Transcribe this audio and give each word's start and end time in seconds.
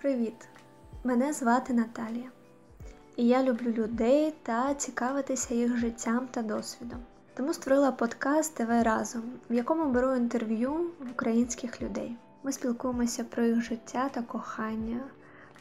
Привіт! 0.00 0.48
Мене 1.04 1.32
звати 1.32 1.72
Наталія, 1.72 2.30
і 3.16 3.26
я 3.26 3.42
люблю 3.42 3.70
людей 3.70 4.34
та 4.42 4.74
цікавитися 4.74 5.54
їх 5.54 5.76
життям 5.76 6.28
та 6.30 6.42
досвідом. 6.42 6.98
Тому 7.34 7.54
створила 7.54 7.92
подкаст 7.92 8.54
ТВ 8.54 8.82
разом, 8.82 9.22
в 9.50 9.54
якому 9.54 9.92
беру 9.92 10.14
інтерв'ю 10.14 10.72
в 10.72 11.10
українських 11.10 11.82
людей. 11.82 12.16
Ми 12.42 12.52
спілкуємося 12.52 13.24
про 13.24 13.44
їх 13.44 13.60
життя 13.62 14.08
та 14.08 14.22
кохання, 14.22 15.00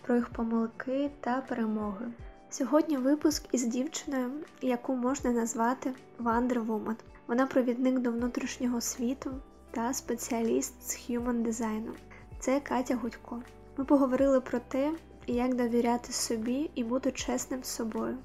про 0.02 0.16
їх 0.16 0.30
помилки 0.30 1.12
та 1.20 1.42
перемоги. 1.42 2.06
Сьогодні 2.50 2.98
випуск 2.98 3.44
із 3.52 3.64
дівчиною, 3.64 4.32
яку 4.62 4.96
можна 4.96 5.32
назвати 5.32 5.94
Wonder 6.20 6.66
Woman. 6.66 6.96
Вона 7.28 7.46
провідник 7.48 8.00
до 8.00 8.12
внутрішнього 8.12 8.82
світу 8.82 9.32
та 9.72 9.94
спеціаліст 9.94 10.92
з 10.92 11.10
human 11.10 11.42
дизайну. 11.42 11.92
Це 12.40 12.60
Катя 12.60 12.96
Гудько. 12.96 13.42
Ми 13.78 13.86
поговорили 13.86 14.42
про 14.42 14.60
те, 14.60 14.94
як 15.28 15.56
довіряти 15.56 16.14
собі 16.14 16.70
і 16.76 16.84
бути 16.84 17.12
чесним 17.12 17.64
з 17.64 17.68
собою, 17.68 18.18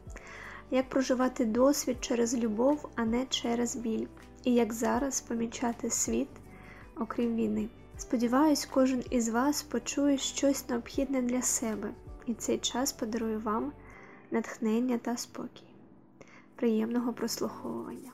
як 0.70 0.88
проживати 0.88 1.44
досвід 1.44 1.96
через 2.00 2.36
любов, 2.36 2.88
а 2.96 3.04
не 3.04 3.26
через 3.26 3.76
біль, 3.76 4.06
і 4.44 4.54
як 4.54 4.72
зараз 4.72 5.20
помічати 5.20 5.90
світ, 5.90 6.28
окрім 7.00 7.36
війни. 7.36 7.68
Сподіваюсь, 7.96 8.68
кожен 8.72 9.04
із 9.10 9.28
вас 9.28 9.62
почує 9.62 10.18
щось 10.18 10.68
необхідне 10.68 11.22
для 11.22 11.42
себе, 11.42 11.90
і 12.26 12.34
цей 12.34 12.58
час 12.58 12.92
подарує 12.92 13.38
вам 13.38 13.72
натхнення 14.30 14.98
та 14.98 15.16
спокій. 15.16 15.64
Приємного 16.56 17.12
прослуховування! 17.12 18.12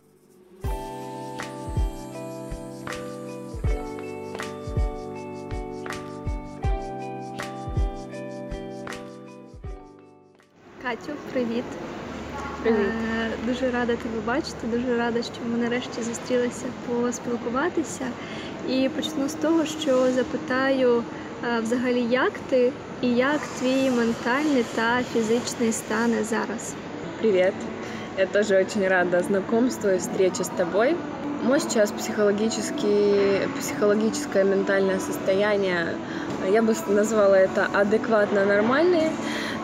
Катю, 10.85 11.11
привіт! 11.33 11.63
Привіт. 12.63 12.79
Е, 12.79 13.29
Дуже 13.47 13.71
рада 13.71 13.95
тебе 13.95 14.19
бачити, 14.25 14.67
дуже 14.67 14.97
рада, 14.97 15.21
що 15.21 15.33
ми 15.51 15.57
нарешті 15.57 16.01
зустрілися 16.03 16.65
поспілкуватися. 16.87 18.05
І 18.69 18.89
почну 18.95 19.29
з 19.29 19.33
того, 19.33 19.65
що 19.65 20.11
запитаю 20.11 21.03
е, 21.43 21.59
взагалі, 21.59 22.01
як 22.01 22.31
ти 22.49 22.71
і 23.01 23.07
як 23.07 23.39
твій 23.59 23.89
ментальний 23.89 24.65
та 24.75 25.03
фізичний 25.13 25.71
стан 25.71 26.11
зараз. 26.23 26.73
Привет. 27.19 27.53
Я 28.17 28.25
тоже 28.25 28.57
очень 28.61 28.87
рада 28.87 29.21
знакомству 29.23 29.89
и 29.89 29.97
встрече 29.97 30.43
с 30.43 30.49
тобой. 30.49 30.95
Мой 31.43 31.59
сейчас 31.59 31.91
психологический, 31.91 33.47
психологическое 33.59 34.43
ментальное 34.43 34.99
состояние, 34.99 35.95
я 36.51 36.61
бы 36.61 36.75
назвала 36.87 37.35
это 37.35 37.67
адекватно 37.73 38.45
нормальное. 38.45 39.09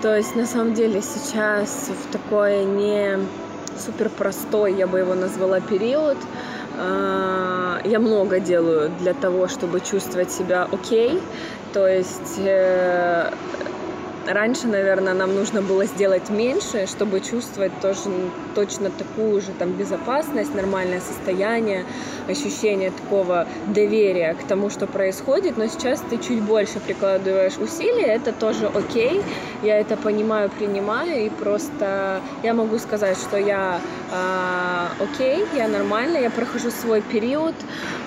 То 0.03 0.17
есть 0.17 0.35
на 0.35 0.47
самом 0.47 0.75
деле 0.75 1.01
сейчас 1.01 1.89
в 1.89 2.13
такой 2.13 2.65
не 2.65 3.19
супер 3.79 4.09
простой, 4.09 4.75
я 4.75 4.89
бы 4.89 4.99
его 4.99 5.15
назвала, 5.15 5.61
период. 5.61 6.19
А, 6.77 7.81
Я 7.85 8.01
много 8.01 8.41
делаю 8.41 8.91
для 8.99 9.15
того, 9.15 9.47
чтобы 9.47 9.81
чувствовать 9.81 10.33
себя 10.33 10.69
окей. 10.73 11.21
То 11.73 11.87
есть 11.87 12.39
э, 12.39 13.33
раньше, 14.27 14.67
наверное, 14.67 15.15
нам 15.15 15.35
нужно 15.35 15.63
было 15.63 15.85
сделать 15.87 16.31
меньше, 16.31 16.87
чтобы 16.87 17.21
чувствовать 17.21 17.73
тоже 17.81 18.11
точно 18.55 18.91
такую 18.91 19.41
же 19.41 19.49
там 19.59 19.73
безопасность, 19.73 20.55
нормальное 20.55 21.01
состояние, 21.01 21.85
ощущение 22.29 22.91
такого 22.91 23.47
доверия 23.67 24.35
к 24.35 24.45
тому, 24.45 24.71
что 24.71 24.87
происходит. 24.87 25.57
Но 25.57 25.67
сейчас 25.67 26.01
ты 26.11 26.19
чуть 26.19 26.43
больше 26.43 26.81
прикладываешь 26.81 27.59
усилия, 27.59 28.15
это 28.15 28.33
тоже 28.33 28.67
окей. 28.67 29.23
Я 29.63 29.79
это 29.79 29.97
понимаю, 29.97 30.51
принимаю, 30.51 31.27
и 31.27 31.29
просто 31.29 32.21
я 32.43 32.55
могу 32.55 32.79
сказать, 32.79 33.17
что 33.17 33.37
я 33.37 33.81
а, 34.13 34.89
окей, 35.01 35.45
я 35.57 35.69
нормально, 35.69 36.19
я 36.19 36.31
прохожу 36.31 36.71
свой 36.71 37.01
период. 37.01 37.55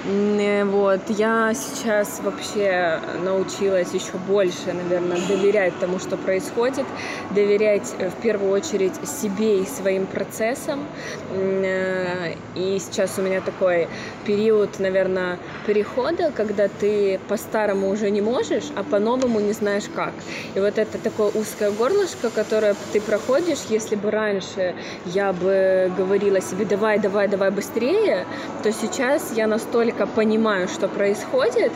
Э, 0.08 0.64
Вот, 0.66 1.02
я 1.10 1.54
сейчас 1.54 2.20
вообще 2.24 3.00
научилась 3.24 3.94
еще 3.94 4.18
больше, 4.28 4.74
наверное, 4.74 5.18
доверять 5.28 5.74
тому, 5.80 6.00
что 6.06 6.18
происходит, 6.18 6.86
доверять 7.32 7.96
э, 8.00 8.10
в 8.10 8.16
первую 8.22 8.52
очередь 8.52 8.94
себе 9.08 9.62
и 9.62 9.66
своим 9.66 10.06
процессам. 10.06 10.86
Э, 11.32 12.34
И 12.56 12.80
сейчас 12.80 13.20
у 13.20 13.22
меня 13.22 13.42
такой 13.42 13.88
период, 14.26 14.80
наверное, 14.80 15.38
перехода, 15.68 16.32
когда 16.36 16.68
ты 16.68 17.20
по-старому 17.28 17.90
уже 17.90 18.12
не 18.12 18.22
можешь, 18.22 18.66
а 18.76 18.84
по-новому 18.84 19.40
не 19.40 19.54
знаешь 19.54 19.90
как. 19.96 20.14
И 20.56 20.60
вот 20.60 20.78
это 20.78 20.98
такое 20.98 21.32
узкое 21.42 21.72
горлышко, 21.72 22.30
которое 22.30 22.76
ты 22.94 23.02
проходишь, 23.02 23.60
если 23.70 23.96
бы 23.96 24.12
раньше 24.12 24.76
я 25.06 25.34
бы 25.34 25.92
говорила 25.98 26.42
себе 26.42 26.66
давай, 26.66 27.00
давай, 27.00 27.28
давай 27.28 27.52
быстрее, 27.52 28.26
то 28.64 28.72
сейчас 28.72 29.34
я 29.36 29.48
настолько 29.48 30.06
понимаю, 30.08 30.68
что 30.68 30.88
происходит, 30.88 31.72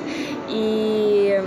и 0.49 1.41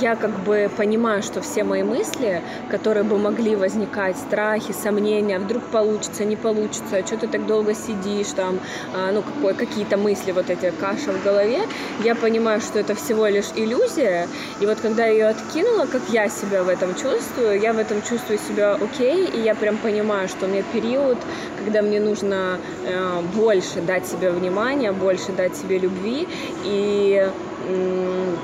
я 0.00 0.16
как 0.16 0.30
бы 0.44 0.70
понимаю, 0.76 1.22
что 1.22 1.40
все 1.40 1.64
мои 1.64 1.82
мысли, 1.82 2.42
которые 2.70 3.04
бы 3.04 3.18
могли 3.18 3.56
возникать, 3.56 4.16
страхи, 4.16 4.72
сомнения, 4.72 5.38
вдруг 5.38 5.62
получится, 5.64 6.24
не 6.24 6.36
получится, 6.36 7.04
что 7.06 7.16
ты 7.16 7.28
так 7.28 7.46
долго 7.46 7.74
сидишь, 7.74 8.28
там, 8.28 8.58
а, 8.94 9.12
ну, 9.12 9.22
какие-то 9.54 9.96
мысли, 9.96 10.32
вот 10.32 10.50
эти 10.50 10.72
каша 10.80 11.12
в 11.12 11.22
голове, 11.24 11.60
я 12.04 12.14
понимаю, 12.14 12.60
что 12.60 12.78
это 12.78 12.94
всего 12.94 13.26
лишь 13.26 13.50
иллюзия, 13.54 14.28
и 14.60 14.66
вот 14.66 14.80
когда 14.80 15.06
я 15.06 15.12
ее 15.12 15.26
откинула, 15.28 15.86
как 15.86 16.02
я 16.10 16.28
себя 16.28 16.62
в 16.62 16.68
этом 16.68 16.94
чувствую, 16.94 17.60
я 17.60 17.72
в 17.72 17.78
этом 17.78 18.02
чувствую 18.02 18.38
себя 18.38 18.74
окей, 18.74 19.26
и 19.26 19.40
я 19.40 19.54
прям 19.54 19.76
понимаю, 19.76 20.28
что 20.28 20.46
у 20.46 20.48
меня 20.48 20.62
период, 20.72 21.18
когда 21.58 21.82
мне 21.82 22.00
нужно 22.00 22.58
э, 22.84 23.20
больше 23.34 23.80
дать 23.80 24.06
себе 24.06 24.30
внимания, 24.30 24.92
больше 24.92 25.32
дать 25.32 25.56
себе 25.56 25.78
любви, 25.78 26.28
и 26.64 27.30
м, 27.68 28.38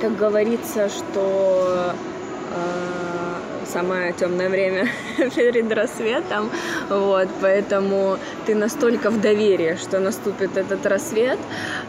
как 0.00 0.16
говорится, 0.16 0.88
что 0.88 1.94
э, 2.50 3.04
самое 3.66 4.12
темное 4.12 4.48
время 4.48 4.88
перед 5.34 5.72
рассветом, 5.72 6.50
вот, 6.88 7.28
поэтому 7.40 8.18
ты 8.46 8.54
настолько 8.54 9.10
в 9.10 9.20
доверии, 9.20 9.76
что 9.76 10.00
наступит 10.00 10.56
этот 10.56 10.86
рассвет, 10.86 11.38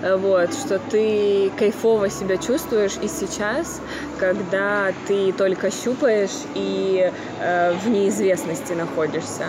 вот, 0.02 0.54
что 0.54 0.80
ты 0.80 1.52
кайфово 1.60 2.10
себя 2.10 2.38
чувствуешь 2.38 2.98
и 3.04 3.08
сейчас, 3.08 3.82
когда 4.20 4.92
ты 5.08 5.32
только 5.34 5.72
щупаешь 5.72 6.46
и 6.56 7.12
э, 7.40 7.74
в 7.74 7.90
неизвестности 7.90 8.74
находишься, 8.74 9.46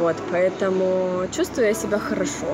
вот, 0.00 0.16
поэтому 0.32 1.26
чувствую 1.36 1.68
я 1.68 1.74
себя 1.74 1.98
хорошо. 1.98 2.46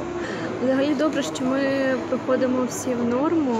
Взагалі 0.63 0.95
добре, 0.95 1.23
що 1.23 1.45
ми 1.45 1.61
приходимо 2.09 2.65
всі 2.69 2.95
в 2.95 3.05
норму, 3.05 3.57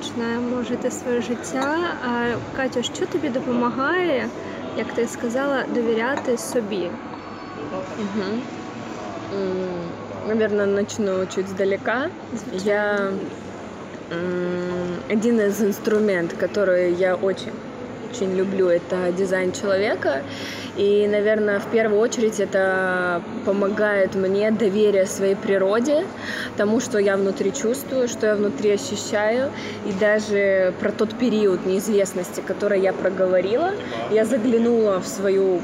починаємо 0.00 0.62
жити 0.62 0.90
своє 0.90 1.20
життя. 1.22 1.78
А 2.08 2.26
Катю, 2.56 2.82
що 2.82 3.06
тобі 3.06 3.28
допомагає, 3.28 4.28
як 4.78 4.86
ти 4.92 5.06
сказала, 5.08 5.64
довіряти 5.74 6.38
собі? 6.38 6.90
Мгм. 7.98 8.40
М, 9.34 9.52
Наверное, 10.28 10.66
начну 10.66 11.26
чуть 11.34 11.48
сдалека. 11.48 12.08
Я 12.64 13.10
м, 14.12 14.96
один 15.10 15.40
из 15.40 15.60
инструментов, 15.62 16.38
который 16.38 16.98
я 16.98 17.14
очень 17.14 17.52
очень 18.11 18.35
люблю, 18.35 18.67
это 18.67 19.11
дизайн 19.11 19.51
человека. 19.51 20.21
И, 20.77 21.07
наверное, 21.07 21.59
в 21.59 21.67
первую 21.67 21.99
очередь 21.99 22.39
это 22.39 23.21
помогает 23.45 24.15
мне 24.15 24.51
доверие 24.51 25.05
своей 25.05 25.35
природе, 25.35 26.05
тому, 26.57 26.79
что 26.79 26.97
я 26.97 27.17
внутри 27.17 27.53
чувствую, 27.53 28.07
что 28.07 28.27
я 28.27 28.35
внутри 28.35 28.71
ощущаю. 28.71 29.51
И 29.85 29.91
даже 29.99 30.73
про 30.79 30.91
тот 30.91 31.13
период 31.17 31.65
неизвестности, 31.65 32.41
который 32.41 32.81
я 32.81 32.93
проговорила, 32.93 33.71
я 34.11 34.25
заглянула 34.25 34.99
в 34.99 35.07
свою 35.07 35.61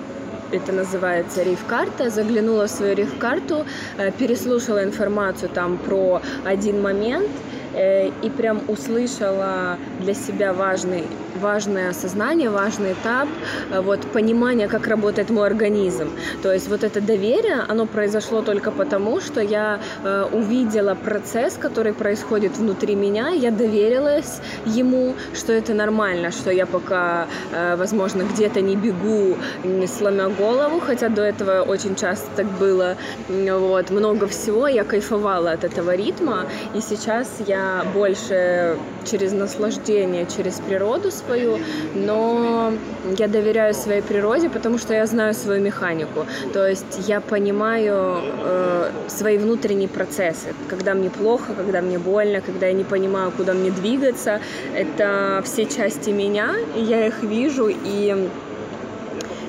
это 0.50 0.72
называется 0.72 1.44
рейв-карта, 1.44 2.10
заглянула 2.10 2.68
в 2.68 2.70
свою 2.70 2.96
рейв-карту, 2.96 3.66
э, 3.98 4.12
переслушала 4.12 4.82
информацию 4.82 5.50
там 5.50 5.78
про 5.78 6.22
один 6.46 6.82
момент 6.82 7.30
э, 7.74 8.08
и 8.24 8.30
прям 8.30 8.62
услышала 8.70 9.78
для 10.00 10.14
себя 10.14 10.54
важный, 10.54 11.04
важное 11.38 11.90
осознание, 11.90 12.50
важный 12.50 12.94
этап, 12.94 13.28
э, 13.72 13.82
вот 13.82 14.02
понимание, 14.14 14.68
как 14.68 14.88
работает 14.88 15.30
мой 15.30 15.48
организм. 15.48 16.10
То 16.44 16.54
есть 16.54 16.70
вот 16.70 16.84
это 16.84 17.02
доверие, 17.02 17.66
оно 17.68 17.86
произошло 17.86 18.42
только 18.42 18.72
потому, 18.72 19.22
что 19.22 19.42
я 19.42 19.80
э, 20.04 20.26
увидела 20.32 20.96
процесс, 20.96 21.54
который 21.54 21.94
происходит 21.94 22.58
внутри 22.58 22.96
меня, 22.96 23.30
я 23.30 23.52
доверилась 23.52 24.42
ему, 24.66 25.14
что 25.34 25.54
это 25.54 25.74
нормально, 25.74 26.32
что 26.32 26.52
я 26.52 26.66
пока, 26.66 27.28
э, 27.52 27.76
возможно, 27.76 28.24
где-то 28.24 28.62
не 28.62 28.76
бегу, 28.76 29.38
не 29.64 29.88
сломя 29.88 30.30
голову, 30.30 30.80
хотя 30.80 31.10
до 31.10 31.22
этого 31.22 31.62
очень 31.62 31.96
часто 31.96 32.28
так 32.36 32.46
было. 32.60 32.96
Вот, 33.30 33.92
много 33.92 34.28
всего, 34.28 34.68
я 34.68 34.84
кайфовала 34.84 35.52
от 35.52 35.64
этого 35.64 35.96
ритма, 35.96 36.46
и 36.76 36.82
сейчас 36.82 37.28
я 37.48 37.86
больше 37.94 38.78
через 39.06 39.34
наслаждение, 39.34 40.26
через 40.26 40.60
природу 40.60 41.12
свою, 41.28 41.60
но 41.96 42.74
я 43.18 43.28
доверяю 43.28 43.74
своей 43.74 44.02
природе, 44.02 44.50
потому 44.50 44.78
что 44.78 44.94
я 44.94 45.06
знаю 45.06 45.34
свою 45.34 45.62
механику. 45.62 46.26
То 46.54 46.68
есть 46.68 47.08
я 47.08 47.22
понимаю 47.22 48.22
э, 48.44 48.92
свои 49.08 49.38
внутренние 49.38 49.90
процессы. 49.90 50.54
Когда 50.70 50.94
мне 50.94 51.10
плохо, 51.10 51.54
когда 51.56 51.82
мне 51.82 52.00
больно, 52.00 52.42
когда 52.42 52.68
я 52.68 52.74
не 52.74 52.84
понимаю, 52.84 53.32
куда 53.38 53.54
мне 53.54 53.72
двигаться, 53.72 54.40
это 54.76 55.42
все 55.44 55.66
части 55.66 56.10
меня, 56.12 56.56
и 56.76 56.82
я 56.82 57.08
их 57.08 57.24
вижу, 57.24 57.68
и 57.70 58.30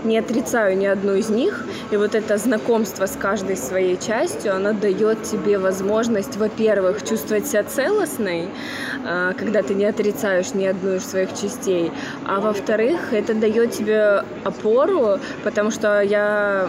не 0.04 0.18
отрицаю 0.18 0.76
ни 0.76 0.86
одну 0.86 1.14
из 1.14 1.28
них. 1.30 1.64
И 1.90 1.96
вот 1.96 2.14
это 2.14 2.36
знакомство 2.38 3.06
с 3.06 3.16
каждой 3.16 3.56
своей 3.56 3.96
частью, 3.98 4.54
оно 4.54 4.72
дает 4.72 5.22
тебе 5.22 5.58
возможность, 5.58 6.36
во-первых, 6.36 7.04
чувствовать 7.04 7.46
себя 7.46 7.64
целостной, 7.64 8.48
а, 9.04 9.32
когда 9.32 9.62
ты 9.62 9.74
не 9.74 9.84
отрицаешь 9.84 10.54
ни 10.54 10.66
одну 10.66 10.96
из 10.96 11.04
своих 11.04 11.30
частей, 11.30 11.92
а 12.26 12.40
во-вторых, 12.40 13.12
это 13.12 13.34
дает 13.34 13.72
тебе 13.72 14.24
опору, 14.44 15.18
потому 15.44 15.70
что 15.70 16.00
я 16.00 16.68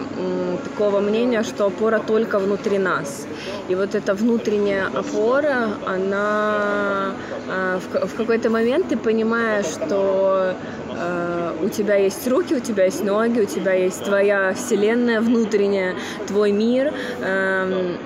такого 0.64 1.00
мнения, 1.00 1.42
что 1.42 1.66
опора 1.66 1.98
только 1.98 2.38
внутри 2.38 2.78
нас. 2.78 3.26
И 3.68 3.74
вот 3.74 3.94
эта 3.94 4.14
внутренняя 4.14 4.86
опора, 4.86 5.68
она 5.86 7.12
а, 7.48 7.78
в 7.78 8.14
какой-то 8.16 8.50
момент 8.50 8.88
ты 8.88 8.96
понимаешь, 8.96 9.66
что 9.66 10.54
а, 10.96 11.54
у 11.62 11.68
тебя 11.68 11.96
есть 11.96 12.26
руки, 12.28 12.54
у 12.54 12.60
тебя 12.60 12.84
есть 12.84 13.04
ноги, 13.04 13.40
у 13.40 13.46
тебя 13.46 13.72
есть 13.72 14.04
твоя 14.04 14.54
вселенная 14.54 15.20
внутренняя, 15.20 15.94
твой 16.26 16.52
мир, 16.52 16.92
эм, 17.22 17.98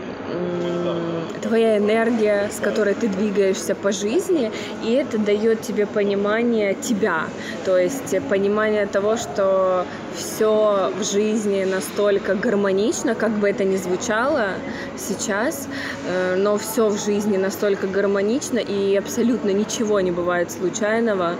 твоя 1.42 1.76
энергия, 1.76 2.48
с 2.50 2.58
которой 2.58 2.94
ты 2.94 3.08
двигаешься 3.08 3.74
по 3.74 3.92
жизни, 3.92 4.50
и 4.82 4.92
это 4.92 5.18
дает 5.18 5.60
тебе 5.60 5.86
понимание 5.86 6.74
тебя, 6.74 7.24
то 7.64 7.78
есть 7.78 8.16
понимание 8.28 8.86
того, 8.86 9.16
что 9.16 9.86
все 10.16 10.90
в 10.98 11.04
жизни 11.04 11.64
настолько 11.64 12.34
гармонично, 12.34 13.14
как 13.14 13.32
бы 13.32 13.50
это 13.50 13.64
ни 13.64 13.76
звучало 13.76 14.50
сейчас, 14.96 15.68
э, 16.06 16.36
но 16.36 16.56
все 16.56 16.88
в 16.88 16.98
жизни 17.04 17.36
настолько 17.36 17.86
гармонично, 17.86 18.58
и 18.58 18.96
абсолютно 18.96 19.50
ничего 19.50 20.00
не 20.00 20.12
бывает 20.12 20.50
случайного, 20.50 21.34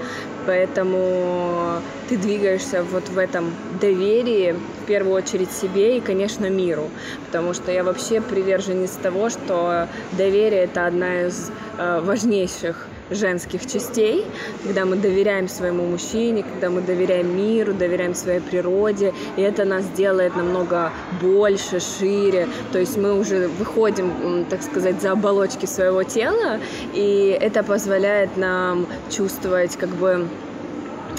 поэтому 0.47 1.81
ты 2.09 2.17
двигаешься 2.17 2.83
вот 2.83 3.09
в 3.09 3.19
этом 3.19 3.53
доверии, 3.81 4.55
в 4.83 4.87
первую 4.87 5.15
очередь 5.15 5.51
себе 5.51 5.99
и, 5.99 6.01
конечно, 6.01 6.49
миру, 6.51 6.89
потому 7.27 7.55
что 7.55 7.73
я 7.73 7.85
вообще 7.85 8.21
приверженец 8.21 8.93
того, 8.93 9.31
что 9.31 9.89
доверие— 10.13 10.65
это 10.65 10.87
одна 10.87 11.23
из 11.23 11.51
э, 11.79 12.01
важнейших 12.01 12.89
женских 13.11 13.67
частей, 13.67 14.25
когда 14.65 14.85
мы 14.85 14.97
доверяем 14.97 15.49
своему 15.49 15.85
мужчине, 15.85 16.43
когда 16.43 16.71
мы 16.71 16.81
доверяем 16.81 17.37
миру, 17.37 17.73
доверяем 17.73 18.15
своей 18.15 18.41
природе, 18.41 19.13
и 19.37 19.43
это 19.43 19.65
нас 19.65 19.85
делает 19.97 20.37
намного 20.37 20.93
больше, 21.21 21.81
шире, 21.81 22.49
то 22.73 22.79
есть 22.79 22.97
мы 22.97 23.19
уже 23.19 23.49
выходим, 23.49 24.45
так 24.49 24.63
сказать, 24.63 25.01
за 25.01 25.13
оболочки 25.13 25.67
своего 25.67 26.03
тела, 26.03 26.59
и 26.93 27.37
это 27.41 27.63
позволяет 27.63 28.37
нам 28.37 28.87
чувствовать 29.11 29.77
как 29.77 29.91
бы 29.91 30.29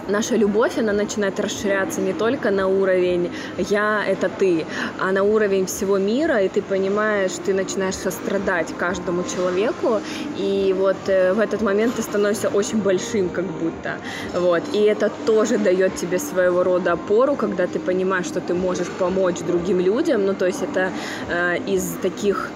наша 0.07 0.35
любовь, 0.35 0.77
она 0.77 0.93
начинает 0.93 1.39
расширяться 1.39 2.01
не 2.01 2.13
только 2.13 2.51
на 2.51 2.67
уровень 2.67 3.31
«я— 3.57 4.03
это 4.07 4.29
ты», 4.29 4.65
а 4.99 5.11
на 5.11 5.23
уровень 5.23 5.65
всего 5.65 5.97
мира, 5.97 6.41
и 6.41 6.49
ты 6.49 6.61
понимаешь, 6.61 7.31
ты 7.45 7.53
начинаешь 7.53 7.95
сострадать 7.95 8.67
каждому 8.77 9.23
человеку, 9.23 10.01
и 10.37 10.75
вот 10.77 10.97
э, 11.07 11.33
в 11.33 11.39
этот 11.39 11.61
момент 11.61 11.95
ты 11.95 12.01
становишься 12.01 12.49
очень 12.49 12.81
большим 12.81 13.29
как 13.29 13.45
будто. 13.45 13.97
Вот. 14.33 14.63
И 14.73 14.81
это 14.81 15.11
тоже 15.25 15.57
дает 15.57 15.95
тебе 15.95 16.19
своего 16.19 16.63
рода 16.63 16.93
опору, 16.93 17.35
когда 17.35 17.67
ты 17.67 17.79
понимаешь, 17.79 18.25
что 18.25 18.41
ты 18.41 18.53
можешь 18.53 18.87
помочь 18.99 19.39
другим 19.39 19.79
людям, 19.79 20.25
ну 20.25 20.33
то 20.33 20.45
есть 20.45 20.61
это 20.63 20.91
э, 21.29 21.57
из 21.67 21.95
таких 22.01 22.49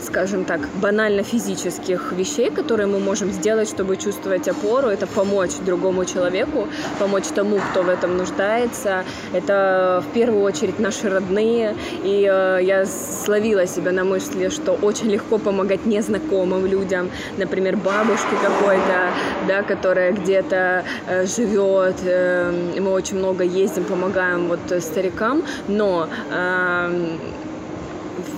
скажем 0.00 0.44
так, 0.44 0.60
банально 0.80 1.22
физических 1.22 2.12
вещей, 2.12 2.50
которые 2.50 2.86
мы 2.86 2.98
можем 2.98 3.30
сделать, 3.32 3.68
чтобы 3.68 3.96
чувствовать 3.96 4.48
опору, 4.48 4.88
это 4.88 5.06
помочь 5.06 5.52
другому 5.64 6.04
человеку, 6.04 6.68
помочь 6.98 7.26
тому, 7.34 7.58
кто 7.58 7.82
в 7.82 7.88
этом 7.88 8.16
нуждается. 8.16 9.04
Это 9.32 10.02
в 10.08 10.14
первую 10.14 10.42
очередь 10.42 10.78
наши 10.78 11.08
родные. 11.08 11.74
И 12.04 12.26
э, 12.30 12.60
я 12.62 12.86
словила 12.86 13.66
себя 13.66 13.92
на 13.92 14.04
мысли, 14.04 14.48
что 14.48 14.72
очень 14.72 15.10
легко 15.10 15.38
помогать 15.38 15.86
незнакомым 15.86 16.66
людям, 16.66 17.10
например, 17.36 17.76
бабушке 17.76 18.36
какой-то, 18.42 19.10
да, 19.48 19.62
которая 19.62 20.12
где-то 20.12 20.84
э, 21.08 21.26
живет. 21.26 21.96
Э, 22.04 22.52
мы 22.80 22.90
очень 22.90 23.18
много 23.18 23.44
ездим, 23.44 23.84
помогаем 23.84 24.48
вот 24.48 24.60
старикам, 24.82 25.42
но 25.68 26.08
э, 26.30 27.16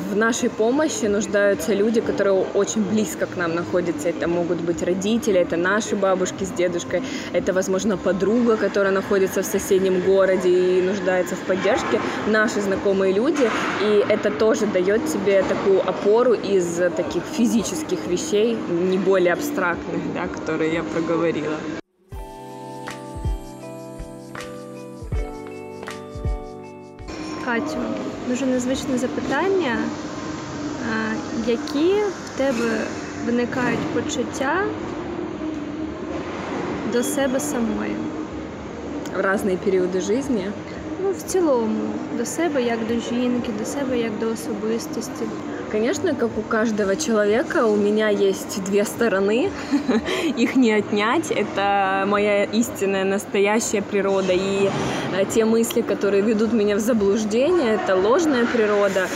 в 0.08 0.16
нашей 0.16 0.48
помощи 0.48 1.04
нуждаются 1.06 1.74
люди, 1.74 2.00
которые 2.00 2.34
очень 2.54 2.82
близко 2.82 3.26
к 3.26 3.36
нам 3.36 3.54
находятся. 3.54 4.08
Это 4.08 4.26
могут 4.26 4.60
быть 4.60 4.82
родители, 4.82 5.38
это 5.38 5.56
наши 5.56 5.96
бабушки 5.96 6.44
с 6.44 6.50
дедушкой, 6.50 7.02
это, 7.32 7.52
возможно, 7.52 7.96
подруга, 7.96 8.56
которая 8.56 8.92
находится 8.92 9.42
в 9.42 9.46
соседнем 9.46 10.00
городе 10.00 10.48
и 10.48 10.82
нуждается 10.82 11.36
в 11.36 11.40
поддержке, 11.40 12.00
наши 12.26 12.60
знакомые 12.60 13.12
люди. 13.12 13.50
И 13.82 14.04
это 14.08 14.30
тоже 14.30 14.66
дает 14.66 15.06
тебе 15.06 15.42
такую 15.42 15.80
опору 15.86 16.32
из 16.32 16.80
таких 16.96 17.22
физических 17.24 18.06
вещей, 18.06 18.56
не 18.70 18.98
более 18.98 19.34
абстрактных, 19.34 20.00
да, 20.14 20.26
которые 20.26 20.72
я 20.72 20.82
проговорила. 20.82 21.56
Катю, 27.44 27.78
дуже 28.28 28.46
незвичне 28.46 28.98
запитання. 28.98 29.76
Які 31.46 31.94
в 31.94 32.38
тебе 32.38 32.80
виникають 33.26 33.78
почуття 33.94 34.64
до 36.92 37.02
себе 37.02 37.40
самої? 37.40 37.96
В 39.16 39.32
різні 39.34 39.56
періоди 39.64 40.00
життя? 40.00 40.52
Ну, 41.02 41.10
в 41.12 41.22
цілому, 41.22 41.80
до 42.18 42.24
себе 42.26 42.62
як 42.62 42.78
до 42.88 42.94
жінки, 42.94 43.52
до 43.58 43.64
себе 43.64 43.98
як 43.98 44.18
до 44.18 44.30
особистості. 44.30 45.24
Конечно, 45.70 46.14
как 46.14 46.30
у 46.38 46.42
каждого 46.42 46.96
человека, 46.96 47.66
у 47.66 47.76
меня 47.76 48.08
есть 48.08 48.64
две 48.64 48.84
стороны, 48.84 49.50
их 50.36 50.56
не 50.56 50.72
отнять. 50.72 51.30
Это 51.30 52.04
моя 52.06 52.44
истинная, 52.44 53.04
настоящая 53.04 53.82
природа. 53.82 54.32
И 54.32 54.70
э, 55.14 55.24
те 55.26 55.44
мысли, 55.44 55.82
которые 55.82 56.22
ведут 56.22 56.52
меня 56.52 56.76
в 56.76 56.80
заблуждение, 56.80 57.74
это 57.74 57.96
ложная 57.96 58.46
природа. 58.46 59.08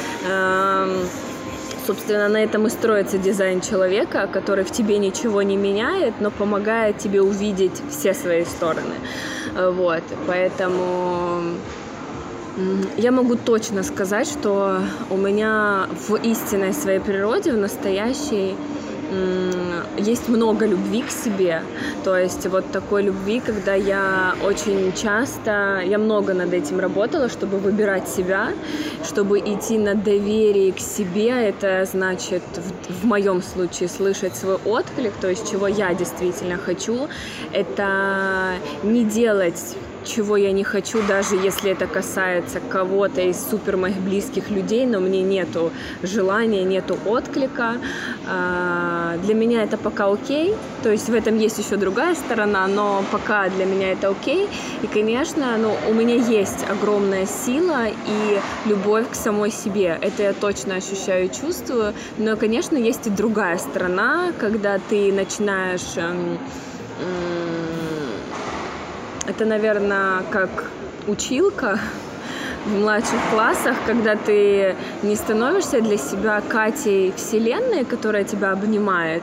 Собственно, 1.87 2.29
на 2.29 2.37
этом 2.37 2.67
и 2.69 2.71
строится 2.71 3.19
дизайн 3.19 3.61
человека, 3.61 4.29
который 4.33 4.65
в 4.65 4.71
тебе 4.71 4.99
ничего 4.99 5.43
не 5.43 5.57
меняет, 5.57 6.15
но 6.21 6.31
помогает 6.31 6.99
тебе 6.99 7.21
увидеть 7.21 7.83
все 7.91 8.15
свои 8.15 8.45
стороны. 8.45 8.95
Э, 9.57 9.71
вот, 9.71 10.03
поэтому 10.27 11.55
я 12.97 13.13
могу 13.13 13.37
точно 13.37 13.83
сказать, 13.83 14.29
что 14.29 14.81
у 15.11 15.17
меня 15.17 15.87
в 16.09 16.17
истинной 16.17 16.75
своей 16.75 17.01
природе, 17.01 17.53
в 17.53 17.57
настоящей, 17.57 18.55
есть 19.99 20.29
много 20.29 20.67
любви 20.67 21.03
к 21.03 21.11
себе. 21.11 21.63
То 22.05 22.17
есть 22.17 22.47
вот 22.47 22.71
такой 22.71 23.03
любви, 23.03 23.41
когда 23.45 23.75
я 23.75 24.35
очень 24.43 24.93
часто, 24.95 25.83
я 25.85 25.99
много 25.99 26.35
над 26.35 26.53
этим 26.53 26.81
работала, 26.81 27.29
чтобы 27.29 27.59
выбирать 27.59 28.09
себя, 28.09 28.49
чтобы 29.05 29.39
идти 29.39 29.79
на 29.79 29.95
доверие 29.95 30.73
к 30.73 30.79
себе. 30.79 31.29
Это 31.29 31.85
значит 31.85 32.43
в, 32.57 33.03
в 33.03 33.05
моем 33.05 33.43
случае 33.43 33.89
слышать 33.89 34.35
свой 34.35 34.57
отклик, 34.65 35.13
то 35.21 35.29
есть 35.29 35.51
чего 35.51 35.67
я 35.69 35.93
действительно 35.95 36.57
хочу. 36.57 37.09
Это 37.53 38.55
не 38.83 39.05
делать 39.05 39.77
чего 40.05 40.37
я 40.37 40.53
не 40.53 40.65
хочу, 40.65 41.03
даже 41.07 41.37
если 41.37 41.71
это 41.71 41.87
касается 41.87 42.61
кого-то 42.61 43.21
из 43.21 43.39
супер 43.51 43.77
моих 43.77 43.97
близких 43.97 44.51
людей, 44.51 44.87
но 44.87 45.01
мне 45.01 45.23
нету 45.23 45.71
желания, 46.03 46.65
нету 46.65 46.99
отклика. 47.05 47.77
А, 48.29 49.17
для 49.23 49.35
меня 49.35 49.63
это 49.63 49.77
пока 49.77 50.11
окей, 50.11 50.55
то 50.83 50.91
есть 50.91 51.09
в 51.09 51.15
этом 51.15 51.39
есть 51.39 51.59
еще 51.59 51.77
другая 51.77 52.15
сторона, 52.15 52.67
но 52.67 53.05
пока 53.11 53.49
для 53.49 53.65
меня 53.65 53.93
это 53.93 54.09
окей. 54.09 54.49
И, 54.83 54.87
конечно, 54.87 55.57
ну, 55.59 55.75
у 55.89 55.95
меня 55.95 56.15
есть 56.15 56.65
огромная 56.69 57.27
сила 57.27 57.87
и 57.89 58.41
любовь 58.67 59.11
к 59.11 59.15
самой 59.15 59.51
себе. 59.51 59.99
Это 60.01 60.23
я 60.25 60.33
точно 60.33 60.77
ощущаю 60.77 61.27
и 61.27 61.33
чувствую. 61.33 61.95
Но, 62.19 62.37
конечно, 62.37 62.77
есть 62.77 63.07
и 63.07 63.11
другая 63.11 63.59
сторона, 63.59 64.33
когда 64.39 64.79
ты 64.79 65.13
начинаешь 65.13 65.97
эм, 65.97 66.39
это, 69.27 69.45
наверное, 69.45 70.23
как 70.31 70.51
училка, 71.07 71.79
в 72.67 72.79
младших 72.79 73.19
классах, 73.33 73.77
когда 73.87 74.15
ты 74.15 74.77
не 75.03 75.17
становишься 75.17 75.81
для 75.81 75.97
себя 75.97 76.41
Катей 76.49 77.13
Вселенной, 77.17 77.85
которая 77.85 78.23
тебя 78.25 78.53
обнимает, 78.53 79.23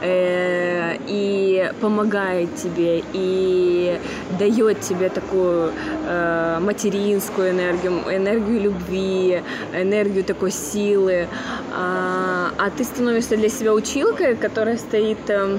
э, 0.00 0.96
и 1.08 1.72
помогает 1.80 2.54
тебе, 2.54 3.02
и 3.12 3.98
дает 4.38 4.80
тебе 4.80 5.08
такую 5.08 5.72
э, 6.06 6.58
материнскую 6.60 7.50
энергию, 7.50 7.94
энергию 8.08 8.60
любви, 8.60 9.42
энергию 9.74 10.22
такой 10.22 10.52
силы, 10.52 11.26
а, 11.74 12.50
а 12.58 12.70
ты 12.70 12.84
становишься 12.84 13.36
для 13.36 13.48
себя 13.48 13.74
училкой, 13.74 14.36
которая 14.36 14.76
стоит 14.76 15.18
э, 15.28 15.58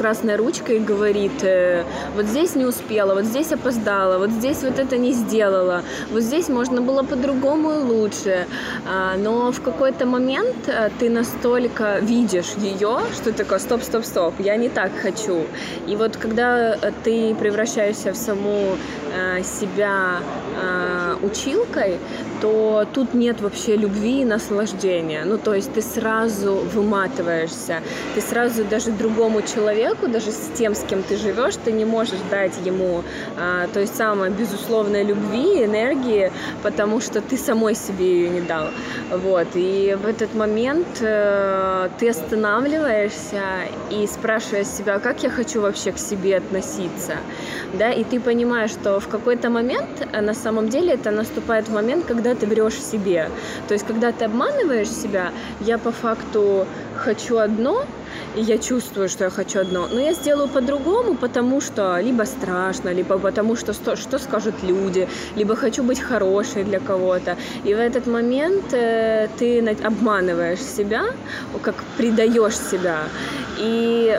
красной 0.00 0.36
ручкой 0.36 0.76
и 0.76 0.78
говорит, 0.78 1.42
э, 1.42 1.84
вот 2.16 2.24
здесь 2.24 2.56
не 2.56 2.64
успела, 2.64 3.14
вот 3.14 3.24
здесь 3.24 3.52
опоздала, 3.52 4.18
вот 4.18 4.30
здесь 4.30 4.62
вот 4.62 4.78
это 4.78 4.96
не 4.96 5.12
сделала, 5.12 5.82
вот 6.10 6.22
здесь 6.22 6.48
можно 6.48 6.80
было 6.80 7.02
по-другому 7.02 7.72
и 7.72 7.76
лучше. 7.76 8.46
А, 8.86 9.16
но 9.18 9.52
в 9.52 9.60
какой-то 9.60 10.06
момент 10.06 10.68
э, 10.68 10.88
ты 10.98 11.10
настолько 11.10 11.98
видишь 12.00 12.54
ее, 12.56 13.00
что 13.14 13.32
такое, 13.32 13.58
стоп, 13.58 13.82
стоп, 13.82 14.04
стоп, 14.04 14.34
я 14.38 14.56
не 14.56 14.70
так 14.70 14.90
хочу. 15.02 15.44
И 15.86 15.96
вот 15.96 16.16
когда 16.16 16.76
ты 17.04 17.34
превращаешься 17.34 18.12
в 18.12 18.16
саму 18.16 18.76
э, 19.14 19.42
себя 19.42 20.20
училкой, 21.22 21.98
то 22.40 22.86
тут 22.92 23.14
нет 23.14 23.40
вообще 23.40 23.76
любви 23.76 24.22
и 24.22 24.24
наслаждения. 24.24 25.24
Ну, 25.24 25.38
то 25.38 25.54
есть 25.54 25.72
ты 25.72 25.82
сразу 25.82 26.54
выматываешься, 26.74 27.82
ты 28.14 28.20
сразу 28.20 28.64
даже 28.64 28.90
другому 28.90 29.42
человеку, 29.42 30.08
даже 30.08 30.30
с 30.30 30.50
тем, 30.54 30.74
с 30.74 30.80
кем 30.80 31.02
ты 31.02 31.16
живешь, 31.16 31.54
ты 31.64 31.72
не 31.72 31.84
можешь 31.84 32.20
дать 32.30 32.54
ему 32.64 33.02
а, 33.38 33.66
той 33.72 33.86
самой 33.86 34.30
безусловной 34.30 35.04
любви, 35.04 35.64
энергии, 35.64 36.32
потому 36.62 37.00
что 37.00 37.20
ты 37.20 37.36
самой 37.36 37.74
себе 37.74 38.22
ее 38.22 38.28
не 38.30 38.40
дал. 38.40 38.68
Вот. 39.10 39.48
И 39.54 39.96
в 40.02 40.06
этот 40.06 40.34
момент 40.34 40.86
э, 41.00 41.88
ты 41.98 42.10
останавливаешься 42.10 43.42
и 43.90 44.06
спрашиваешь 44.06 44.66
себя, 44.66 44.98
как 44.98 45.22
я 45.22 45.30
хочу 45.30 45.60
вообще 45.60 45.92
к 45.92 45.98
себе 45.98 46.36
относиться. 46.36 47.16
Да? 47.78 47.90
И 47.90 48.04
ты 48.04 48.20
понимаешь, 48.20 48.70
что 48.70 49.00
в 49.00 49.08
какой-то 49.08 49.50
момент, 49.50 49.88
э, 50.12 50.20
на 50.20 50.34
самом 50.34 50.68
деле, 50.68 50.94
это 50.94 51.10
наступает 51.10 51.68
момент, 51.68 52.04
когда 52.06 52.29
когда 52.30 52.40
ты 52.40 52.46
врешь 52.46 52.80
себе. 52.80 53.28
То 53.66 53.74
есть, 53.74 53.86
когда 53.86 54.12
ты 54.12 54.24
обманываешь 54.24 54.88
себя, 54.88 55.32
я 55.60 55.78
по 55.78 55.90
факту 55.90 56.66
хочу 56.96 57.38
одно, 57.38 57.84
и 58.36 58.40
я 58.40 58.58
чувствую, 58.58 59.08
что 59.08 59.24
я 59.24 59.30
хочу 59.30 59.60
одно, 59.60 59.88
но 59.92 60.00
я 60.00 60.12
сделаю 60.12 60.48
по-другому, 60.48 61.14
потому 61.14 61.60
что 61.60 62.00
либо 62.00 62.24
страшно, 62.24 62.92
либо 62.92 63.18
потому 63.18 63.56
что 63.56 63.72
что, 63.72 63.96
что 63.96 64.18
скажут 64.18 64.54
люди, 64.62 65.08
либо 65.36 65.56
хочу 65.56 65.82
быть 65.82 66.00
хорошей 66.00 66.64
для 66.64 66.80
кого-то. 66.80 67.36
И 67.64 67.74
в 67.74 67.78
этот 67.78 68.06
момент 68.06 68.72
э, 68.72 69.28
ты 69.38 69.60
обманываешь 69.84 70.60
себя, 70.60 71.04
как 71.62 71.74
предаешь 71.96 72.58
себя. 72.58 72.98
И 73.58 74.18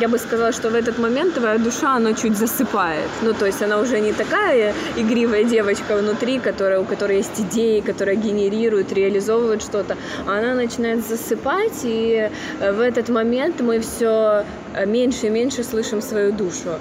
я 0.00 0.08
бы 0.08 0.18
сказала, 0.18 0.52
что 0.52 0.70
в 0.70 0.74
этот 0.74 0.98
момент 0.98 1.34
твоя 1.34 1.58
душа, 1.58 1.96
она 1.96 2.12
чуть 2.12 2.36
засыпает. 2.36 3.08
Ну, 3.22 3.32
то 3.32 3.46
есть 3.46 3.62
она 3.62 3.78
уже 3.78 4.00
не 4.00 4.12
такая 4.12 4.74
игривая 4.96 5.44
девочка 5.44 5.96
внутри, 5.96 6.38
которая, 6.38 6.80
у 6.80 6.84
которой 6.84 7.16
есть 7.18 7.40
идеи, 7.40 7.80
которая 7.80 8.16
генерирует, 8.16 8.92
реализовывает 8.92 9.62
что-то. 9.62 9.96
Она 10.26 10.54
начинает 10.54 11.06
засыпать, 11.06 11.80
и 11.84 12.30
э, 12.60 12.72
в 12.72 12.80
этот 12.80 13.07
момент 13.08 13.60
мы 13.60 13.80
все 13.80 14.44
э, 14.74 14.86
меньше 14.86 15.26
и 15.26 15.30
меньше 15.30 15.64
слышим 15.64 16.00
свою 16.02 16.32
душу. 16.32 16.78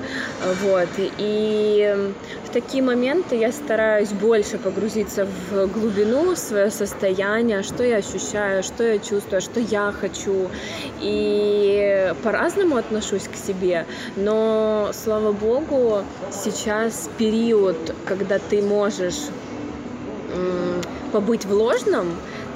Вот. 0.64 0.88
И 1.18 2.12
в 2.46 2.50
такие 2.50 2.84
моменты 2.84 3.36
я 3.36 3.52
стараюсь 3.52 4.10
больше 4.10 4.58
погрузиться 4.58 5.26
в 5.26 5.68
глубину, 5.68 6.34
в 6.36 6.38
свое 6.38 6.72
состояние, 6.72 7.64
что 7.64 7.84
я 7.84 7.98
ощущаю, 7.98 8.64
что 8.64 8.84
я 8.84 9.00
чувствую, 9.00 9.42
что 9.42 9.60
я 9.60 9.92
хочу. 9.92 10.50
И 11.02 12.14
по-разному 12.24 12.78
отношусь 12.78 13.28
к 13.28 13.36
себе, 13.36 13.86
но, 14.16 14.92
слава 14.94 15.32
богу, 15.32 16.04
сейчас 16.32 17.10
период, 17.18 17.96
когда 18.06 18.40
ты 18.40 18.62
можешь 18.62 19.30
побыть 21.12 21.46
в 21.46 21.54
ложном, 21.54 22.08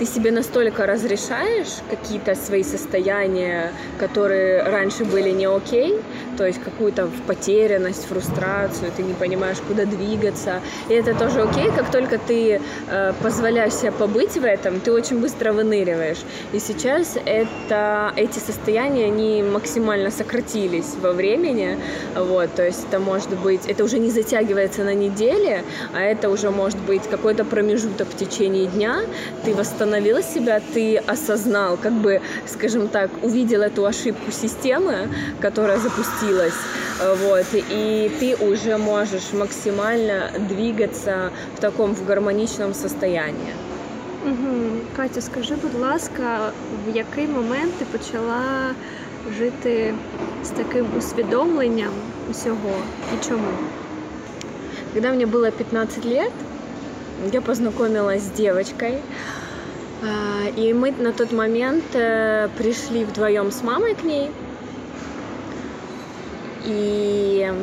ты 0.01 0.07
себе 0.07 0.31
настолько 0.31 0.87
разрешаешь 0.87 1.77
какие-то 1.91 2.33
свои 2.33 2.63
состояния, 2.63 3.71
которые 3.99 4.63
раньше 4.63 5.05
были 5.05 5.29
не 5.29 5.45
окей, 5.45 5.95
то 6.41 6.47
есть 6.47 6.59
какую-то 6.59 7.07
потерянность, 7.27 8.05
фрустрацию, 8.05 8.91
ты 8.97 9.03
не 9.03 9.13
понимаешь, 9.13 9.57
куда 9.67 9.85
двигаться. 9.85 10.59
И 10.89 10.93
это 10.93 11.13
тоже 11.13 11.43
окей, 11.43 11.69
как 11.69 11.91
только 11.91 12.17
ты 12.17 12.59
э, 12.89 13.13
позволяешь 13.21 13.75
себе 13.75 13.91
побыть 13.91 14.33
в 14.33 14.43
этом, 14.43 14.79
ты 14.79 14.91
очень 14.91 15.19
быстро 15.19 15.53
выныриваешь. 15.53 16.17
И 16.51 16.57
сейчас 16.57 17.15
это, 17.25 18.11
эти 18.15 18.39
состояния, 18.39 19.05
они 19.05 19.43
максимально 19.43 20.09
сократились 20.09 20.95
во 20.99 21.11
времени, 21.11 21.77
вот, 22.15 22.55
то 22.55 22.65
есть 22.65 22.85
это 22.89 22.97
может 22.97 23.29
быть, 23.37 23.67
это 23.67 23.83
уже 23.83 23.99
не 23.99 24.09
затягивается 24.09 24.83
на 24.83 24.95
неделе, 24.95 25.63
а 25.93 26.01
это 26.01 26.27
уже 26.31 26.49
может 26.49 26.79
быть 26.79 27.03
какой-то 27.03 27.45
промежуток 27.45 28.07
в 28.07 28.17
течение 28.17 28.65
дня, 28.65 29.01
ты 29.45 29.53
восстановил 29.53 30.23
себя, 30.23 30.59
ты 30.73 30.97
осознал, 30.97 31.77
как 31.77 31.93
бы, 31.93 32.19
скажем 32.47 32.87
так, 32.87 33.11
увидел 33.21 33.61
эту 33.61 33.85
ошибку 33.85 34.31
системы, 34.31 35.07
которая 35.39 35.77
запустила 35.77 36.30
опустилась, 36.31 36.53
вот, 36.99 37.45
и 37.53 38.11
ты 38.19 38.35
уже 38.35 38.77
можешь 38.77 39.33
максимально 39.33 40.31
двигаться 40.49 41.31
в 41.55 41.59
таком 41.59 41.93
в 41.93 42.05
гармоничном 42.05 42.73
состоянии. 42.73 43.53
Угу. 44.25 44.81
Катя, 44.95 45.21
скажи, 45.21 45.55
будь 45.55 45.79
ласка, 45.79 46.51
в 46.85 46.95
який 46.95 47.27
момент 47.27 47.73
ти 47.79 47.85
почала 47.85 48.71
жити 49.37 49.93
з 50.43 50.49
таким 50.49 50.85
усвідомленням 50.97 51.93
усього 52.31 52.75
і 53.13 53.27
чому? 53.27 53.51
Когда 54.93 55.13
мне 55.13 55.25
было 55.25 55.51
15 55.51 56.05
лет, 56.05 56.31
я 57.31 57.41
познакомилась 57.41 58.23
с 58.23 58.37
девочкой, 58.37 58.97
и 60.57 60.73
мы 60.73 60.91
на 60.91 61.13
тот 61.13 61.31
момент 61.31 61.83
э, 61.93 62.49
пришли 62.57 63.05
вдвоем 63.05 63.51
с 63.51 63.63
мамой 63.63 63.95
к 63.95 64.03
ней, 64.03 64.31
и 66.65 67.53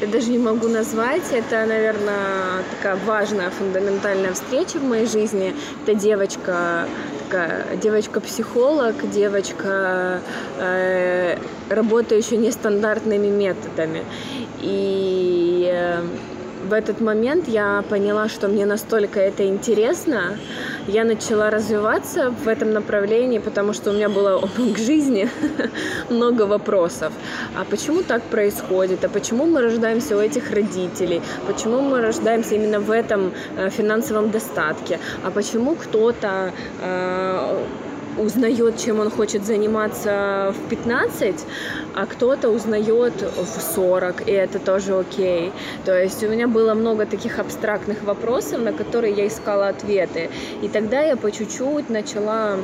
я 0.00 0.06
даже 0.06 0.30
не 0.30 0.38
могу 0.38 0.68
назвать. 0.68 1.22
Это, 1.32 1.64
наверное, 1.66 2.62
такая 2.76 2.96
важная, 3.06 3.50
фундаментальная 3.50 4.32
встреча 4.32 4.78
в 4.78 4.84
моей 4.84 5.06
жизни. 5.06 5.54
Это 5.82 5.94
девочка, 5.94 6.86
такая 7.24 7.76
девочка-психолог, 7.76 9.10
девочка, 9.10 10.20
э, 10.58 11.38
работающая 11.70 12.36
нестандартными 12.36 13.28
методами. 13.28 14.04
И 14.60 15.70
э, 15.72 16.02
в 16.68 16.72
этот 16.72 17.00
момент 17.00 17.48
я 17.48 17.84
поняла, 17.88 18.28
что 18.28 18.48
мне 18.48 18.66
настолько 18.66 19.20
это 19.20 19.46
интересно, 19.46 20.38
я 20.86 21.04
начала 21.04 21.50
развиваться 21.50 22.30
в 22.30 22.48
этом 22.48 22.72
направлении, 22.72 23.38
потому 23.38 23.72
что 23.72 23.90
у 23.90 23.92
меня 23.94 24.08
было 24.08 24.40
к 24.74 24.78
жизни 24.78 25.28
много 26.10 26.42
вопросов. 26.42 27.12
А 27.56 27.64
почему 27.64 28.02
так 28.02 28.22
происходит? 28.22 29.04
А 29.04 29.08
почему 29.08 29.46
мы 29.46 29.62
рождаемся 29.62 30.16
у 30.16 30.20
этих 30.20 30.50
родителей? 30.50 31.22
Почему 31.46 31.80
мы 31.80 32.00
рождаемся 32.00 32.54
именно 32.54 32.80
в 32.80 32.90
этом 32.90 33.32
э, 33.56 33.70
финансовом 33.70 34.30
достатке? 34.30 34.98
А 35.24 35.30
почему 35.30 35.74
кто-то 35.74 36.52
э, 36.82 37.64
узнает, 38.18 38.78
чем 38.78 39.00
он 39.00 39.10
хочет 39.10 39.44
заниматься 39.44 40.54
в 40.56 40.68
15, 40.68 41.46
а 41.94 42.06
кто-то 42.06 42.50
узнает 42.50 43.14
в 43.22 43.74
40, 43.74 44.28
и 44.28 44.32
это 44.32 44.58
тоже 44.58 44.98
окей. 44.98 45.52
То 45.84 45.98
есть 45.98 46.22
у 46.24 46.28
меня 46.28 46.48
было 46.48 46.74
много 46.74 47.06
таких 47.06 47.38
абстрактных 47.38 48.02
вопросов, 48.02 48.60
на 48.60 48.72
которые 48.72 49.14
я 49.14 49.26
искала 49.26 49.68
ответы. 49.68 50.30
И 50.62 50.68
тогда 50.68 51.00
я 51.00 51.16
по 51.16 51.30
чуть-чуть 51.30 51.90
начала 51.90 52.58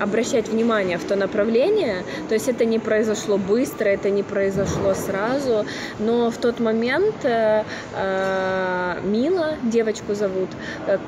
обращать 0.00 0.48
внимание 0.48 0.98
в 0.98 1.04
то 1.04 1.16
направление. 1.16 2.04
То 2.28 2.34
есть 2.34 2.48
это 2.48 2.64
не 2.64 2.78
произошло 2.78 3.36
быстро, 3.36 3.88
это 3.88 4.10
не 4.10 4.22
произошло 4.22 4.94
сразу, 4.94 5.66
но 5.98 6.30
в 6.30 6.36
тот 6.36 6.60
момент 6.60 7.24
э, 7.24 7.64
э, 7.94 9.00
Мила, 9.02 9.56
девочку 9.62 10.14
зовут, 10.14 10.50
э, 10.86 10.98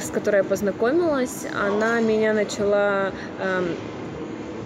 с 0.00 0.10
которой 0.10 0.38
я 0.38 0.44
познакомилась, 0.44 1.46
она 1.54 2.00
меня 2.00 2.32
начала 2.32 3.12
э, 3.38 3.62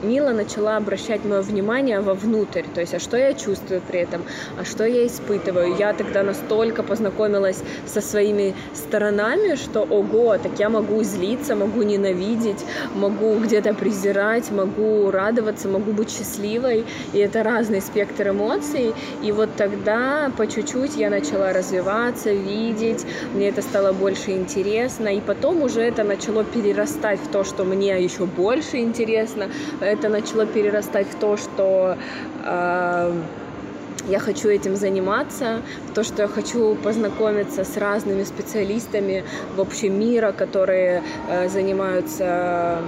Мила 0.02 0.30
начала 0.30 0.76
обращать 0.76 1.24
мое 1.24 1.42
внимание 1.42 2.00
вовнутрь, 2.00 2.64
то 2.74 2.80
есть, 2.80 2.94
а 2.94 2.98
что 2.98 3.16
я 3.16 3.34
чувствую 3.34 3.80
при 3.80 4.00
этом, 4.00 4.22
а 4.58 4.64
что 4.64 4.84
я 4.84 5.06
испытываю. 5.06 5.76
Я 5.78 5.92
тогда 5.92 6.22
настолько 6.24 6.82
познакомилась 6.82 7.62
со 7.86 8.00
своими 8.00 8.54
сторонами, 8.74 9.54
что, 9.54 9.82
ого, 9.82 10.36
так 10.38 10.58
я 10.58 10.68
могу 10.68 11.02
злиться, 11.04 11.54
могу 11.54 11.82
ненавидеть, 11.82 12.64
могу 12.94 13.36
где-то 13.36 13.74
презирать, 13.74 14.50
могу 14.50 15.10
радоваться, 15.10 15.68
могу 15.68 15.92
быть 15.92 16.10
счастливой, 16.10 16.84
и 17.12 17.18
это 17.18 17.44
разный 17.44 17.80
спектр 17.80 18.30
эмоций, 18.30 18.94
и 19.22 19.30
вот 19.30 19.50
тогда 19.56 20.32
по 20.36 20.46
чуть-чуть 20.46 20.96
я 20.96 21.10
начала 21.10 21.52
развиваться, 21.52 22.32
видеть, 22.32 23.06
мне 23.34 23.50
это 23.50 23.62
стало 23.62 23.92
больше 23.92 24.32
интересно, 24.32 25.08
и 25.08 25.20
потом 25.20 25.62
уже 25.62 25.82
это 25.82 26.02
начало 26.02 26.42
перерастать 26.42 27.20
в 27.20 27.28
то, 27.28 27.44
что 27.44 27.64
мне 27.64 28.02
еще 28.02 28.26
больше 28.26 28.78
интересно, 28.78 29.46
это 29.92 30.08
начало 30.08 30.46
перерастать 30.46 31.06
в 31.08 31.14
то, 31.16 31.36
что 31.36 31.96
э, 32.44 33.22
я 34.08 34.18
хочу 34.18 34.48
этим 34.48 34.76
заниматься, 34.76 35.62
в 35.88 35.94
то, 35.94 36.02
что 36.02 36.22
я 36.22 36.28
хочу 36.28 36.74
познакомиться 36.76 37.64
с 37.64 37.76
разными 37.76 38.24
специалистами 38.24 39.24
вообще 39.56 39.88
мира, 39.88 40.32
которые 40.32 41.02
э, 41.28 41.48
занимаются 41.48 42.82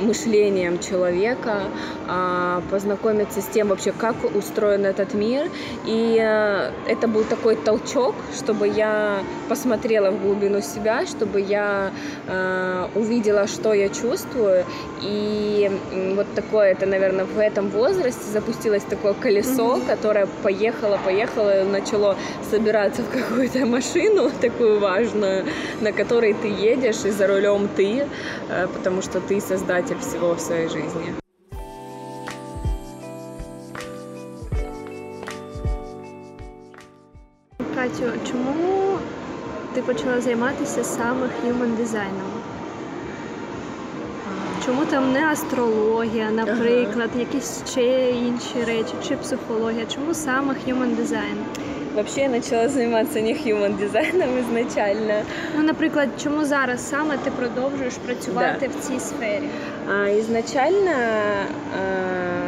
мышлением 0.00 0.78
человека, 0.78 1.62
а, 2.08 2.62
познакомиться 2.70 3.40
с 3.40 3.46
тем 3.46 3.68
вообще, 3.68 3.92
как 3.92 4.14
устроен 4.34 4.86
этот 4.86 5.14
мир. 5.14 5.50
И 5.86 6.18
э, 6.20 6.70
это 6.86 7.08
был 7.08 7.24
такой 7.24 7.56
толчок, 7.56 8.14
чтобы 8.36 8.68
я 8.68 9.22
посмотрела 9.48 10.10
в 10.10 10.22
глубину 10.22 10.60
себя, 10.60 11.06
чтобы 11.06 11.40
я 11.40 11.90
э, 12.26 12.86
увидела, 12.94 13.46
что 13.46 13.74
я 13.74 13.88
чувствую. 13.88 14.64
И 15.02 15.70
вот 16.16 16.26
такое, 16.34 16.72
это, 16.72 16.86
наверное, 16.86 17.24
в 17.24 17.38
этом 17.38 17.68
возрасте 17.68 18.24
запустилось 18.32 18.82
такое 18.82 19.14
колесо, 19.14 19.76
mm-hmm. 19.76 19.86
которое 19.86 20.26
поехало, 20.42 20.98
поехало, 21.04 21.64
начало 21.64 22.16
собираться 22.50 23.02
в 23.02 23.10
какую-то 23.10 23.66
машину 23.66 24.30
такую 24.40 24.80
важную, 24.80 25.44
на 25.80 25.92
которой 25.92 26.34
ты 26.34 26.48
едешь, 26.48 27.04
и 27.04 27.10
за 27.10 27.26
рулем 27.26 27.68
ты, 27.76 28.06
э, 28.48 28.66
потому 28.68 29.02
что 29.02 29.20
ты 29.20 29.40
создатель 29.40 29.98
всего 29.98 30.34
в 30.34 30.40
своей 30.40 30.68
жизни. 30.68 31.14
Катю, 37.74 38.12
чому 38.30 38.98
ти 39.74 39.82
почала 39.82 40.20
займатися 40.20 40.84
саме 40.84 41.28
human 41.44 41.76
дизайном? 41.76 42.39
Чому 44.69 44.85
там 44.85 45.13
не 45.13 45.31
астрологія, 45.31 46.31
наприклад, 46.31 47.09
ага. 47.11 47.19
якісь 47.19 47.61
ще 47.71 48.11
інші 48.11 48.63
речі, 48.67 48.93
чи 49.07 49.15
психологія? 49.15 49.85
Чому 49.85 50.13
саме 50.13 50.55
human 50.67 50.95
design? 50.95 51.37
Вообще 51.95 52.21
я 52.21 52.29
почала 52.29 52.69
займатися 52.69 53.21
не 53.21 53.29
human 53.29 53.77
дизайном 53.77 54.29
изначально. 54.39 55.13
Ну, 55.57 55.63
наприклад, 55.63 56.09
чому 56.23 56.45
зараз 56.45 56.89
саме 56.89 57.17
ти 57.17 57.31
продовжуєш 57.31 57.93
працювати 57.93 58.69
да. 58.73 58.79
в 58.79 58.83
цій 58.83 58.99
сфері? 58.99 59.49
А, 59.89 60.09
изначально 60.09 60.91
а, 60.91 62.45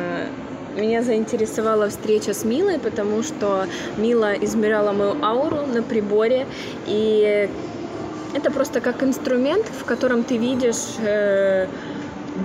меня 0.77 1.01
заинтересовала 1.01 1.87
встреча 1.87 2.33
с 2.33 2.45
Милой, 2.45 2.79
потому 2.79 3.23
что 3.23 3.65
Мила 3.97 4.33
измеряла 4.33 4.91
мою 4.91 5.15
ауру 5.21 5.65
на 5.73 5.81
приборе, 5.81 6.45
и 6.87 7.49
это 8.33 8.51
просто 8.51 8.81
как 8.81 9.03
инструмент, 9.03 9.65
в 9.79 9.85
котором 9.85 10.23
ты 10.23 10.37
видишь 10.37 10.97
э, 10.99 11.67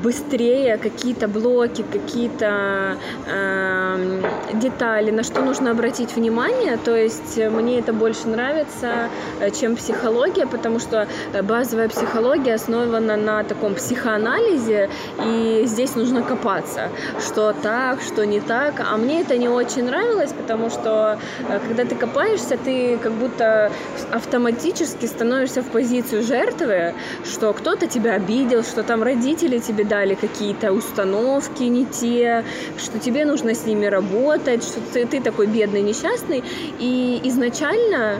быстрее 0.03 0.77
какие-то 0.77 1.27
блоки, 1.27 1.83
какие-то 1.91 2.97
э, 3.25 4.21
детали, 4.53 5.11
на 5.11 5.23
что 5.23 5.41
нужно 5.41 5.71
обратить 5.71 6.15
внимание. 6.15 6.77
То 6.77 6.95
есть 6.95 7.37
мне 7.37 7.79
это 7.79 7.93
больше 7.93 8.27
нравится, 8.27 9.09
э, 9.39 9.51
чем 9.51 9.75
психология, 9.75 10.45
потому 10.45 10.79
что 10.79 11.07
базовая 11.43 11.89
психология 11.89 12.55
основана 12.55 13.15
на 13.17 13.43
таком 13.43 13.75
психоанализе, 13.75 14.89
и 15.25 15.63
здесь 15.65 15.95
нужно 15.95 16.21
копаться, 16.21 16.89
что 17.25 17.53
так, 17.53 18.01
что 18.01 18.25
не 18.25 18.39
так. 18.39 18.75
А 18.79 18.97
мне 18.97 19.21
это 19.21 19.37
не 19.37 19.49
очень 19.49 19.85
нравилось, 19.85 20.31
потому 20.33 20.69
что 20.69 21.19
э, 21.49 21.59
когда 21.67 21.85
ты 21.85 21.95
копаешься, 21.95 22.57
ты 22.57 22.97
как 22.97 23.13
будто 23.13 23.71
автоматически 24.11 25.05
становишься 25.05 25.61
в 25.61 25.67
позицию 25.67 26.23
жертвы, 26.23 26.93
что 27.25 27.53
кто-то 27.53 27.87
тебя 27.87 28.13
обидел, 28.13 28.63
что 28.63 28.83
там 28.83 29.03
родители 29.03 29.59
тебе 29.77 29.85
дали 29.85 30.15
какие-то 30.15 30.71
установки 30.71 31.63
не 31.63 31.85
те, 31.85 32.43
что 32.77 32.99
тебе 32.99 33.25
нужно 33.25 33.53
с 33.53 33.65
ними 33.65 33.85
работать, 33.85 34.63
что 34.63 34.79
ты, 34.93 35.05
ты 35.05 35.21
такой 35.21 35.47
бедный, 35.47 35.81
несчастный. 35.81 36.43
И 36.79 37.21
изначально, 37.23 38.19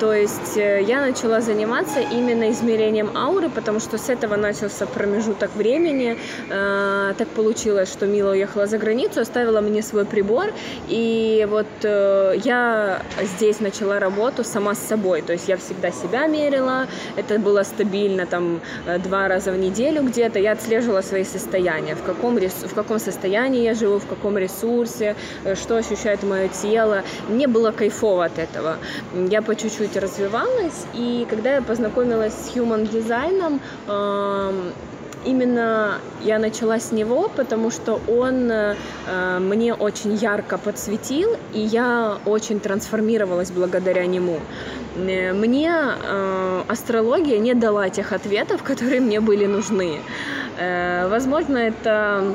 то 0.00 0.14
есть 0.14 0.56
э, 0.56 0.82
я 0.82 1.00
начала 1.00 1.40
заниматься 1.40 2.00
именно 2.00 2.50
измерением 2.50 3.10
ауры, 3.16 3.50
потому 3.50 3.80
что 3.80 3.98
с 3.98 4.08
этого 4.08 4.36
начался 4.36 4.86
промежуток 4.86 5.54
времени. 5.56 6.16
Э, 6.48 7.12
так 7.18 7.28
получилось, 7.28 7.92
что 7.92 8.06
Мила 8.06 8.30
уехала 8.30 8.66
за 8.66 8.78
границу, 8.78 9.20
оставила 9.20 9.60
мне 9.60 9.82
свой 9.82 10.04
прибор, 10.04 10.46
и 10.88 11.46
вот 11.50 11.66
э, 11.82 12.34
я 12.44 13.02
здесь 13.36 13.60
начала 13.60 13.98
работу 13.98 14.42
сама 14.42 14.74
с 14.74 14.78
собой, 14.78 15.22
то 15.22 15.32
есть 15.32 15.48
я 15.48 15.56
всегда 15.56 15.90
себя 15.90 16.26
мерила, 16.26 16.86
это 17.16 17.38
было 17.38 17.62
стабильно 17.62 18.24
там 18.26 18.60
два 19.04 19.28
раза 19.28 19.52
в 19.52 19.58
неделю 19.58 20.02
где-то, 20.02 20.38
я 20.38 20.52
отслеживала 20.52 20.77
отслеживала 20.78 21.02
свои 21.02 21.24
состояния, 21.24 21.94
в 21.94 22.02
каком, 22.02 22.38
рес... 22.38 22.52
в 22.64 22.74
каком 22.74 22.98
состоянии 22.98 23.62
я 23.62 23.74
живу, 23.74 23.98
в 23.98 24.06
каком 24.06 24.38
ресурсе, 24.38 25.14
э, 25.44 25.54
что 25.54 25.76
ощущает 25.76 26.22
мое 26.22 26.48
тело. 26.48 27.02
Мне 27.28 27.46
было 27.46 27.72
кайфово 27.72 28.24
от 28.24 28.38
этого. 28.38 28.76
Я 29.30 29.42
по 29.42 29.54
чуть-чуть 29.54 29.96
развивалась, 29.96 30.86
и 30.94 31.26
когда 31.30 31.54
я 31.54 31.62
познакомилась 31.62 32.32
с 32.32 32.56
human 32.56 32.86
дизайном, 32.88 33.60
именно 35.24 35.98
я 36.22 36.38
начала 36.38 36.78
с 36.78 36.92
него, 36.92 37.30
потому 37.36 37.70
что 37.70 38.00
он 38.08 38.50
э, 38.50 38.74
мне 39.40 39.74
очень 39.74 40.14
ярко 40.14 40.58
подсветил, 40.58 41.36
и 41.54 41.60
я 41.60 42.18
очень 42.24 42.60
трансформировалась 42.60 43.50
благодаря 43.50 44.06
нему. 44.06 44.38
Э, 44.96 45.32
мне 45.32 45.70
э, 45.70 46.62
астрология 46.68 47.38
не 47.38 47.54
дала 47.54 47.88
тех 47.90 48.12
ответов, 48.12 48.62
которые 48.62 49.00
мне 49.00 49.20
были 49.20 49.46
нужны. 49.46 50.00
Э, 50.58 51.06
возможно, 51.08 51.56
это 51.58 52.34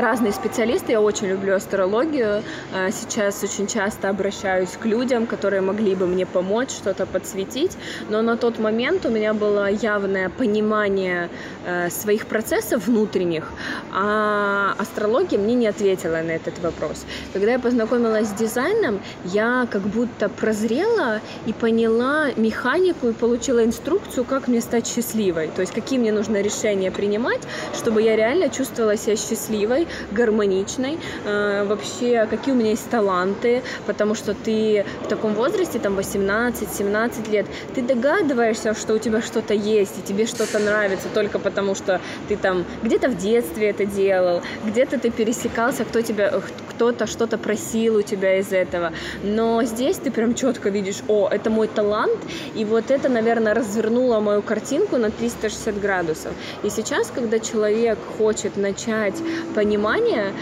разные 0.00 0.32
специалисты. 0.32 0.92
Я 0.92 1.00
очень 1.00 1.28
люблю 1.28 1.54
астрологию. 1.54 2.42
А, 2.74 2.90
сейчас 2.90 3.42
очень 3.42 3.66
часто 3.66 4.08
обращаюсь 4.08 4.70
к 4.70 4.84
людям, 4.84 5.26
которые 5.26 5.62
могли 5.62 5.94
бы 5.94 6.06
мне 6.06 6.26
помочь, 6.26 6.70
что-то 6.70 7.06
подсветить. 7.06 7.76
Но 8.10 8.22
на 8.22 8.36
тот 8.36 8.58
момент 8.58 9.06
у 9.06 9.10
меня 9.10 9.34
было 9.34 9.70
явное 9.70 10.28
понимание 10.28 11.28
э, 11.64 11.90
своих 11.90 12.26
процессов 12.26 12.86
внутренних, 12.86 13.52
а 13.92 14.74
астрология 14.78 15.38
мне 15.38 15.54
не 15.54 15.66
ответила 15.66 16.22
на 16.22 16.32
этот 16.32 16.58
вопрос. 16.60 17.04
Когда 17.32 17.52
я 17.52 17.58
познакомилась 17.58 18.28
с 18.28 18.32
дизайном, 18.32 19.00
я 19.24 19.66
как 19.70 19.82
будто 19.82 20.28
прозрела 20.28 21.20
и 21.46 21.52
поняла 21.52 22.30
механику 22.36 23.08
и 23.08 23.12
получила 23.12 23.64
инструкцию, 23.64 24.24
как 24.24 24.48
мне 24.48 24.60
стать 24.60 24.86
счастливой. 24.86 25.48
То 25.48 25.62
есть 25.62 25.72
какие 25.72 25.98
мне 25.98 26.12
нужно 26.12 26.40
решения 26.42 26.90
принимать, 26.90 27.40
чтобы 27.74 28.02
я 28.02 28.16
реально 28.16 28.48
чувствовала 28.48 28.96
себя 28.96 29.16
счастливой, 29.16 29.85
гармоничной, 30.12 30.98
э, 31.24 31.64
вообще 31.64 32.26
какие 32.28 32.54
у 32.54 32.56
меня 32.56 32.70
есть 32.70 32.88
таланты, 32.90 33.62
потому 33.86 34.14
что 34.14 34.34
ты 34.34 34.84
в 35.04 35.08
таком 35.08 35.34
возрасте, 35.34 35.78
там 35.78 35.98
18-17 35.98 37.30
лет, 37.30 37.46
ты 37.74 37.82
догадываешься, 37.82 38.74
что 38.74 38.94
у 38.94 38.98
тебя 38.98 39.22
что-то 39.22 39.54
есть, 39.54 39.98
и 39.98 40.02
тебе 40.02 40.26
что-то 40.26 40.58
нравится 40.58 41.08
только 41.12 41.38
потому, 41.38 41.74
что 41.74 42.00
ты 42.28 42.36
там 42.36 42.64
где-то 42.82 43.08
в 43.08 43.16
детстве 43.16 43.70
это 43.70 43.84
делал, 43.84 44.42
где-то 44.64 44.98
ты 44.98 45.10
пересекался, 45.10 45.84
кто 45.84 46.00
тебя, 46.00 46.40
кто-то 46.70 47.06
что-то 47.06 47.38
просил 47.38 47.96
у 47.96 48.02
тебя 48.02 48.38
из 48.38 48.52
этого. 48.52 48.92
Но 49.22 49.62
здесь 49.64 49.96
ты 49.96 50.10
прям 50.10 50.34
четко 50.34 50.68
видишь, 50.68 51.02
о, 51.08 51.28
это 51.28 51.50
мой 51.50 51.68
талант, 51.68 52.18
и 52.54 52.64
вот 52.64 52.90
это, 52.90 53.08
наверное, 53.08 53.54
развернуло 53.54 54.20
мою 54.20 54.42
картинку 54.42 54.96
на 54.96 55.10
360 55.10 55.80
градусов. 55.80 56.32
И 56.62 56.70
сейчас, 56.70 57.10
когда 57.14 57.38
человек 57.38 57.98
хочет 58.18 58.56
начать 58.56 59.14
понимать 59.54 59.75
понимания, 59.76 60.32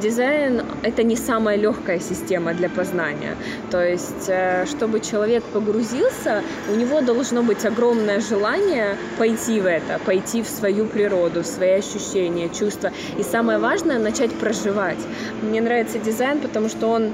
дизайн— 0.00 0.62
это 0.82 1.02
не 1.02 1.16
самая 1.16 1.56
легкая 1.56 2.00
система 2.00 2.54
для 2.54 2.68
познания. 2.68 3.36
То 3.70 3.84
есть, 3.84 4.28
э, 4.28 4.66
чтобы 4.66 5.00
человек 5.00 5.44
погрузился, 5.52 6.42
у 6.72 6.76
него 6.76 7.00
должно 7.02 7.42
быть 7.42 7.64
огромное 7.66 8.20
желание 8.20 8.96
пойти 9.18 9.60
в 9.60 9.66
это, 9.66 9.98
пойти 10.06 10.42
в 10.42 10.48
свою 10.48 10.86
природу, 10.86 11.42
в 11.42 11.46
свои 11.46 11.72
ощущения, 11.72 12.48
чувства. 12.48 12.90
И 13.18 13.22
самое 13.22 13.58
важное— 13.58 13.98
начать 14.10 14.32
проживать. 14.32 14.98
Мне 15.42 15.60
нравится 15.60 15.98
дизайн, 15.98 16.40
потому 16.40 16.68
что 16.68 16.88
он 16.88 17.12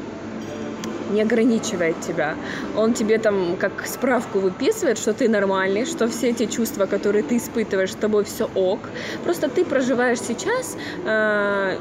не 1.10 1.22
ограничивает 1.22 2.00
тебя. 2.00 2.34
Он 2.76 2.92
тебе 2.94 3.18
там 3.18 3.56
как 3.56 3.86
справку 3.86 4.38
выписывает, 4.38 4.98
что 4.98 5.12
ты 5.12 5.28
нормальный, 5.28 5.86
что 5.86 6.08
все 6.08 6.30
эти 6.30 6.46
чувства, 6.46 6.86
которые 6.86 7.22
ты 7.22 7.36
испытываешь, 7.36 7.92
с 7.92 7.96
тобой 7.96 8.24
все 8.24 8.48
ок. 8.54 8.80
Просто 9.24 9.48
ты 9.48 9.64
проживаешь 9.64 10.20
сейчас 10.20 10.76
э, 11.04 11.76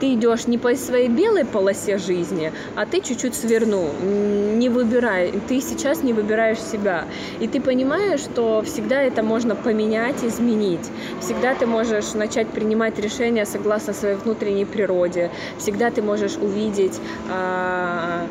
ты 0.00 0.14
идешь 0.14 0.46
не 0.46 0.58
по 0.58 0.74
своей 0.74 1.08
белой 1.08 1.44
полосе 1.44 1.98
жизни, 1.98 2.52
а 2.76 2.84
ты 2.84 3.00
чуть-чуть 3.00 3.34
свернул, 3.34 3.90
не 4.02 4.68
выбирай, 4.68 5.32
ты 5.48 5.60
сейчас 5.60 6.02
не 6.02 6.12
выбираешь 6.12 6.60
себя. 6.60 7.04
И 7.40 7.48
ты 7.48 7.60
понимаешь, 7.60 8.20
что 8.20 8.62
всегда 8.62 9.02
это 9.02 9.22
можно 9.22 9.54
поменять, 9.54 10.22
изменить. 10.22 10.86
Всегда 11.20 11.54
ты 11.54 11.66
можешь 11.66 12.12
начать 12.14 12.48
принимать 12.48 12.98
решения 12.98 13.46
согласно 13.46 13.92
своей 13.92 14.16
внутренней 14.16 14.64
природе. 14.64 15.30
Всегда 15.58 15.90
ты 15.90 16.02
можешь 16.02 16.36
увидеть 16.36 17.00
а, 17.30 18.26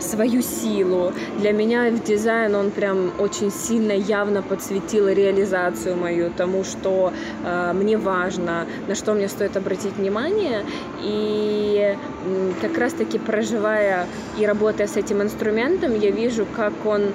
свою 0.00 0.42
силу. 0.42 1.12
Для 1.38 1.52
меня 1.52 1.90
в 1.90 2.02
дизайн 2.02 2.54
он 2.54 2.70
прям 2.70 3.12
очень 3.18 3.50
сильно 3.50 3.92
явно 3.92 4.42
подсветил 4.42 5.08
реализацию 5.08 5.96
мою, 5.96 6.30
тому, 6.30 6.64
что 6.64 7.12
э, 7.44 7.72
мне 7.74 7.96
важно, 7.96 8.66
на 8.86 8.94
что 8.94 9.14
мне 9.14 9.28
стоит 9.28 9.56
обратить 9.56 9.96
внимание. 9.96 10.64
И 11.02 11.96
э, 11.96 12.52
как 12.60 12.78
раз-таки 12.78 13.18
проживая 13.18 14.06
и 14.38 14.46
работая 14.46 14.86
с 14.86 14.96
этим 14.96 15.22
инструментом, 15.22 15.98
я 15.98 16.10
вижу, 16.10 16.46
как 16.56 16.72
он 16.84 17.12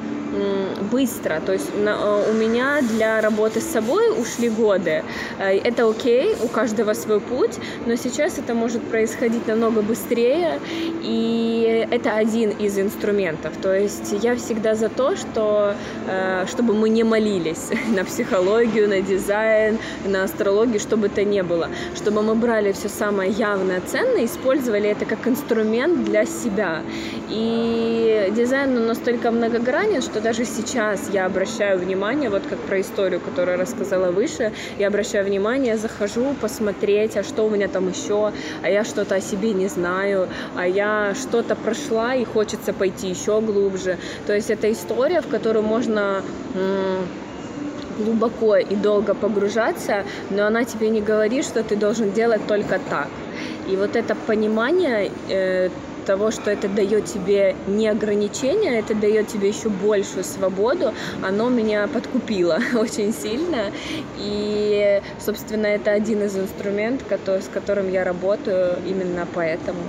быстро. 0.91 1.41
То 1.45 1.53
есть 1.53 1.75
на, 1.77 1.89
э, 1.89 2.31
у 2.31 2.33
меня 2.33 2.81
для 2.81 3.21
работы 3.21 3.61
с 3.61 3.65
собой 3.65 4.09
ушли 4.19 4.49
годы. 4.49 5.03
Э, 5.39 5.57
это 5.57 5.89
окей, 5.89 6.35
у 6.43 6.47
каждого 6.47 6.93
свой 6.93 7.19
путь, 7.19 7.57
но 7.85 7.95
сейчас 7.95 8.37
это 8.37 8.53
может 8.53 8.81
происходить 8.83 9.47
намного 9.47 9.81
быстрее, 9.81 10.59
и 11.03 11.87
это 11.91 12.11
один 12.11 12.49
из 12.51 12.72
инструментов. 12.81 13.53
То 13.61 13.73
есть 13.73 14.13
я 14.23 14.35
всегда 14.35 14.75
за 14.75 14.89
то, 14.89 15.15
что 15.15 15.75
э, 16.07 16.45
чтобы 16.47 16.73
мы 16.73 16.89
не 16.89 17.03
молились 17.03 17.69
на 17.95 18.05
психологию, 18.05 18.87
на 18.89 19.01
дизайн, 19.01 19.77
на 20.05 20.23
астрологию, 20.23 20.79
чтобы 20.79 21.07
это 21.07 21.23
не 21.23 21.43
было, 21.43 21.69
чтобы 21.95 22.21
мы 22.21 22.35
брали 22.35 22.71
все 22.71 22.89
самое 22.89 23.31
явное, 23.31 23.81
ценное, 23.81 24.25
использовали 24.25 24.89
это 24.89 25.05
как 25.05 25.27
инструмент 25.27 26.03
для 26.05 26.25
себя. 26.25 26.81
И 27.29 28.31
дизайн 28.35 28.77
он 28.77 28.85
настолько 28.87 29.31
многогранен, 29.31 30.01
что 30.01 30.21
даже 30.21 30.45
сейчас 30.45 31.09
я 31.11 31.25
обращаю 31.25 31.79
внимание, 31.79 32.29
вот 32.29 32.43
как 32.49 32.59
про 32.59 32.79
историю, 32.79 33.19
которую 33.19 33.57
рассказала 33.57 34.11
выше, 34.11 34.53
я 34.77 34.87
обращаю 34.87 35.25
внимание, 35.25 35.77
захожу 35.77 36.33
посмотреть, 36.39 37.17
а 37.17 37.23
что 37.23 37.45
у 37.45 37.49
меня 37.49 37.67
там 37.67 37.89
еще, 37.89 38.31
а 38.61 38.69
я 38.69 38.83
что-то 38.83 39.15
о 39.15 39.21
себе 39.21 39.53
не 39.53 39.67
знаю, 39.67 40.27
а 40.55 40.67
я 40.67 41.13
что-то 41.15 41.55
прошла 41.55 42.15
и 42.15 42.23
хочется 42.23 42.62
пойти 42.71 43.09
еще 43.09 43.41
глубже. 43.41 43.97
То 44.25 44.33
есть 44.33 44.49
это 44.49 44.71
история, 44.71 45.21
в 45.21 45.27
которую 45.27 45.63
можно 45.63 46.21
глубоко 47.97 48.57
и 48.57 48.75
долго 48.75 49.13
погружаться, 49.13 50.03
но 50.29 50.45
она 50.45 50.63
тебе 50.63 50.89
не 50.89 51.01
говорит, 51.01 51.45
что 51.45 51.63
ты 51.63 51.75
должен 51.75 52.11
делать 52.11 52.45
только 52.47 52.79
так. 52.89 53.07
И 53.69 53.75
вот 53.75 53.95
это 53.95 54.15
понимание 54.15 55.11
э, 55.29 55.69
того, 56.03 56.31
что 56.31 56.51
это 56.51 56.67
дает 56.67 57.05
тебе 57.05 57.55
не 57.67 57.87
ограничения, 57.87 58.79
это 58.79 58.93
дает 58.93 59.27
тебе 59.27 59.49
еще 59.49 59.69
большую 59.69 60.23
свободу, 60.23 60.93
оно 61.23 61.49
меня 61.49 61.87
подкупило 61.87 62.59
очень 62.75 63.13
сильно. 63.13 63.71
И, 64.17 65.01
собственно, 65.19 65.67
это 65.67 65.91
один 65.91 66.23
из 66.23 66.37
инструментов, 66.37 67.07
с 67.25 67.47
которым 67.47 67.89
я 67.91 68.03
работаю 68.03 68.77
именно 68.85 69.27
поэтому, 69.33 69.79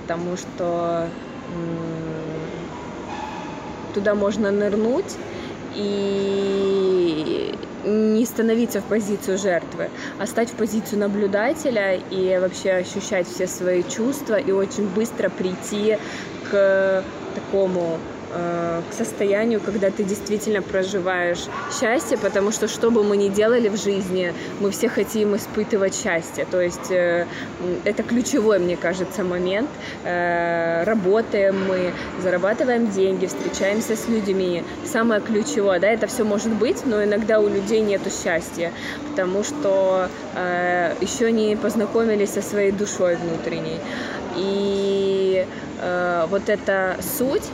потому 0.00 0.36
что 0.36 1.08
туда 3.94 4.14
можно 4.14 4.50
нырнуть 4.50 5.16
и 5.74 7.54
не 7.84 8.24
становиться 8.24 8.80
в 8.80 8.84
позицию 8.84 9.38
жертвы, 9.38 9.90
а 10.18 10.26
стать 10.26 10.50
в 10.50 10.54
позицию 10.54 11.00
наблюдателя 11.00 11.96
и 11.96 12.38
вообще 12.38 12.72
ощущать 12.72 13.28
все 13.28 13.46
свои 13.46 13.82
чувства 13.82 14.36
и 14.36 14.52
очень 14.52 14.88
быстро 14.88 15.28
прийти 15.28 15.98
к 16.50 17.04
такому 17.34 17.98
Э, 18.36 18.82
к 18.90 18.92
состоянию, 18.92 19.60
когда 19.60 19.90
ты 19.90 20.02
действительно 20.02 20.60
проживаешь 20.60 21.46
счастье, 21.72 22.18
потому 22.18 22.50
что 22.50 22.66
что 22.66 22.90
бы 22.90 23.04
мы 23.04 23.16
ни 23.16 23.28
делали 23.28 23.68
в 23.68 23.76
жизни, 23.76 24.34
мы 24.60 24.72
все 24.72 24.88
хотим 24.88 25.36
испытывать 25.36 25.94
счастье. 25.94 26.44
То 26.50 26.60
есть 26.60 26.90
э, 26.90 27.26
это 27.84 28.02
ключевой, 28.02 28.58
мне 28.58 28.76
кажется, 28.76 29.22
момент. 29.22 29.70
Э, 30.04 30.82
работаем 30.82 31.64
мы, 31.68 31.92
зарабатываем 32.22 32.90
деньги, 32.90 33.26
встречаемся 33.26 33.94
с 33.94 34.08
людьми. 34.08 34.64
Самое 34.84 35.20
ключевое, 35.20 35.78
да, 35.78 35.88
это 35.88 36.08
все 36.08 36.24
может 36.24 36.52
быть, 36.52 36.84
но 36.84 37.04
иногда 37.04 37.38
у 37.38 37.48
людей 37.48 37.82
нету 37.82 38.10
счастья, 38.10 38.72
потому 39.10 39.44
что 39.44 40.08
еще 41.00 41.30
не 41.30 41.56
познакомились 41.56 42.30
со 42.30 42.42
своей 42.42 42.72
душой 42.72 43.16
внутренней. 43.16 43.78
И 44.36 45.46
вот 46.30 46.48
эта 46.48 46.96
суть 47.18 47.44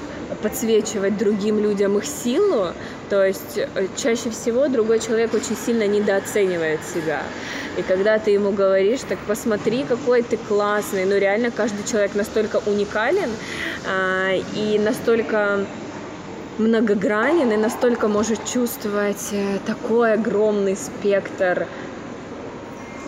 подсвечивать 0.42 1.16
другим 1.16 1.58
людям 1.58 1.98
их 1.98 2.04
силу, 2.04 2.68
то 3.08 3.24
есть 3.24 3.58
э, 3.58 3.86
чаще 3.96 4.30
всего 4.30 4.68
другой 4.68 5.00
человек 5.00 5.34
очень 5.34 5.56
сильно 5.56 5.86
недооценивает 5.86 6.80
себя. 6.84 7.22
И 7.76 7.82
когда 7.82 8.18
ты 8.18 8.32
ему 8.32 8.50
говоришь, 8.52 9.00
так 9.08 9.18
посмотри, 9.26 9.84
какой 9.84 10.22
ты 10.22 10.36
классный, 10.36 11.04
ну 11.04 11.16
реально 11.18 11.50
каждый 11.50 11.86
человек 11.90 12.14
настолько 12.14 12.60
уникален 12.66 13.30
а, 13.86 14.32
и 14.54 14.78
настолько 14.78 15.66
многогранен 16.58 17.50
и 17.52 17.56
настолько 17.56 18.08
может 18.08 18.44
чувствовать 18.44 19.28
э, 19.32 19.58
такой 19.66 20.12
огромный 20.14 20.76
спектр 20.76 21.66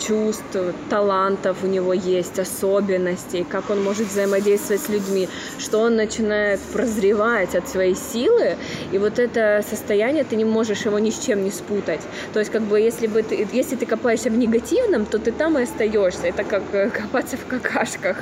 чувств, 0.07 0.57
талантов 0.91 1.59
у 1.63 1.67
него 1.67 1.93
есть, 1.93 2.39
особенностей, 2.39 3.45
как 3.49 3.71
он 3.71 3.83
может 3.83 4.09
взаимодействовать 4.09 4.83
с 4.83 4.89
людьми, 4.89 5.29
что 5.59 5.79
он 5.79 5.97
начинает 5.97 6.61
прозревать 6.73 7.55
от 7.55 7.69
своей 7.69 7.95
силы, 7.95 8.57
и 8.93 8.99
вот 8.99 9.19
это 9.19 9.65
состояние 9.69 10.25
ты 10.25 10.37
не 10.37 10.45
можешь 10.45 10.85
его 10.85 10.99
ни 10.99 11.11
с 11.11 11.19
чем 11.19 11.45
не 11.45 11.51
спутать. 11.51 12.01
То 12.33 12.41
есть 12.41 12.51
как 12.51 12.63
бы 12.63 12.81
если 12.81 13.07
бы 13.07 13.23
ты, 13.23 13.47
если 13.53 13.77
ты 13.77 13.87
копаешься 13.87 14.31
в 14.31 14.37
негативном, 14.37 15.07
то 15.07 15.19
ты 15.19 15.33
там 15.33 15.59
и 15.59 15.63
остаешься. 15.63 16.27
Это 16.27 16.45
как 16.45 16.63
э, 16.73 16.91
копаться 16.91 17.37
в 17.37 17.47
какашках. 17.47 18.17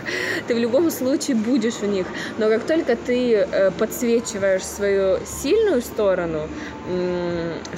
Ты 0.47 0.55
в 0.55 0.59
любом 0.59 0.91
случае 0.91 1.37
будешь 1.37 1.75
в 1.75 1.87
них. 1.87 2.07
Но 2.39 2.49
как 2.49 2.63
только 2.65 2.97
ты 2.97 3.35
э, 3.35 3.71
подсвечиваешь 3.71 4.65
свою 4.65 5.19
сильную 5.25 5.81
сторону, 5.81 6.49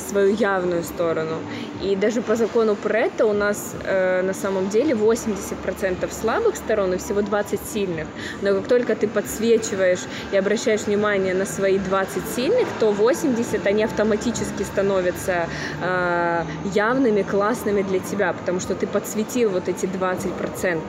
свою 0.09 0.35
явную 0.35 0.83
сторону, 0.85 1.37
и 1.83 1.97
даже 1.97 2.23
по 2.23 2.37
закону 2.37 2.77
Претта 2.77 3.27
у 3.27 3.33
нас 3.33 3.75
э, 3.92 4.22
на 4.22 4.35
самом 4.35 4.68
деле 4.68 4.94
80% 4.94 6.12
слабых 6.12 6.57
сторон 6.57 6.94
и 6.94 6.96
всего 6.96 7.22
20 7.22 7.61
сильных. 7.72 8.07
Но 8.42 8.55
как 8.55 8.68
только 8.68 8.94
ты 8.94 9.09
подсвечиваешь 9.09 10.00
и 10.33 10.37
обращаешь 10.37 10.83
внимание 10.83 11.35
на 11.35 11.46
свои 11.46 11.78
20 11.78 12.22
сильных, 12.35 12.68
то 12.81 12.92
80 12.92 13.66
они 13.66 13.85
автоматически 13.85 14.62
становятся 14.62 15.46
э, 15.83 16.44
явными, 16.74 17.22
классными 17.22 17.83
для 17.83 17.98
тебя, 17.98 18.33
потому 18.33 18.61
что 18.61 18.74
ты 18.74 18.87
подсветил 18.87 19.50
вот 19.50 19.68
эти 19.68 19.87
20%. 19.87 20.81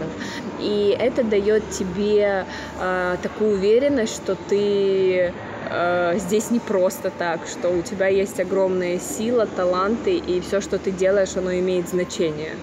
И 0.60 0.96
это 1.00 1.24
дает 1.24 1.70
тебе 1.70 2.46
э, 2.80 3.18
такую 3.22 3.56
уверенность, 3.56 4.16
что 4.16 4.36
ты 4.36 5.34
э, 5.70 6.20
здесь 6.20 6.52
не 6.52 6.60
просто 6.60 7.10
так, 7.10 7.42
что 7.48 7.70
у 7.70 7.82
тебя 7.82 8.08
есть 8.08 8.40
огромная 8.40 9.00
сила, 9.00 9.46
таланты, 9.46 10.18
и 10.18 10.40
все, 10.42 10.62
что 10.62 10.78
ты 10.78 10.92
делаешь, 10.92 11.36
оно 11.36 11.54
имеет 11.54 11.90
значение. 11.90 12.54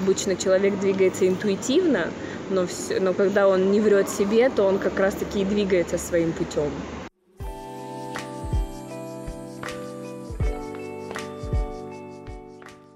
Обычно 0.00 0.36
человек 0.36 0.78
двигается 0.78 1.26
интуитивно, 1.26 2.10
но, 2.50 2.66
все, 2.66 3.00
но 3.00 3.12
когда 3.12 3.48
он 3.48 3.70
не 3.72 3.80
врет 3.80 4.08
себе, 4.08 4.48
то 4.48 4.64
он 4.64 4.78
как 4.78 4.98
раз-таки 4.98 5.40
и 5.40 5.44
двигается 5.44 5.98
своим 5.98 6.32
путем. 6.32 6.70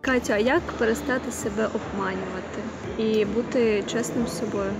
Катя, 0.00 0.34
а 0.34 0.38
як 0.38 0.62
перестати 0.78 1.32
себе 1.32 1.66
обманювати 1.66 2.60
і 2.98 3.24
бути 3.24 3.84
чесним 3.92 4.26
з 4.26 4.38
собою? 4.38 4.70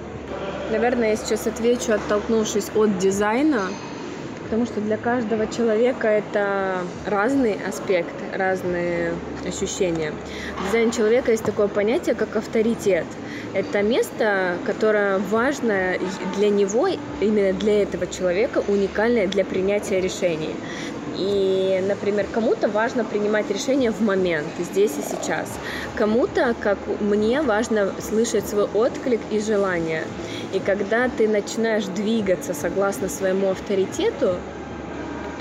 Наверное, 0.73 1.11
я 1.11 1.17
сейчас 1.17 1.47
отвечу, 1.47 1.93
оттолкнувшись 1.93 2.71
от 2.75 2.99
дизайна, 2.99 3.69
потому 4.53 4.67
что 4.67 4.83
для 4.83 4.99
каждого 4.99 5.47
человека 5.47 6.09
это 6.09 6.81
разный 7.07 7.57
аспект, 7.67 8.13
разные 8.35 9.15
ощущения. 9.49 10.13
В 10.59 10.67
дизайне 10.67 10.93
человека 10.93 11.31
есть 11.31 11.43
такое 11.43 11.69
понятие, 11.69 12.15
как 12.15 12.37
авторитет. 12.37 13.07
Это 13.55 13.81
место, 13.81 14.59
которое 14.67 15.21
важно 15.21 15.95
для 16.37 16.51
него, 16.51 16.87
именно 17.23 17.55
для 17.55 17.83
этого 17.83 18.07
человека, 18.07 18.63
уникальное 18.69 19.27
для 19.27 19.47
принятия 19.47 20.03
решений. 20.03 20.55
И, 21.17 21.83
например, 21.87 22.27
кому-то 22.33 22.69
важно 22.69 23.05
принимать 23.05 23.51
решения 23.51 23.91
в 23.91 24.01
момент, 24.01 24.47
здесь 24.59 24.93
и 24.99 25.03
сейчас. 25.03 25.49
Кому-то, 25.97 26.55
как 26.61 26.79
мне, 27.01 27.43
важно 27.43 27.93
слышать 28.01 28.49
свой 28.49 28.65
отклик 28.65 29.21
и 29.31 29.39
желание. 29.39 30.05
И 30.53 30.59
когда 30.59 31.09
ты 31.09 31.29
начинаешь 31.29 31.85
двигаться 31.85 32.55
согласно 32.55 33.09
своему 33.09 33.51
авторитету, 33.51 34.37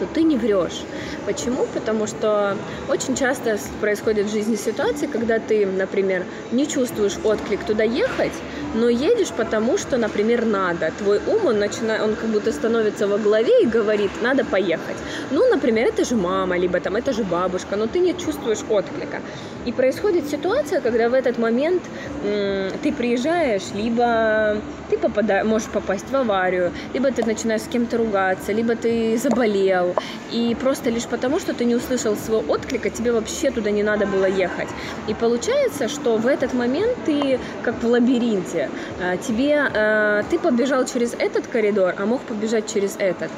то 0.01 0.07
ты 0.07 0.23
не 0.23 0.35
врешь. 0.35 0.81
Почему? 1.27 1.67
Потому 1.75 2.07
что 2.07 2.57
очень 2.89 3.15
часто 3.15 3.59
происходит 3.79 4.25
в 4.25 4.31
жизни 4.31 4.55
ситуации, 4.55 5.05
когда 5.05 5.37
ты, 5.37 5.67
например, 5.67 6.25
не 6.51 6.67
чувствуешь 6.67 7.17
отклик 7.23 7.63
туда 7.63 7.83
ехать, 7.83 8.33
но 8.73 8.89
едешь 8.89 9.31
потому, 9.37 9.77
что, 9.77 9.97
например, 9.97 10.45
надо. 10.45 10.91
Твой 10.97 11.19
ум, 11.27 11.45
он, 11.45 11.59
начинает, 11.59 12.01
он 12.01 12.15
как 12.15 12.29
будто 12.29 12.51
становится 12.51 13.07
во 13.07 13.17
главе 13.17 13.63
и 13.63 13.65
говорит, 13.65 14.11
надо 14.21 14.45
поехать. 14.45 14.97
Ну, 15.31 15.47
например, 15.49 15.87
это 15.87 16.05
же 16.05 16.15
мама, 16.15 16.57
либо 16.57 16.79
там 16.79 16.95
это 16.95 17.13
же 17.13 17.23
бабушка, 17.23 17.75
но 17.75 17.87
ты 17.87 17.99
не 17.99 18.13
чувствуешь 18.17 18.59
отклика. 18.69 19.19
И 19.65 19.71
происходит 19.71 20.27
ситуация, 20.27 20.81
когда 20.81 21.09
в 21.09 21.13
этот 21.13 21.37
момент 21.37 21.83
м- 22.25 22.71
ты 22.81 22.91
приезжаешь, 22.91 23.63
либо 23.75 24.57
ты 24.89 24.97
попадаешь, 24.97 25.45
можешь 25.45 25.67
попасть 25.69 26.09
в 26.09 26.15
аварию, 26.15 26.71
либо 26.93 27.11
ты 27.11 27.23
начинаешь 27.25 27.61
с 27.61 27.67
кем-то 27.67 27.97
ругаться, 27.97 28.51
либо 28.53 28.75
ты 28.75 29.17
заболел, 29.17 29.93
и 30.31 30.55
просто 30.59 30.89
лишь 30.89 31.05
потому, 31.05 31.39
что 31.39 31.53
ты 31.53 31.65
не 31.65 31.75
услышал 31.75 32.15
своего 32.15 32.43
отклика, 32.53 32.89
тебе 32.89 33.11
вообще 33.11 33.51
туда 33.51 33.71
не 33.71 33.83
надо 33.83 34.05
было 34.05 34.25
ехать. 34.25 34.67
И 35.07 35.13
получается, 35.13 35.87
что 35.87 36.17
в 36.17 36.25
этот 36.27 36.53
момент 36.53 36.97
ты 37.05 37.39
как 37.63 37.81
в 37.83 37.87
лабиринте, 37.87 38.60
а, 38.99 39.17
тебе, 39.17 39.59
а, 39.73 40.23
ты 40.29 40.39
побежал 40.39 40.85
через 40.85 41.13
этот 41.13 41.47
коридор, 41.47 41.93
а 41.97 42.05
мог 42.05 42.21
побежать 42.21 42.71
через 42.71 42.95
этот. 42.97 43.31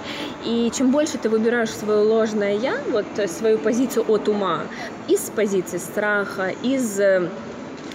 И 0.43 0.71
чем 0.75 0.91
больше 0.91 1.17
ты 1.17 1.29
выбираешь 1.29 1.71
свое 1.71 1.99
ложное 1.99 2.55
я, 2.55 2.75
вот 2.91 3.05
свою 3.29 3.57
позицию 3.57 4.05
от 4.07 4.27
ума, 4.27 4.61
из 5.07 5.21
позиции 5.35 5.77
страха, 5.77 6.51
из 6.61 6.99
э, 6.99 7.29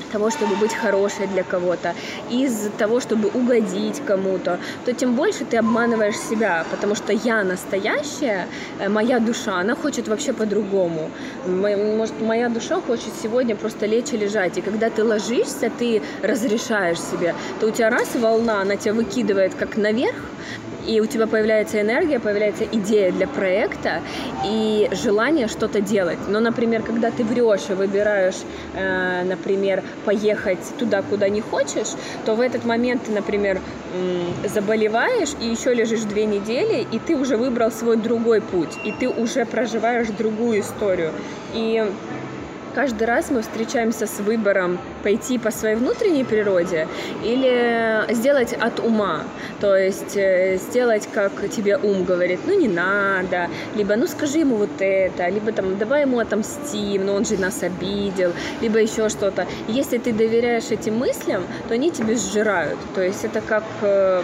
того, 0.08 0.30
чтобы 0.30 0.56
быть 0.56 0.74
хорошей 0.74 1.26
для 1.26 1.42
кого-то, 1.42 1.94
из 2.30 2.70
того, 2.78 3.00
чтобы 3.00 3.28
угодить 3.28 4.02
кому-то, 4.06 4.58
то 4.84 4.92
тем 4.92 5.14
больше 5.14 5.44
ты 5.44 5.58
обманываешь 5.58 6.18
себя, 6.18 6.64
потому 6.70 6.94
что 6.94 7.12
я 7.12 7.44
настоящая, 7.44 8.48
э, 8.78 8.88
моя 8.88 9.18
душа, 9.18 9.60
она 9.60 9.74
хочет 9.74 10.08
вообще 10.08 10.32
по-другому. 10.32 11.10
Может, 11.46 12.20
моя 12.20 12.48
душа 12.48 12.80
хочет 12.80 13.12
сегодня 13.22 13.56
просто 13.56 13.86
лечь 13.86 14.12
и 14.12 14.16
лежать, 14.16 14.58
и 14.58 14.60
когда 14.60 14.90
ты 14.90 15.04
ложишься, 15.04 15.70
ты 15.78 16.02
разрешаешь 16.22 17.00
себе, 17.00 17.34
то 17.60 17.66
у 17.66 17.70
тебя 17.70 17.90
раз 17.90 18.14
волна, 18.14 18.62
она 18.62 18.76
тебя 18.76 18.94
выкидывает 18.94 19.54
как 19.54 19.76
наверх, 19.76 20.16
и 20.88 21.00
у 21.00 21.06
тебя 21.06 21.26
появляется 21.26 21.80
энергия, 21.80 22.18
появляется 22.18 22.64
идея 22.64 23.12
для 23.12 23.28
проекта 23.28 24.00
и 24.44 24.88
желание 24.92 25.46
что-то 25.46 25.80
делать. 25.80 26.18
Но, 26.28 26.40
например, 26.40 26.82
когда 26.82 27.10
ты 27.10 27.24
врешь 27.24 27.68
и 27.68 27.74
выбираешь, 27.74 28.42
э, 28.74 29.24
например, 29.24 29.82
поехать 30.04 30.58
туда, 30.78 31.02
куда 31.02 31.28
не 31.28 31.42
хочешь, 31.42 31.88
то 32.24 32.34
в 32.34 32.40
этот 32.40 32.64
момент 32.64 33.04
ты, 33.04 33.12
например, 33.12 33.60
заболеваешь 34.46 35.30
и 35.40 35.46
еще 35.46 35.74
лежишь 35.74 36.02
две 36.02 36.24
недели, 36.24 36.86
и 36.90 36.98
ты 36.98 37.16
уже 37.16 37.36
выбрал 37.36 37.70
свой 37.70 37.96
другой 37.96 38.40
путь, 38.40 38.78
и 38.84 38.92
ты 38.92 39.08
уже 39.08 39.44
проживаешь 39.44 40.08
другую 40.08 40.60
историю. 40.60 41.12
И 41.54 41.84
каждый 42.78 43.08
раз 43.08 43.28
мы 43.30 43.42
встречаемся 43.42 44.06
с 44.06 44.20
выбором 44.20 44.78
пойти 45.02 45.36
по 45.36 45.50
своей 45.50 45.74
внутренней 45.74 46.22
природе 46.22 46.86
или 47.24 48.04
сделать 48.14 48.52
от 48.52 48.78
ума. 48.78 49.24
То 49.60 49.74
есть 49.74 50.16
э, 50.16 50.58
сделать, 50.58 51.08
как 51.12 51.32
тебе 51.50 51.76
ум 51.76 52.04
говорит, 52.04 52.38
ну 52.46 52.56
не 52.56 52.68
надо, 52.68 53.48
либо 53.74 53.96
ну 53.96 54.06
скажи 54.06 54.38
ему 54.38 54.54
вот 54.54 54.70
это, 54.78 55.28
либо 55.28 55.50
там 55.50 55.76
давай 55.76 56.02
ему 56.02 56.20
отомстим, 56.20 57.04
но 57.06 57.14
он 57.14 57.24
же 57.24 57.36
нас 57.36 57.64
обидел, 57.64 58.32
либо 58.60 58.78
еще 58.78 59.08
что-то. 59.08 59.48
Если 59.66 59.98
ты 59.98 60.12
доверяешь 60.12 60.70
этим 60.70 60.98
мыслям, 60.98 61.42
то 61.66 61.74
они 61.74 61.90
тебе 61.90 62.14
сжирают. 62.14 62.78
То 62.94 63.02
есть 63.02 63.24
это 63.24 63.40
как 63.40 63.64
э, 63.82 64.22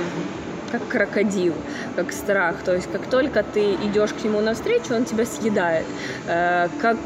как 0.71 0.87
крокодил, 0.87 1.55
как 1.97 2.12
страх. 2.12 2.62
То 2.64 2.73
есть 2.73 2.88
как 2.93 3.07
только 3.07 3.43
ты 3.43 3.75
идешь 3.75 4.12
к 4.12 4.23
нему 4.23 4.40
навстречу, 4.40 4.95
он 4.95 5.07
тебя 5.07 5.27
съедает. 5.27 5.87
Э, 6.29 6.69
как 6.81 6.99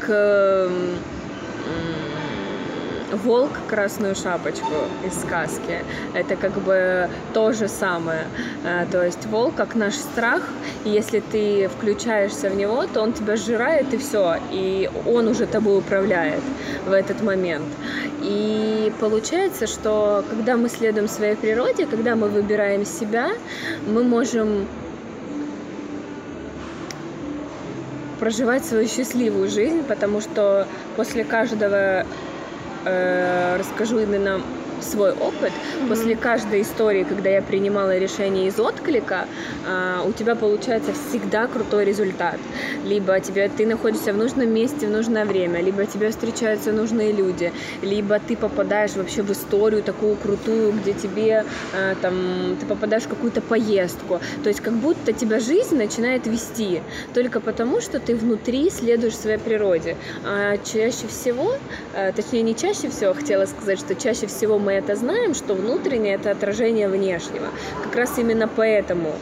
волк 3.11 3.51
красную 3.67 4.15
шапочку 4.15 4.73
из 5.05 5.19
сказки. 5.21 5.83
Это 6.13 6.35
как 6.35 6.53
бы 6.53 7.09
то 7.33 7.51
же 7.51 7.67
самое. 7.67 8.25
Э, 8.63 8.85
то 8.91 9.03
есть 9.03 9.25
волк 9.25 9.55
как 9.55 9.75
наш 9.75 9.95
страх, 9.95 10.43
и 10.85 10.89
если 10.89 11.19
ты 11.19 11.67
включаешься 11.67 12.49
в 12.49 12.55
него, 12.55 12.85
то 12.87 13.01
он 13.01 13.13
тебя 13.13 13.35
сжирает 13.35 13.93
и 13.93 13.97
все, 13.97 14.35
и 14.51 14.89
он 15.05 15.27
уже 15.27 15.45
тобой 15.45 15.79
управляет 15.79 16.41
в 16.85 16.91
этот 16.91 17.21
момент. 17.21 17.65
И 18.21 18.91
получается, 18.99 19.67
что 19.67 20.23
когда 20.29 20.57
мы 20.57 20.69
следуем 20.69 21.07
своей 21.07 21.35
природе, 21.35 21.85
когда 21.85 22.15
мы 22.15 22.27
выбираем 22.27 22.85
себя, 22.85 23.29
мы 23.87 24.03
можем 24.03 24.67
проживать 28.19 28.65
свою 28.65 28.87
счастливую 28.87 29.49
жизнь, 29.49 29.83
потому 29.83 30.21
что 30.21 30.67
после 30.95 31.23
каждого 31.23 32.05
э, 32.85 33.57
расскажу 33.57 33.99
именно 33.99 34.41
свой 34.81 35.11
опыт. 35.11 35.51
Mm-hmm. 35.51 35.87
После 35.87 36.15
каждой 36.15 36.61
истории, 36.61 37.03
когда 37.03 37.29
я 37.29 37.41
принимала 37.41 37.97
решение 37.97 38.47
из 38.47 38.59
отклика, 38.59 39.27
а, 39.67 40.03
у 40.05 40.11
тебя 40.11 40.35
получается 40.35 40.91
всегда 40.93 41.47
крутой 41.47 41.85
результат. 41.85 42.37
Либо 42.85 43.19
тебе, 43.19 43.49
ты 43.49 43.65
находишься 43.65 44.13
в 44.13 44.17
нужном 44.17 44.49
месте 44.49 44.87
в 44.87 44.91
нужное 44.91 45.25
время, 45.25 45.61
либо 45.61 45.85
тебе 45.85 46.09
встречаются 46.09 46.71
нужные 46.71 47.11
люди, 47.11 47.51
либо 47.81 48.19
ты 48.19 48.35
попадаешь 48.35 48.95
вообще 48.95 49.21
в 49.21 49.31
историю 49.31 49.83
такую 49.83 50.15
крутую, 50.15 50.73
где 50.73 50.93
тебе 50.93 51.45
а, 51.73 51.95
там, 52.01 52.57
ты 52.59 52.65
попадаешь 52.65 53.03
в 53.03 53.09
какую-то 53.09 53.41
поездку. 53.41 54.19
То 54.43 54.49
есть 54.49 54.61
как 54.61 54.73
будто 54.73 55.13
тебя 55.13 55.39
жизнь 55.39 55.75
начинает 55.75 56.27
вести, 56.27 56.81
только 57.13 57.39
потому, 57.39 57.81
что 57.81 57.99
ты 57.99 58.15
внутри 58.15 58.69
следуешь 58.69 59.17
своей 59.17 59.37
природе. 59.37 59.95
А 60.25 60.57
чаще 60.57 61.07
всего, 61.07 61.55
точнее 62.15 62.43
не 62.43 62.55
чаще 62.55 62.89
всего, 62.89 63.13
хотела 63.13 63.45
сказать, 63.45 63.79
что 63.79 63.95
чаще 63.95 64.27
всего 64.27 64.57
мы 64.57 64.69
мы 64.69 64.75
это 64.75 64.95
знаем, 64.95 65.33
что 65.33 65.55
внутреннее 65.55 66.13
это 66.13 66.29
отражение 66.29 66.87
внешнего. 66.87 67.47
Как 67.83 67.95
раз 67.95 68.19
именно 68.19 68.47
поэтому 68.47 69.15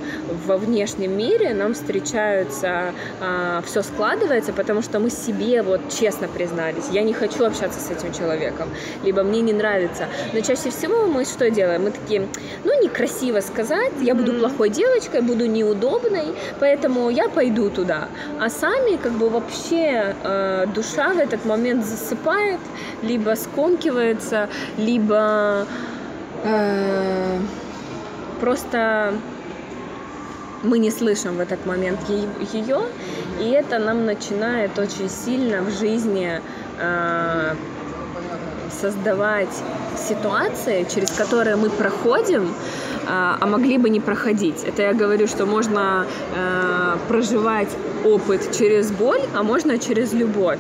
во 0.46 0.58
внешнем 0.58 1.18
мире 1.18 1.54
нам 1.54 1.74
встречаются, 1.74 2.94
а, 3.22 3.62
все 3.66 3.82
складывается, 3.82 4.52
потому 4.52 4.82
что 4.82 5.00
мы 5.00 5.10
себе 5.10 5.62
вот 5.62 5.80
честно 5.90 6.28
признались, 6.28 6.90
я 6.92 7.04
не 7.04 7.14
хочу 7.14 7.46
общаться 7.46 7.80
с 7.80 7.90
этим 7.90 8.12
человеком, 8.12 8.68
либо 9.06 9.24
мне 9.24 9.40
не 9.40 9.54
нравится. 9.54 10.08
Но 10.34 10.42
чаще 10.42 10.70
всего 10.70 11.06
мы 11.06 11.24
что 11.24 11.50
делаем? 11.50 11.84
Мы 11.84 11.92
такие, 11.92 12.28
ну 12.66 12.84
некрасиво 12.84 13.40
сказать, 13.40 13.94
я 14.02 14.16
буду 14.16 14.34
плохой 14.34 14.70
девочкой, 14.70 15.22
буду 15.22 15.46
неудобной, 15.46 16.36
поэтому 16.60 17.10
я 17.10 17.30
пойду 17.30 17.70
туда. 17.70 18.10
А 18.42 18.50
сами 18.50 18.98
как 18.98 19.14
бы 19.14 19.30
вообще 19.30 20.14
э, 20.24 20.66
душа 20.76 21.14
в 21.14 21.20
этот 21.20 21.46
момент 21.46 21.86
засыпает, 21.86 22.60
либо 23.02 23.36
скомкивается, 23.36 24.50
либо 24.78 25.66
э, 26.44 27.40
просто 28.40 29.14
мы 30.64 30.80
не 30.80 30.92
слышим 30.92 31.38
в 31.38 31.40
этот 31.40 31.66
момент 31.66 32.00
ее, 32.54 32.82
и 33.40 33.50
это 33.50 33.80
нам 33.80 34.06
начинает 34.06 34.78
очень 34.80 35.10
сильно 35.10 35.62
в 35.62 35.70
жизни 35.70 36.42
э, 36.80 37.56
создавать 38.82 39.50
ситуации, 39.98 40.86
через 40.94 41.12
которые 41.12 41.56
мы 41.56 41.70
проходим, 41.70 42.54
а, 43.08 43.38
а 43.40 43.48
могли 43.48 43.78
бы 43.78 43.90
не 43.90 44.00
проходить. 44.00 44.64
Это 44.64 44.82
я 44.82 44.94
говорю, 44.94 45.28
что 45.28 45.46
можно 45.46 46.06
э, 46.36 46.98
проживать 47.08 47.70
опыт 48.06 48.58
через 48.58 48.92
боль, 48.92 49.22
а 49.36 49.44
можно 49.44 49.80
через 49.80 50.14
любовь. 50.14 50.60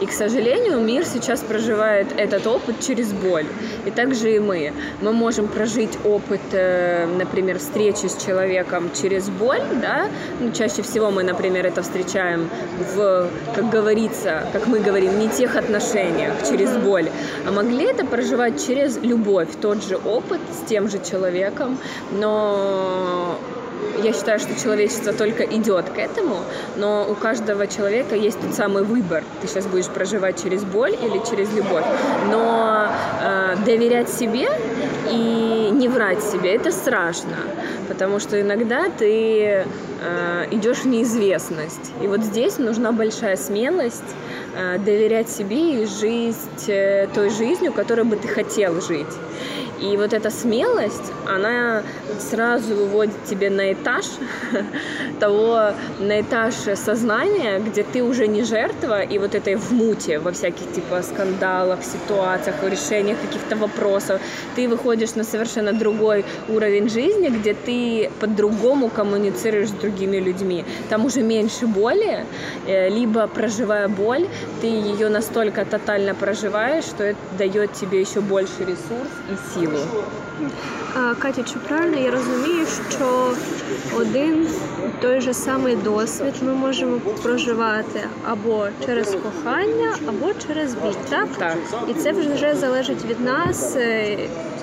И, 0.00 0.06
к 0.06 0.12
сожалению, 0.12 0.80
мир 0.80 1.04
сейчас 1.04 1.40
проживает 1.40 2.08
этот 2.16 2.46
опыт 2.46 2.80
через 2.80 3.12
боль. 3.12 3.46
И 3.86 3.90
также 3.90 4.34
и 4.34 4.38
мы. 4.38 4.72
Мы 5.00 5.12
можем 5.12 5.48
прожить 5.48 5.98
опыт, 6.04 6.40
э, 6.52 7.06
например, 7.06 7.58
встречи 7.58 8.06
с 8.06 8.16
человеком 8.24 8.90
через 9.00 9.28
боль, 9.28 9.62
да, 9.80 10.08
ну, 10.40 10.52
чаще 10.52 10.82
всего 10.82 11.10
мы, 11.10 11.22
например, 11.22 11.66
это 11.66 11.82
встречаем 11.82 12.48
в, 12.94 13.28
как 13.54 13.70
говорится, 13.70 14.46
как 14.52 14.66
мы 14.66 14.80
говорим, 14.80 15.18
не 15.18 15.28
тех 15.28 15.56
отношениях, 15.56 16.32
через 16.48 16.76
боль, 16.76 17.10
а 17.46 17.52
могли 17.52 17.84
это 17.84 18.04
проживать 18.04 18.66
через 18.66 18.96
любовь, 18.98 19.48
тот 19.60 19.84
же 19.84 19.96
опыт 19.96 20.40
с 20.52 20.68
тем 20.68 20.88
же 20.88 20.98
человеком, 20.98 21.78
но 22.12 23.38
я 24.02 24.12
считаю, 24.12 24.38
что 24.38 24.60
человечество 24.60 25.12
только 25.12 25.44
идет 25.44 25.90
к 25.90 25.98
этому, 25.98 26.36
но 26.76 27.06
у 27.08 27.14
каждого 27.14 27.66
человека 27.66 28.14
есть 28.14 28.40
тот 28.40 28.54
самый 28.54 28.82
выбор. 28.82 29.24
Ты 29.40 29.48
сейчас 29.48 29.66
будешь 29.66 29.86
проживать 29.86 30.42
через 30.42 30.64
боль 30.64 30.92
или 30.92 31.20
через 31.28 31.52
любовь. 31.52 31.84
Но 32.30 32.88
э, 33.22 33.56
доверять 33.64 34.08
себе 34.08 34.48
и 35.10 35.70
не 35.72 35.88
врать 35.88 36.22
себе 36.22 36.54
это 36.54 36.70
страшно, 36.70 37.36
потому 37.88 38.20
что 38.20 38.40
иногда 38.40 38.88
ты 38.88 39.64
э, 40.00 40.46
идешь 40.50 40.78
в 40.78 40.86
неизвестность. 40.86 41.92
И 42.02 42.06
вот 42.06 42.22
здесь 42.22 42.58
нужна 42.58 42.92
большая 42.92 43.36
смелость 43.36 44.14
э, 44.56 44.78
доверять 44.78 45.28
себе 45.28 45.82
и 45.82 45.86
жить 45.86 46.68
э, 46.68 47.08
той 47.14 47.30
жизнью, 47.30 47.72
которой 47.72 48.04
бы 48.04 48.16
ты 48.16 48.28
хотел 48.28 48.80
жить. 48.80 49.06
И 49.80 49.96
вот 49.96 50.12
эта 50.12 50.30
смелость, 50.30 51.12
она 51.26 51.82
сразу 52.18 52.74
выводит 52.74 53.24
тебе 53.24 53.50
на 53.50 53.72
этаж 53.72 54.04
того, 55.20 55.72
на 55.98 56.20
этаж 56.20 56.54
сознания, 56.74 57.58
где 57.58 57.82
ты 57.82 58.02
уже 58.02 58.26
не 58.26 58.44
жертва, 58.44 59.02
и 59.02 59.18
вот 59.18 59.34
этой 59.34 59.56
в 59.56 59.72
муте 59.72 60.18
во 60.18 60.32
всяких 60.32 60.72
типа 60.72 61.02
скандалах, 61.02 61.80
ситуациях, 61.82 62.56
решениях 62.70 63.18
каких-то 63.20 63.56
вопросов. 63.56 64.20
Ты 64.56 64.68
выходишь 64.68 65.14
на 65.14 65.24
совершенно 65.24 65.72
другой 65.72 66.24
уровень 66.48 66.88
жизни, 66.88 67.28
где 67.28 67.54
ты 67.54 68.10
по-другому 68.20 68.88
коммуницируешь 68.88 69.68
с 69.68 69.72
другими 69.72 70.18
людьми. 70.18 70.64
Там 70.88 71.04
уже 71.04 71.22
меньше 71.22 71.66
боли, 71.66 72.24
э, 72.66 72.88
либо 72.88 73.26
проживая 73.26 73.88
боль, 73.88 74.26
ты 74.60 74.66
ее 74.66 75.08
настолько 75.08 75.64
тотально 75.64 76.14
проживаешь, 76.14 76.84
что 76.84 77.04
это 77.04 77.18
дает 77.38 77.72
тебе 77.72 78.00
еще 78.00 78.20
больше 78.20 78.60
ресурс 78.60 79.10
и 79.30 79.36
силу. 79.78 80.02
Катя, 81.18 81.42
чи 81.42 81.58
правильно 81.68 81.98
я 81.98 82.10
розумію, 82.10 82.66
що 82.90 83.32
один 83.96 84.48
той 85.00 85.20
же 85.20 85.34
самий 85.34 85.76
досвід 85.76 86.34
ми 86.42 86.52
можемо 86.54 86.98
проживати 87.22 88.00
або 88.28 88.68
через 88.86 89.16
кохання, 89.22 89.94
або 90.08 90.30
через 90.46 90.74
біль, 90.74 90.92
так? 91.08 91.28
Так. 91.38 91.56
І 91.88 91.94
це 91.94 92.12
вже 92.12 92.54
залежить 92.54 93.04
від 93.04 93.20
нас, 93.20 93.76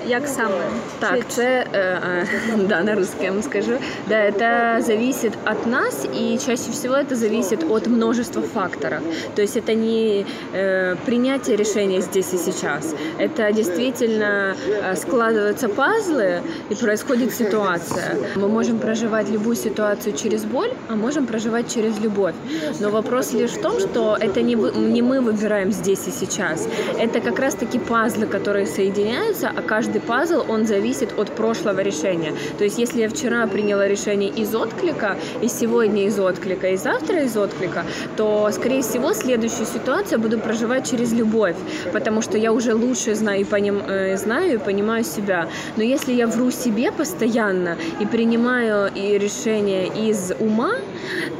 як 0.08 0.28
саме? 0.28 0.54
Так, 0.98 1.18
це 1.28 1.66
да, 2.56 2.82
на 2.82 2.94
русском 2.94 3.42
скажу. 3.42 3.72
Да, 4.08 4.14
это 4.14 4.82
зависит 4.82 5.32
от 5.46 5.66
нас, 5.66 6.06
и 6.20 6.38
чаще 6.38 6.70
всего 6.72 6.94
это 6.94 7.16
зависит 7.16 7.64
от 7.70 7.86
множества 7.86 8.42
факторов. 8.42 9.00
То 9.34 9.42
есть 9.42 9.56
это 9.56 9.74
не 9.74 10.24
э, 10.54 10.96
принятие 11.06 11.56
решения 11.56 12.00
здесь 12.00 12.34
и 12.34 12.38
сейчас. 12.38 12.94
Это 13.18 13.52
действительно 13.52 14.54
э, 14.66 14.96
складываются 14.96 15.68
пазлы, 15.68 16.40
и 16.70 16.74
происходит 16.74 17.34
ситуация. 17.34 18.16
Мы 18.36 18.48
можем 18.48 18.78
проживать 18.78 19.30
любую 19.30 19.56
ситуацию 19.56 20.16
через 20.16 20.44
боль, 20.44 20.70
а 20.88 20.94
можем 20.94 21.26
проживать 21.26 21.74
через 21.74 21.98
любовь. 22.00 22.34
Но 22.80 22.90
вопрос 22.90 23.32
лишь 23.32 23.50
в 23.50 23.60
том, 23.62 23.80
что 23.80 24.16
это 24.20 24.42
не, 24.42 24.56
вы- 24.56 24.72
не 24.72 25.02
мы 25.02 25.20
выбираем 25.20 25.72
здесь 25.72 26.08
и 26.08 26.10
сейчас. 26.10 26.68
Это 26.98 27.20
как 27.20 27.38
раз-таки 27.38 27.78
пазлы, 27.78 28.26
которые 28.26 28.66
соединяются, 28.66 29.50
а 29.56 29.62
каждый 29.62 29.97
пазл, 30.00 30.44
он 30.48 30.66
зависит 30.66 31.18
от 31.18 31.30
прошлого 31.30 31.80
решения. 31.80 32.32
То 32.58 32.64
есть 32.64 32.78
если 32.78 33.02
я 33.02 33.08
вчера 33.08 33.46
приняла 33.46 33.86
решение 33.86 34.30
из 34.30 34.54
отклика, 34.54 35.16
и 35.42 35.48
сегодня 35.48 36.06
из 36.06 36.18
отклика, 36.18 36.68
и 36.68 36.76
завтра 36.76 37.22
из 37.22 37.36
отклика, 37.36 37.84
то, 38.16 38.50
скорее 38.52 38.82
всего, 38.82 39.12
следующую 39.12 39.66
ситуацию 39.66 40.20
буду 40.20 40.38
проживать 40.38 40.90
через 40.90 41.12
любовь, 41.12 41.56
потому 41.92 42.22
что 42.22 42.38
я 42.38 42.52
уже 42.52 42.74
лучше 42.74 43.14
знаю 43.14 43.40
и, 43.40 43.44
поним, 43.44 43.82
э, 43.86 44.16
знаю 44.16 44.54
и 44.54 44.58
понимаю 44.58 45.04
себя. 45.04 45.48
Но 45.76 45.82
если 45.82 46.12
я 46.12 46.26
вру 46.26 46.50
себе 46.50 46.92
постоянно 46.92 47.76
и 48.00 48.06
принимаю 48.06 48.90
и 48.94 49.18
решения 49.18 49.86
из 49.86 50.32
ума, 50.40 50.72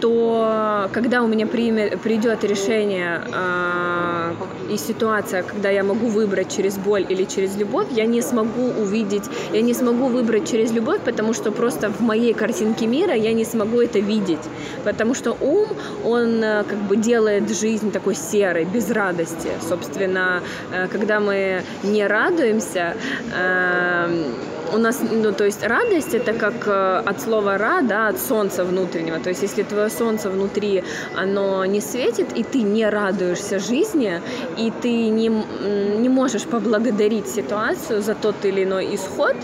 то 0.01 0.89
когда 0.93 1.23
у 1.23 1.27
меня 1.27 1.47
приме- 1.47 1.97
придет 1.97 2.45
решение 2.45 3.21
а, 3.33 4.35
и 4.71 4.77
ситуация, 4.77 5.43
когда 5.43 5.71
я 5.71 5.83
могу 5.83 6.07
выбрать 6.07 6.55
через 6.55 6.77
боль 6.79 7.07
или 7.09 7.25
через 7.25 7.57
любовь, 7.57 7.87
я 7.91 8.07
не 8.07 8.23
смогу 8.49 8.81
увидеть, 8.81 9.25
я 9.53 9.63
не 9.63 9.75
смогу 9.75 10.07
выбрать 10.07 10.51
через 10.51 10.73
любовь, 10.73 11.01
потому 11.05 11.35
что 11.35 11.51
просто 11.53 11.91
в 11.91 12.01
моей 12.01 12.35
картинке 12.35 12.87
мира 12.87 13.15
я 13.15 13.33
не 13.33 13.45
смогу 13.45 13.81
это 13.81 13.99
видеть, 13.99 14.39
потому 14.85 15.15
что 15.15 15.37
ум, 15.41 15.69
он 16.05 16.43
э, 16.43 16.65
как 16.65 16.79
бы 16.79 16.97
делает 16.97 17.51
жизнь 17.51 17.91
такой 17.91 18.15
серой, 18.15 18.65
без 18.65 18.91
радости. 18.91 19.49
Собственно, 19.69 20.43
э, 20.73 20.89
когда 20.89 21.21
мы 21.21 21.63
не 21.85 22.07
радуемся, 22.07 22.95
э, 23.37 24.25
у 24.75 24.79
нас, 24.79 25.01
ну, 25.01 25.33
то 25.33 25.45
есть 25.45 25.67
радость 25.67 26.15
это 26.15 26.33
как 26.33 26.67
э, 26.67 27.03
от 27.05 27.21
слова 27.21 27.59
ра, 27.59 27.83
да, 27.83 28.09
от 28.09 28.19
солнца 28.19 28.65
внутреннего. 28.65 29.19
То 29.19 29.31
есть 29.31 29.43
если 29.43 29.63
твое 29.63 29.91
солнце 29.91 30.31
внутри, 30.31 30.85
оно 31.17 31.65
не 31.65 31.81
светит, 31.81 32.29
и 32.37 32.43
ты 32.43 32.63
не 32.63 32.89
радуешься 32.89 33.59
жизни, 33.59 34.21
и 34.57 34.73
ты 34.83 35.09
не, 35.09 35.29
не 35.29 36.09
можешь 36.09 36.45
поблагодарить 36.45 37.29
ситуацию 37.29 38.03
за 38.03 38.15
тот 38.15 38.45
или 38.45 38.65
иной 38.65 38.95
исход, 38.95 39.37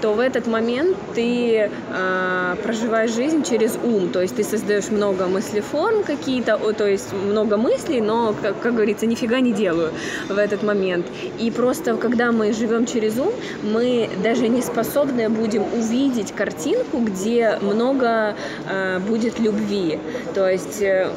то 0.00 0.12
в 0.12 0.20
этот 0.20 0.46
момент 0.46 0.96
ты 1.14 1.70
э, 1.88 2.56
проживаешь 2.62 3.14
жизнь 3.14 3.42
через 3.42 3.78
ум. 3.82 4.10
То 4.10 4.20
есть 4.22 4.36
ты 4.36 4.44
создаешь 4.44 4.90
много 4.90 5.26
мыслеформ 5.26 6.02
какие-то, 6.02 6.58
то 6.72 6.86
есть 6.86 7.12
много 7.12 7.56
мыслей, 7.56 8.00
но, 8.00 8.34
как, 8.42 8.60
как 8.60 8.74
говорится, 8.74 9.06
нифига 9.06 9.40
не 9.40 9.52
делаю 9.52 9.92
в 10.28 10.38
этот 10.38 10.62
момент. 10.62 11.06
И 11.38 11.50
просто 11.50 11.96
когда 11.96 12.32
мы 12.32 12.52
живем 12.52 12.86
через 12.86 13.18
ум, 13.18 13.32
мы 13.62 14.08
даже 14.22 14.48
не 14.48 14.62
способны 14.66 15.28
будем 15.28 15.62
увидеть 15.62 16.32
картинку, 16.32 16.98
где 16.98 17.58
много 17.60 18.34
э, 18.68 18.98
будет 19.00 19.38
любви. 19.38 19.98
То 20.34 20.50
есть 20.50 20.82
э, 20.82 21.10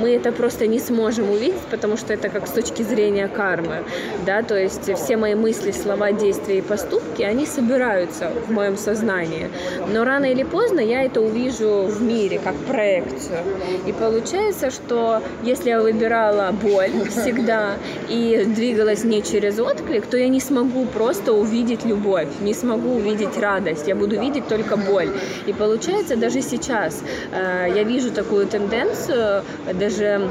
мы 0.00 0.14
это 0.14 0.32
просто 0.32 0.66
не 0.66 0.78
сможем 0.78 1.30
увидеть, 1.30 1.60
потому 1.70 1.96
что 1.96 2.12
это 2.12 2.28
как 2.28 2.46
с 2.46 2.50
точки 2.50 2.82
зрения 2.82 3.28
кармы, 3.28 3.84
да, 4.26 4.42
то 4.42 4.58
есть 4.58 4.92
все 4.96 5.16
мои 5.16 5.34
мысли, 5.34 5.70
слова, 5.70 6.12
действия 6.12 6.58
и 6.58 6.62
поступки, 6.62 7.22
они 7.22 7.46
собираются 7.46 8.30
в 8.46 8.50
моем 8.52 8.76
сознании, 8.76 9.50
но 9.92 10.04
рано 10.04 10.26
или 10.26 10.42
поздно 10.42 10.80
я 10.80 11.02
это 11.02 11.20
увижу 11.20 11.86
в 11.86 12.02
мире, 12.02 12.40
как 12.42 12.54
проекцию, 12.56 13.38
и 13.86 13.92
получается, 13.92 14.70
что 14.70 15.22
если 15.42 15.70
я 15.70 15.80
выбирала 15.80 16.52
боль 16.52 16.92
всегда 17.10 17.76
и 18.08 18.44
двигалась 18.46 19.04
не 19.04 19.22
через 19.22 19.58
отклик, 19.58 20.06
то 20.06 20.16
я 20.16 20.28
не 20.28 20.40
смогу 20.40 20.86
просто 20.86 21.32
увидеть 21.32 21.84
любовь, 21.84 22.28
не 22.40 22.54
смогу 22.54 22.96
увидеть 22.96 23.38
радость, 23.38 23.88
я 23.88 23.94
буду 23.94 24.18
видеть 24.18 24.48
только 24.48 24.76
боль, 24.76 25.10
и 25.46 25.52
получается 25.52 26.16
даже 26.16 26.42
сейчас 26.42 27.02
э, 27.32 27.66
я 27.74 27.82
вижу 27.84 28.10
такую 28.10 28.46
тенденцию, 28.46 29.42
даже 29.82 30.30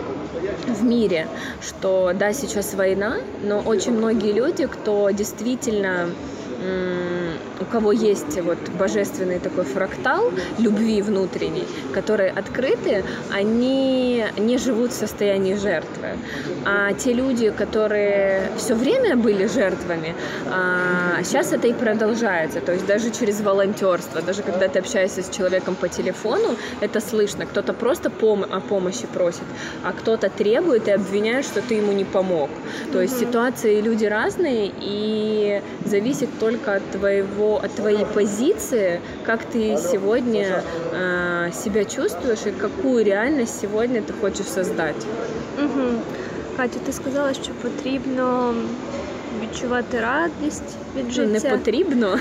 в 0.67 0.83
мире, 0.83 1.27
что 1.61 2.13
да, 2.17 2.31
сейчас 2.31 2.73
война, 2.73 3.17
но 3.43 3.59
очень 3.59 3.91
многие 3.91 4.31
люди, 4.31 4.65
кто 4.65 5.09
действительно 5.09 6.09
у 6.61 7.65
кого 7.65 7.91
есть 7.91 8.39
вот 8.41 8.57
божественный 8.79 9.39
такой 9.39 9.63
фрактал 9.63 10.31
любви 10.59 11.01
внутренней, 11.01 11.65
которые 11.93 12.31
открыты, 12.31 13.03
они 13.31 14.25
не 14.37 14.57
живут 14.57 14.91
в 14.91 14.95
состоянии 14.95 15.55
жертвы. 15.55 16.17
А 16.65 16.93
те 16.93 17.13
люди, 17.13 17.49
которые 17.49 18.51
все 18.57 18.75
время 18.75 19.15
были 19.15 19.47
жертвами, 19.47 20.15
а, 20.51 21.23
сейчас 21.23 21.53
это 21.53 21.67
и 21.67 21.73
продолжается. 21.73 22.61
То 22.61 22.73
есть 22.73 22.85
даже 22.85 23.11
через 23.11 23.41
волонтерство, 23.41 24.21
даже 24.21 24.43
когда 24.43 24.67
ты 24.67 24.79
общаешься 24.79 25.21
с 25.23 25.29
человеком 25.29 25.75
по 25.75 25.87
телефону, 25.87 26.55
это 26.81 26.99
слышно. 26.99 27.45
Кто-то 27.45 27.73
просто 27.73 28.09
пом- 28.09 28.47
о 28.51 28.59
помощи 28.59 29.07
просит, 29.13 29.43
а 29.83 29.93
кто-то 29.93 30.29
требует 30.29 30.87
и 30.87 30.91
обвиняет, 30.91 31.45
что 31.45 31.61
ты 31.61 31.75
ему 31.75 31.91
не 31.91 32.05
помог. 32.05 32.49
То 32.91 33.01
есть 33.01 33.19
ситуации 33.19 33.77
и 33.77 33.81
люди 33.81 34.05
разные, 34.05 34.71
и 34.79 35.40
зависит 35.84 36.28
только 36.38 36.72
от 36.76 36.82
твоего, 36.90 37.60
от 37.64 37.70
твоей 37.74 38.04
позиции, 38.14 39.00
как 39.26 39.40
ты 39.54 39.76
сегодня 39.76 40.62
э, 40.92 41.52
себя 41.52 41.84
чувствуешь 41.84 42.46
и 42.46 42.50
какую 42.50 43.04
реальность 43.04 43.60
сегодня 43.60 44.00
ты 44.02 44.12
хочешь 44.20 44.46
создать. 44.46 45.06
Угу. 45.58 46.00
Катю, 46.56 46.78
ти 46.86 46.92
сказала, 46.92 47.34
що 47.34 47.52
потрібно 47.62 48.54
відчувати 49.42 50.00
радість 50.00 50.62
від 50.96 51.04
Ну, 51.18 51.26
не 51.26 51.38
життя. 51.38 51.50
потрібно, 51.50 52.18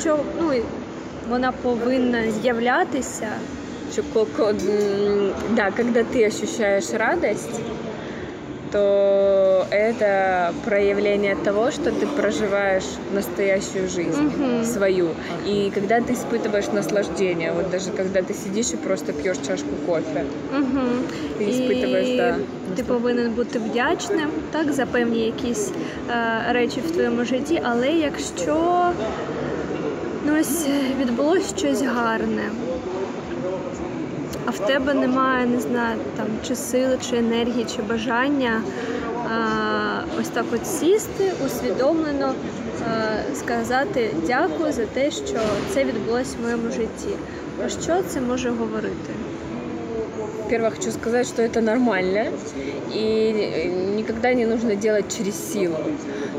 що 0.00 0.18
ну, 0.40 0.50
вона 1.30 1.52
повинна 1.62 2.18
з'являтися. 2.42 3.28
что 3.92 4.02
ко- 4.14 4.26
ко- 4.36 4.48
м, 4.50 5.30
да, 5.56 5.70
когда 5.76 6.00
ты 6.00 6.26
ощущаешь 6.26 6.90
радость, 6.92 7.60
то 8.72 9.66
это 9.70 10.52
проявление 10.64 11.34
того, 11.36 11.70
что 11.70 11.90
ты 11.90 12.06
проживаешь 12.06 12.84
настоящую 13.14 13.88
жизнь 13.88 14.22
Мгм. 14.22 14.64
свою. 14.64 15.08
И 15.46 15.70
когда 15.74 16.00
ты 16.00 16.12
испытываешь 16.12 16.72
наслаждение, 16.74 17.52
вот 17.52 17.70
даже 17.70 17.90
когда 17.96 18.20
ты 18.20 18.34
сидишь 18.34 18.72
и 18.72 18.76
просто 18.76 19.12
пьешь 19.12 19.38
чашку 19.46 19.70
кофе, 19.86 20.24
Угу. 20.58 20.80
ты 21.38 21.44
испытываешь, 21.50 22.16
да. 22.16 22.36
Ти 22.76 22.82
повинен 22.82 23.30
бути 23.30 23.58
вдячним 23.58 24.28
так, 24.52 24.72
за 24.72 24.86
певні 24.86 25.20
якісь 25.26 25.70
е, 26.10 26.52
речі 26.52 26.80
в 26.88 26.90
твоєму 26.90 27.24
житті, 27.24 27.60
але 27.64 27.88
якщо 27.88 28.90
ну, 30.26 30.40
ось 30.40 30.66
відбулося 31.00 31.56
щось 31.56 31.82
гарне, 31.82 32.42
а 32.48 32.71
В 34.53 34.59
тебе 34.67 34.93
немає, 34.93 35.45
не 35.45 35.59
знаю, 35.59 35.97
там 36.17 36.27
чи 36.47 36.55
сили, 36.55 36.97
чи 37.09 37.17
енергії, 37.17 37.65
чи 37.75 37.81
бажання 37.81 38.61
е, 38.61 40.19
ось 40.19 40.27
так 40.27 40.45
от 40.53 40.67
сісти, 40.67 41.31
усвідомлено 41.45 42.33
е, 42.81 43.23
сказати 43.35 44.09
дякую 44.27 44.73
за 44.73 44.85
те, 44.85 45.11
що 45.11 45.39
це 45.69 45.83
відбулося 45.83 46.35
в 46.39 46.43
моєму 46.43 46.69
житті. 46.71 47.15
Про 47.57 47.69
що 47.69 48.01
це 48.07 48.21
може 48.21 48.49
говорити? 48.49 49.13
Во-первых, 50.43 50.75
хочу 50.75 50.91
сказать, 50.91 51.27
что 51.27 51.41
это 51.41 51.61
нормально, 51.61 52.25
и 52.93 53.93
никогда 53.95 54.33
не 54.33 54.45
нужно 54.45 54.75
делать 54.75 55.05
через 55.17 55.35
силу. 55.53 55.77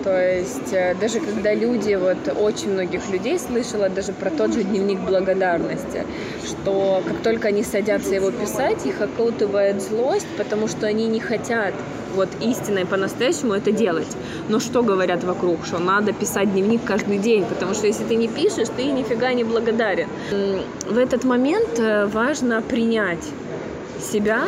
То 0.05 0.37
есть 0.37 0.73
э, 0.73 0.95
даже 1.01 1.19
когда 1.19 1.55
люди, 1.55 1.95
вот 1.95 2.19
очень 2.39 2.73
многих 2.73 3.09
людей 3.09 3.39
слышала 3.39 3.89
даже 3.89 4.13
про 4.13 4.31
тот 4.31 4.53
же 4.53 4.63
дневник 4.63 5.01
благодарности, 5.01 6.05
что 6.45 7.03
как 7.07 7.23
только 7.23 7.49
они 7.49 7.63
садятся 7.63 8.15
его 8.15 8.31
писать, 8.31 8.85
их 8.85 9.01
окутывает 9.01 9.81
злость, 9.81 10.27
потому 10.37 10.69
что 10.69 10.87
они 10.87 11.07
не 11.07 11.21
хотят 11.21 11.73
вот 12.15 12.29
истинной 12.43 12.85
по-настоящему 12.85 13.55
это 13.55 13.73
делать. 13.73 14.15
Но 14.51 14.61
что 14.61 14.83
говорят 14.83 15.25
вокруг, 15.25 15.65
что 15.65 15.79
надо 15.79 16.13
писать 16.13 16.53
дневник 16.53 16.83
каждый 16.85 17.17
день, 17.17 17.47
потому 17.47 17.73
что 17.73 17.87
если 17.87 18.05
ты 18.05 18.17
не 18.17 18.29
пишешь, 18.29 18.69
ты 18.77 18.85
нифига 18.85 19.33
не 19.33 19.43
благодарен. 19.43 20.09
В 20.87 20.99
этот 20.99 21.25
момент 21.25 21.79
э, 21.79 22.05
важно 22.07 22.61
принять 22.61 23.25
себя, 24.01 24.45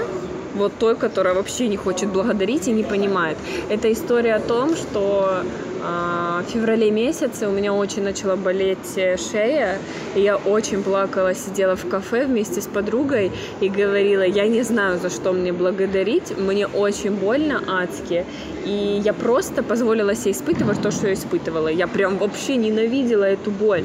вот 0.57 0.73
той, 0.79 0.97
которая 0.97 1.35
вообще 1.35 1.69
не 1.69 1.77
хочет 1.77 2.09
благодарить 2.09 2.69
и 2.69 2.73
не 2.73 2.83
понимает. 2.83 3.37
Это 3.69 3.93
история 3.93 4.35
о 4.35 4.41
том, 4.41 4.75
что 4.77 5.43
а, 5.89 6.43
в 6.43 6.51
феврале 6.51 6.91
месяце 6.91 7.47
у 7.47 7.53
меня 7.53 7.73
очень 7.73 8.03
начала 8.03 8.35
болеть 8.35 8.97
э, 8.97 9.17
шея, 9.17 9.79
и 10.17 10.21
я 10.21 10.37
очень 10.37 10.83
плакала, 10.83 11.35
сидела 11.35 11.77
в 11.77 11.89
кафе 11.89 12.27
вместе 12.27 12.61
с 12.61 12.67
подругой 12.67 13.31
и 13.61 13.69
говорила, 13.69 14.23
я 14.23 14.49
не 14.49 14.63
знаю, 14.63 14.99
за 14.99 15.11
что 15.11 15.33
мне 15.33 15.53
благодарить, 15.53 16.37
мне 16.37 16.67
очень 16.67 17.13
больно, 17.13 17.63
адски, 17.69 18.25
и 18.65 19.01
я 19.05 19.13
просто 19.13 19.63
позволила 19.63 20.15
себе 20.17 20.33
испытывать 20.33 20.83
то, 20.83 20.91
что 20.91 21.07
я 21.07 21.15
испытывала. 21.15 21.69
Я 21.69 21.87
прям 21.87 22.19
вообще 22.19 22.57
ненавидела 22.57 23.25
эту 23.25 23.51
боль. 23.51 23.85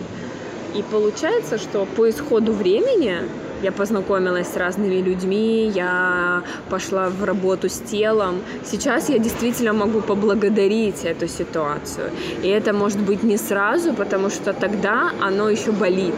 И 0.74 0.84
получается, 0.84 1.58
что 1.58 1.86
по 1.86 2.10
исходу 2.10 2.54
времени 2.54 3.18
я 3.62 3.72
познакомилась 3.72 4.48
с 4.48 4.58
разными 4.58 5.02
людьми, 5.02 5.72
я 5.76 6.44
пошла 6.70 7.10
в 7.10 7.24
работу 7.24 7.70
с 7.70 7.80
телом. 7.80 8.42
Сейчас 8.66 9.10
я 9.10 9.20
действительно 9.20 9.74
могу 9.74 10.02
поблагодарить 10.02 11.06
эту 11.06 11.28
ситуацию. 11.28 12.12
И 12.44 12.48
это 12.48 12.74
может 12.74 13.00
быть 13.00 13.24
не 13.24 13.38
сразу, 13.38 13.94
потому 13.94 14.30
что 14.30 14.54
тогда 14.54 15.12
оно 15.22 15.50
еще 15.50 15.72
болит. 15.72 16.16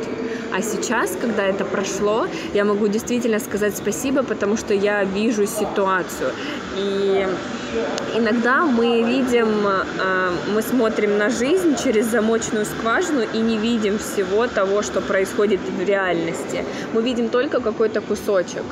А 0.55 0.61
сейчас, 0.61 1.17
когда 1.21 1.43
это 1.43 1.65
прошло, 1.65 2.27
я 2.53 2.63
могу 2.63 2.87
действительно 2.87 3.39
сказать 3.39 3.75
спасибо, 3.75 4.23
потому 4.23 4.55
что 4.57 4.73
я 4.73 5.03
вижу 5.03 5.47
ситуацию. 5.47 6.29
И 6.77 7.27
иногда 8.15 8.65
мы 8.65 9.03
видим, 9.03 9.67
э, 9.67 10.31
мы 10.53 10.61
смотрим 10.61 11.17
на 11.17 11.29
жизнь 11.29 11.75
через 11.83 12.05
замочную 12.05 12.65
скважину 12.65 13.21
и 13.33 13.37
не 13.37 13.57
видим 13.57 13.97
всего 13.97 14.47
того, 14.47 14.81
что 14.81 15.01
происходит 15.01 15.59
в 15.61 15.83
реальности. 15.83 16.63
Мы 16.93 17.01
видим 17.01 17.29
только 17.29 17.59
какой-то 17.59 18.01
кусочек. 18.01 18.63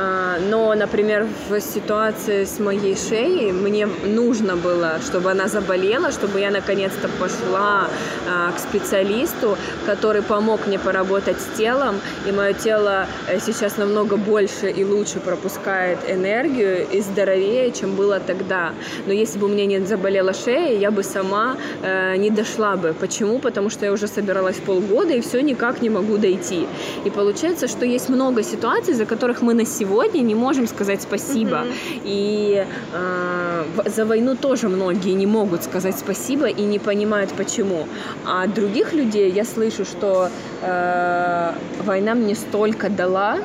А, 0.00 0.38
но, 0.38 0.74
например, 0.74 1.26
в 1.48 1.60
ситуации 1.60 2.44
с 2.44 2.60
моей 2.60 2.96
шеей 2.96 3.50
мне 3.50 3.86
нужно 3.86 4.56
было, 4.56 5.00
чтобы 5.04 5.32
она 5.32 5.48
заболела, 5.48 6.12
чтобы 6.12 6.38
я 6.38 6.52
наконец-то 6.52 7.08
пошла 7.18 7.88
а, 8.28 8.52
к 8.52 8.60
специалисту, 8.60 9.58
который 9.86 10.22
помог 10.22 10.68
мне 10.68 10.78
поработать 10.78 11.38
с 11.40 11.58
телом, 11.58 11.96
и 12.28 12.32
мое 12.32 12.52
тело 12.52 13.06
э, 13.26 13.40
сейчас 13.40 13.76
намного 13.76 14.16
больше 14.16 14.70
и 14.70 14.84
лучше 14.84 15.18
пропускает 15.18 15.98
энергию 16.08 16.86
и 16.88 17.00
здоровее, 17.00 17.72
чем 17.72 17.96
было 17.96 18.20
тогда. 18.20 18.74
Но 19.06 19.12
если 19.12 19.40
бы 19.40 19.46
у 19.46 19.48
меня 19.48 19.66
не 19.66 19.84
заболела 19.84 20.32
шея, 20.32 20.78
я 20.78 20.92
бы 20.92 21.02
сама 21.02 21.56
э, 21.82 22.16
не 22.18 22.30
дошла 22.30 22.76
бы. 22.76 22.94
Почему? 23.00 23.40
Потому 23.40 23.68
что 23.68 23.86
я 23.86 23.92
уже 23.92 24.06
собиралась 24.06 24.58
полгода 24.58 25.12
и 25.12 25.20
все 25.20 25.40
никак 25.40 25.82
не 25.82 25.90
могу 25.90 26.18
дойти. 26.18 26.68
И 27.04 27.10
получается, 27.10 27.66
что 27.66 27.84
есть 27.84 28.08
много 28.08 28.44
ситуаций, 28.44 28.94
за 28.94 29.04
которых 29.04 29.42
мы 29.42 29.54
на 29.54 29.64
сегодня 29.64 29.87
не 30.22 30.34
можем 30.34 30.66
сказать 30.66 31.02
спасибо. 31.02 31.56
Mm-hmm. 31.56 32.02
И 32.04 32.66
э, 32.92 33.64
за 33.86 34.04
войну 34.04 34.36
тоже 34.36 34.68
многие 34.68 35.14
не 35.14 35.26
могут 35.26 35.64
сказать 35.64 35.98
спасибо 35.98 36.46
и 36.46 36.62
не 36.62 36.78
понимают 36.78 37.30
почему. 37.32 37.86
А 38.24 38.46
других 38.46 38.92
людей 38.92 39.30
я 39.30 39.44
слышу, 39.44 39.84
что 39.84 40.28
э, 40.62 41.52
война 41.84 42.14
мне 42.14 42.34
столько 42.34 42.88
дала, 42.88 43.38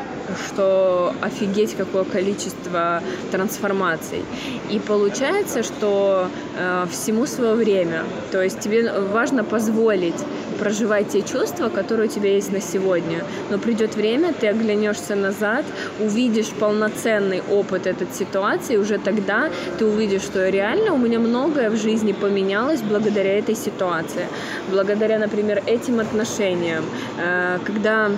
что 0.47 1.13
офигеть 1.21 1.75
какое 1.75 2.03
количество 2.03 3.01
трансформаций. 3.31 4.23
И 4.71 4.79
получается, 4.79 5.63
что 5.63 6.27
э, 6.57 6.85
всему 6.91 7.25
свое 7.25 7.53
время. 7.55 8.03
То 8.31 8.41
есть 8.41 8.59
тебе 8.59 8.91
важно 8.99 9.43
позволить 9.43 10.23
проживать 10.53 11.09
те 11.09 11.21
чувства, 11.21 11.69
которые 11.69 12.07
у 12.07 12.11
тебя 12.11 12.33
есть 12.33 12.51
на 12.51 12.61
сегодня. 12.61 13.23
Но 13.49 13.57
придет 13.57 13.95
время, 13.95 14.33
ты 14.33 14.47
оглянешься 14.47 15.15
назад, 15.15 15.65
увидишь 15.99 16.47
полноценный 16.59 17.41
опыт 17.51 17.87
этой 17.87 18.07
ситуации, 18.13 18.75
и 18.75 18.77
уже 18.77 18.97
тогда 18.97 19.49
ты 19.77 19.85
увидишь, 19.85 20.21
что 20.21 20.49
реально 20.49 20.93
у 20.93 20.97
меня 20.97 21.19
многое 21.19 21.69
в 21.69 21.75
жизни 21.75 22.13
поменялось 22.13 22.81
благодаря 22.81 23.39
этой 23.39 23.55
ситуации, 23.55 24.27
благодаря, 24.71 25.19
например, 25.19 25.61
этим 25.65 25.99
отношениям. 25.99 26.83
Э, 27.18 27.58
когда 27.64 28.10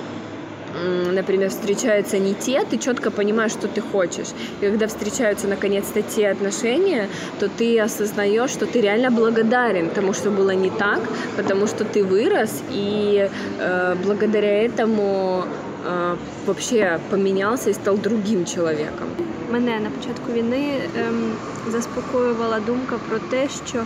например, 1.13 1.51
встречаются 1.51 2.19
не 2.19 2.35
те, 2.35 2.65
ты 2.65 2.79
четко 2.79 3.11
понимаешь, 3.11 3.53
что 3.53 3.69
ты 3.69 3.81
хочешь. 3.81 4.29
И 4.61 4.67
когда 4.67 4.87
встречаются 4.87 5.49
наконец-то 5.49 6.03
те 6.03 6.29
отношения, 6.31 7.09
то 7.39 7.49
ты 7.49 7.81
осознаешь, 7.81 8.51
что 8.51 8.67
ты 8.67 8.81
реально 8.81 9.11
благодарен 9.11 9.91
тому, 9.91 10.13
что 10.13 10.31
было 10.31 10.51
не 10.51 10.71
так, 10.71 11.01
потому 11.37 11.67
что 11.67 11.85
ты 11.85 12.05
вырос, 12.05 12.63
и 12.71 13.29
э, 13.59 13.97
благодаря 14.05 14.65
этому 14.67 15.45
э, 15.85 16.17
вообще 16.47 16.99
помінявся 17.11 17.71
і 17.71 17.75
став 17.75 17.99
другим 17.99 18.47
чоловіком. 18.47 19.09
Мене 19.53 19.81
на 19.81 19.91
початку 19.91 20.33
війни 20.33 20.73
ем, 20.99 21.33
заспокоювала 21.69 22.61
думка 22.61 22.97
про 23.09 23.19
те, 23.19 23.49
що 23.69 23.83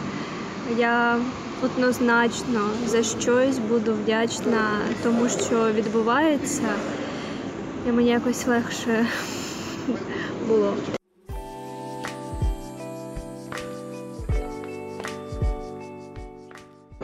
я 0.78 1.16
однозначно 1.63 2.69
за 2.87 3.03
щось 3.03 3.59
буду 3.59 3.93
вдячна 3.93 4.61
тому, 5.03 5.29
що 5.29 5.71
відбувається, 5.71 6.69
і 7.87 7.91
мені 7.91 8.09
якось 8.09 8.47
легше 8.47 9.05
було. 10.47 10.73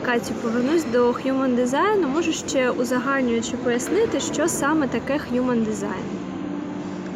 Катю, 0.06 0.34
повернусь 0.42 0.84
до 0.84 1.12
Human 1.12 1.56
Design. 1.56 2.08
Можу 2.08 2.34
ще 2.34 2.72
узагальнюючи 2.72 3.58
пояснити, 3.58 4.20
що 4.20 4.48
саме 4.48 4.88
таке 4.88 5.14
Human 5.14 5.66
Design. 5.68 6.06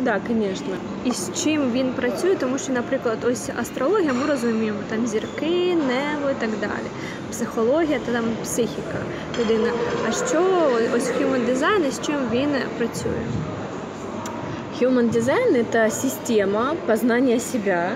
Да, 0.03 0.21
звісно. 0.27 0.75
І 1.05 1.11
з 1.11 1.31
чим 1.43 1.71
він 1.71 1.93
працює, 1.93 2.35
тому 2.35 2.57
що, 2.57 2.73
наприклад, 2.73 3.17
ось 3.23 3.49
астрологія, 3.59 4.13
ми 4.13 4.25
розуміємо, 4.25 4.79
там 4.89 5.07
зірки, 5.07 5.75
небо 5.75 6.29
і 6.31 6.35
так 6.39 6.49
далі. 6.61 6.89
Психологія 7.30 7.98
та 8.06 8.12
там 8.12 8.24
психіка 8.42 8.98
людина. 9.40 9.68
А 10.08 10.12
що 10.12 10.70
ось 10.96 11.10
Human 11.10 11.54
Design 11.54 11.88
і 11.88 11.90
з 11.90 12.00
чим 12.06 12.16
він 12.32 12.48
працює? 12.78 13.24
Human 14.80 15.10
Design – 15.12 15.54
это 15.54 15.90
система 15.90 16.74
познания 16.86 17.38
себя, 17.38 17.90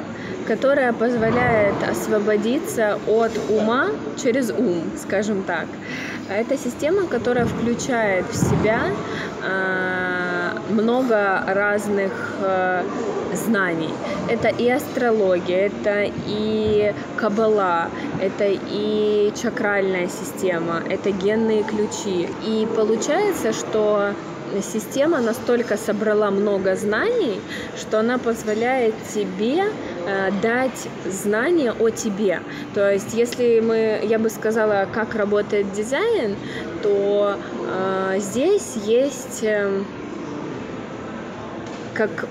которая 0.47 0.93
позволяет 0.93 1.75
освободиться 1.91 2.99
от 3.09 3.33
ума 3.51 3.91
через 4.23 4.51
ум, 4.51 4.83
скажем 4.97 5.43
так. 5.43 5.67
Это 6.31 6.57
система, 6.57 7.03
которая 7.03 7.47
включает 7.47 8.25
в 8.31 8.37
себя 8.37 8.81
много 10.71 11.43
разных 11.47 12.13
э, 12.43 12.83
знаний. 13.36 13.90
Это 14.30 14.48
и 14.48 14.70
астрология, 14.70 15.68
это 15.68 16.12
и 16.28 16.94
кабала, 17.18 17.90
это 18.22 18.46
и 18.48 19.32
чакральная 19.42 20.08
система, 20.08 20.82
это 20.90 21.12
генные 21.12 21.64
ключи. 21.64 22.30
И 22.46 22.68
получается, 22.76 23.54
что 23.54 24.14
система 24.62 25.20
настолько 25.20 25.78
собрала 25.78 26.32
много 26.32 26.76
знаний, 26.76 27.40
что 27.78 28.00
она 28.00 28.18
позволяет 28.18 28.94
тебе 29.14 29.64
э, 30.06 30.32
дать 30.42 30.88
знания 31.06 31.72
о 31.72 31.90
тебе. 31.90 32.42
То 32.74 32.92
есть, 32.92 33.14
если 33.14 33.60
мы, 33.62 34.02
я 34.04 34.20
бы 34.20 34.30
сказала, 34.30 34.88
как 34.94 35.16
работает 35.16 35.72
дизайн, 35.74 36.36
то 36.82 37.36
э, 37.36 38.20
здесь 38.20 38.76
есть 38.86 39.44
э, 39.44 39.84
как 41.94 42.28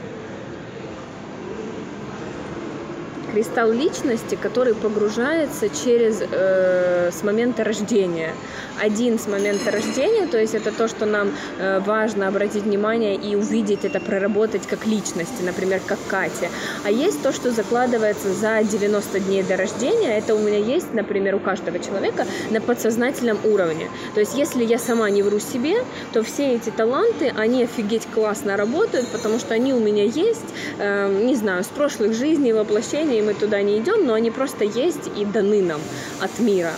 кристалл 3.32 3.72
личности, 3.72 4.38
который 4.40 4.74
погружается 4.74 5.68
через 5.68 6.20
э, 6.20 7.10
с 7.12 7.22
момента 7.22 7.64
рождения. 7.64 8.34
Один 8.80 9.18
с 9.18 9.26
момента 9.26 9.70
рождения, 9.70 10.26
то 10.26 10.38
есть 10.38 10.54
это 10.54 10.70
то, 10.72 10.88
что 10.88 11.06
нам 11.06 11.32
э, 11.58 11.80
важно 11.80 12.28
обратить 12.28 12.64
внимание 12.64 13.14
и 13.14 13.34
увидеть 13.34 13.84
это, 13.84 14.00
проработать 14.00 14.66
как 14.66 14.86
личности, 14.86 15.42
например, 15.42 15.80
как 15.86 15.98
Катя. 16.08 16.48
А 16.84 16.90
есть 16.90 17.22
то, 17.22 17.32
что 17.32 17.50
закладывается 17.50 18.32
за 18.32 18.62
90 18.62 19.20
дней 19.20 19.42
до 19.42 19.56
рождения. 19.56 20.18
Это 20.18 20.34
у 20.34 20.38
меня 20.38 20.58
есть, 20.58 20.92
например, 20.92 21.34
у 21.34 21.40
каждого 21.40 21.78
человека 21.78 22.26
на 22.50 22.60
подсознательном 22.60 23.38
уровне. 23.44 23.88
То 24.14 24.20
есть 24.20 24.34
если 24.36 24.64
я 24.64 24.78
сама 24.78 25.08
не 25.10 25.22
вру 25.22 25.38
себе, 25.38 25.76
то 26.12 26.22
все 26.22 26.54
эти 26.54 26.70
таланты, 26.70 27.32
они 27.36 27.64
офигеть 27.64 28.06
классно 28.14 28.56
работают, 28.56 29.08
потому 29.08 29.38
что 29.38 29.54
они 29.54 29.72
у 29.72 29.80
меня 29.80 30.04
есть, 30.04 30.44
э, 30.78 31.22
не 31.24 31.36
знаю, 31.36 31.64
с 31.64 31.68
прошлых 31.68 32.14
жизней, 32.14 32.52
воплощений 32.52 33.21
мы 33.22 33.34
туда 33.34 33.62
не 33.62 33.78
идем, 33.78 34.06
но 34.06 34.14
они 34.14 34.30
просто 34.30 34.64
есть 34.64 35.10
и 35.16 35.24
даны 35.24 35.62
нам 35.62 35.80
от 36.20 36.38
мира 36.38 36.72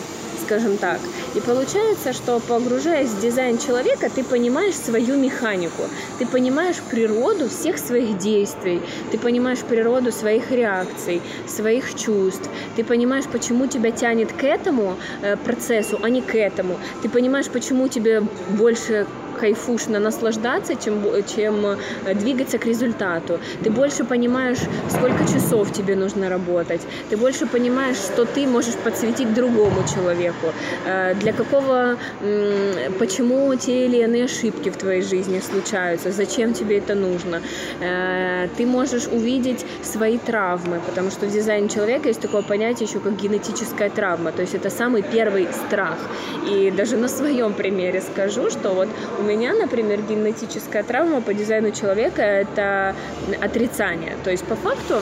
скажем 0.44 0.76
так. 0.76 0.98
И 1.34 1.40
получается, 1.40 2.12
что 2.12 2.40
погружаясь 2.40 3.08
в 3.08 3.20
дизайн 3.20 3.58
человека, 3.58 4.10
ты 4.14 4.22
понимаешь 4.22 4.74
свою 4.74 5.16
механику, 5.16 5.82
ты 6.18 6.26
понимаешь 6.26 6.76
природу 6.90 7.48
всех 7.48 7.78
своих 7.78 8.18
действий, 8.18 8.80
ты 9.10 9.18
понимаешь 9.18 9.60
природу 9.60 10.12
своих 10.12 10.50
реакций, 10.50 11.22
своих 11.46 11.94
чувств, 11.94 12.48
ты 12.76 12.84
понимаешь, 12.84 13.24
почему 13.24 13.66
тебя 13.66 13.90
тянет 13.90 14.32
к 14.32 14.44
этому 14.44 14.96
э, 15.22 15.36
процессу, 15.36 15.98
а 16.02 16.10
не 16.10 16.20
к 16.20 16.34
этому, 16.34 16.78
ты 17.02 17.08
понимаешь, 17.08 17.48
почему 17.48 17.88
тебе 17.88 18.22
больше 18.50 19.06
кайфушно 19.34 19.98
наслаждаться, 19.98 20.74
чем, 20.74 21.02
чем 21.36 21.66
э, 21.66 22.14
двигаться 22.14 22.58
к 22.58 22.66
результату. 22.66 23.38
Ты 23.62 23.70
больше 23.70 24.04
понимаешь, 24.04 24.58
сколько 24.88 25.24
часов 25.24 25.72
тебе 25.72 25.96
нужно 25.96 26.28
работать. 26.28 26.80
Ты 27.10 27.16
больше 27.16 27.46
понимаешь, 27.46 27.96
что 27.96 28.24
ты 28.24 28.46
можешь 28.46 28.74
подсветить 28.74 29.34
другому 29.34 29.84
человеку. 29.94 30.52
Э, 30.86 31.14
для 31.14 31.32
какого, 31.32 31.98
почему 32.98 33.54
те 33.56 33.86
или 33.86 34.02
иные 34.02 34.24
ошибки 34.24 34.70
в 34.70 34.76
твоей 34.76 35.02
жизни 35.02 35.40
случаются, 35.40 36.12
зачем 36.12 36.54
тебе 36.54 36.78
это 36.78 36.94
нужно. 36.94 37.40
Э, 37.80 38.48
ты 38.56 38.66
можешь 38.66 39.06
увидеть 39.06 39.64
свои 39.82 40.18
травмы, 40.18 40.80
потому 40.86 41.10
что 41.10 41.26
в 41.26 41.32
дизайне 41.32 41.68
человека 41.68 42.08
есть 42.08 42.20
такое 42.20 42.42
понятие 42.42 42.88
еще 42.88 43.00
как 43.00 43.16
генетическая 43.16 43.90
травма. 43.90 44.32
То 44.32 44.42
есть 44.42 44.54
это 44.54 44.70
самый 44.70 45.02
первый 45.02 45.48
страх. 45.52 45.98
И 46.50 46.70
даже 46.70 46.96
на 46.96 47.08
своем 47.08 47.52
примере 47.52 48.00
скажу, 48.00 48.50
что 48.50 48.70
вот 48.70 48.88
у 49.18 49.22
меня, 49.24 49.54
например, 49.54 50.00
генетическая 50.02 50.82
травма 50.82 51.20
по 51.20 51.34
дизайну 51.34 51.70
человека– 51.72 52.22
это 52.22 52.94
отрицание. 53.40 54.16
То 54.22 54.30
есть 54.30 54.44
по 54.44 54.54
факту 54.54 55.00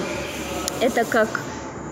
это 0.80 1.04
как 1.04 1.28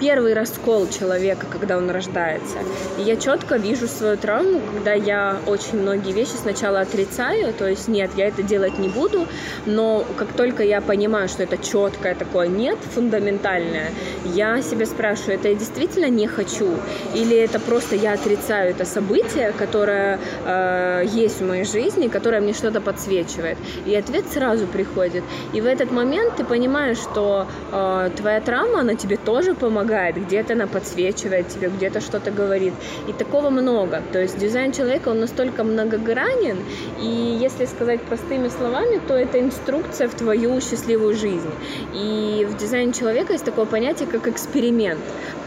первый 0.01 0.35
раскол 0.35 0.89
человека, 0.89 1.47
когда 1.51 1.77
он 1.77 1.91
рождается. 1.91 2.57
И 2.99 3.03
я 3.03 3.17
четко 3.17 3.57
вижу 3.57 3.87
свою 3.87 4.17
травму, 4.17 4.61
когда 4.73 4.95
я 4.95 5.37
очень 5.47 5.81
многие 5.81 6.13
вещи 6.13 6.35
сначала 6.41 6.81
отрицаю, 6.81 7.53
то 7.53 7.69
есть 7.69 7.87
нет, 7.87 8.11
я 8.17 8.29
это 8.29 8.43
делать 8.43 8.79
не 8.79 8.89
буду, 8.89 9.27
но 9.67 10.05
как 10.17 10.33
только 10.33 10.63
я 10.63 10.81
понимаю, 10.81 11.29
что 11.29 11.43
это 11.43 11.59
четкое 11.59 12.15
такое 12.15 12.49
нет, 12.49 12.79
фундаментальное, 12.95 13.91
я 14.25 14.63
себя 14.63 14.87
спрашиваю, 14.87 15.35
это 15.35 15.49
я 15.49 15.55
действительно 15.55 16.09
не 16.09 16.27
хочу, 16.27 16.71
или 17.15 17.37
это 17.37 17.61
просто 17.61 17.97
я 17.97 18.15
отрицаю 18.15 18.71
это 18.71 18.85
событие, 18.85 19.53
которое 19.53 20.19
э, 20.47 21.05
есть 21.13 21.41
в 21.41 21.47
моей 21.47 21.65
жизни, 21.65 22.09
которое 22.09 22.41
мне 22.41 22.55
что-то 22.55 22.81
подсвечивает. 22.81 23.59
И 23.87 23.95
ответ 23.95 24.25
сразу 24.33 24.67
приходит. 24.67 25.25
И 25.53 25.61
в 25.61 25.67
этот 25.67 25.93
момент 25.93 26.37
ты 26.37 26.45
понимаешь, 26.45 26.99
что 26.99 27.47
э, 27.73 28.11
твоя 28.17 28.41
травма, 28.41 28.81
она 28.81 28.95
тебе 28.95 29.17
тоже 29.17 29.55
помогает 29.55 29.90
помогает, 29.91 30.17
где-то 30.17 30.53
она 30.53 30.67
подсвечивает 30.67 31.49
тебе, 31.49 31.69
где-то 31.69 32.01
что-то 32.01 32.31
говорит. 32.31 32.73
И 33.09 33.13
такого 33.13 33.51
много. 33.51 34.03
То 34.13 34.21
есть 34.21 34.39
дизайн 34.39 34.73
человека, 34.73 35.09
он 35.11 35.21
настолько 35.21 35.65
многогранен, 35.65 36.59
и 37.01 37.39
если 37.41 37.67
сказать 37.67 38.01
простыми 38.03 38.49
словами, 38.49 39.01
то 39.09 39.15
это 39.15 39.41
инструкция 39.41 40.09
в 40.09 40.15
твою 40.15 40.61
счастливую 40.61 41.15
жизнь. 41.15 41.51
И 41.95 42.47
в 42.49 42.57
дизайне 42.57 42.93
человека 42.93 43.33
есть 43.33 43.45
такое 43.45 43.67
понятие, 43.67 44.09
как 44.09 44.29
эксперимент. 44.29 45.01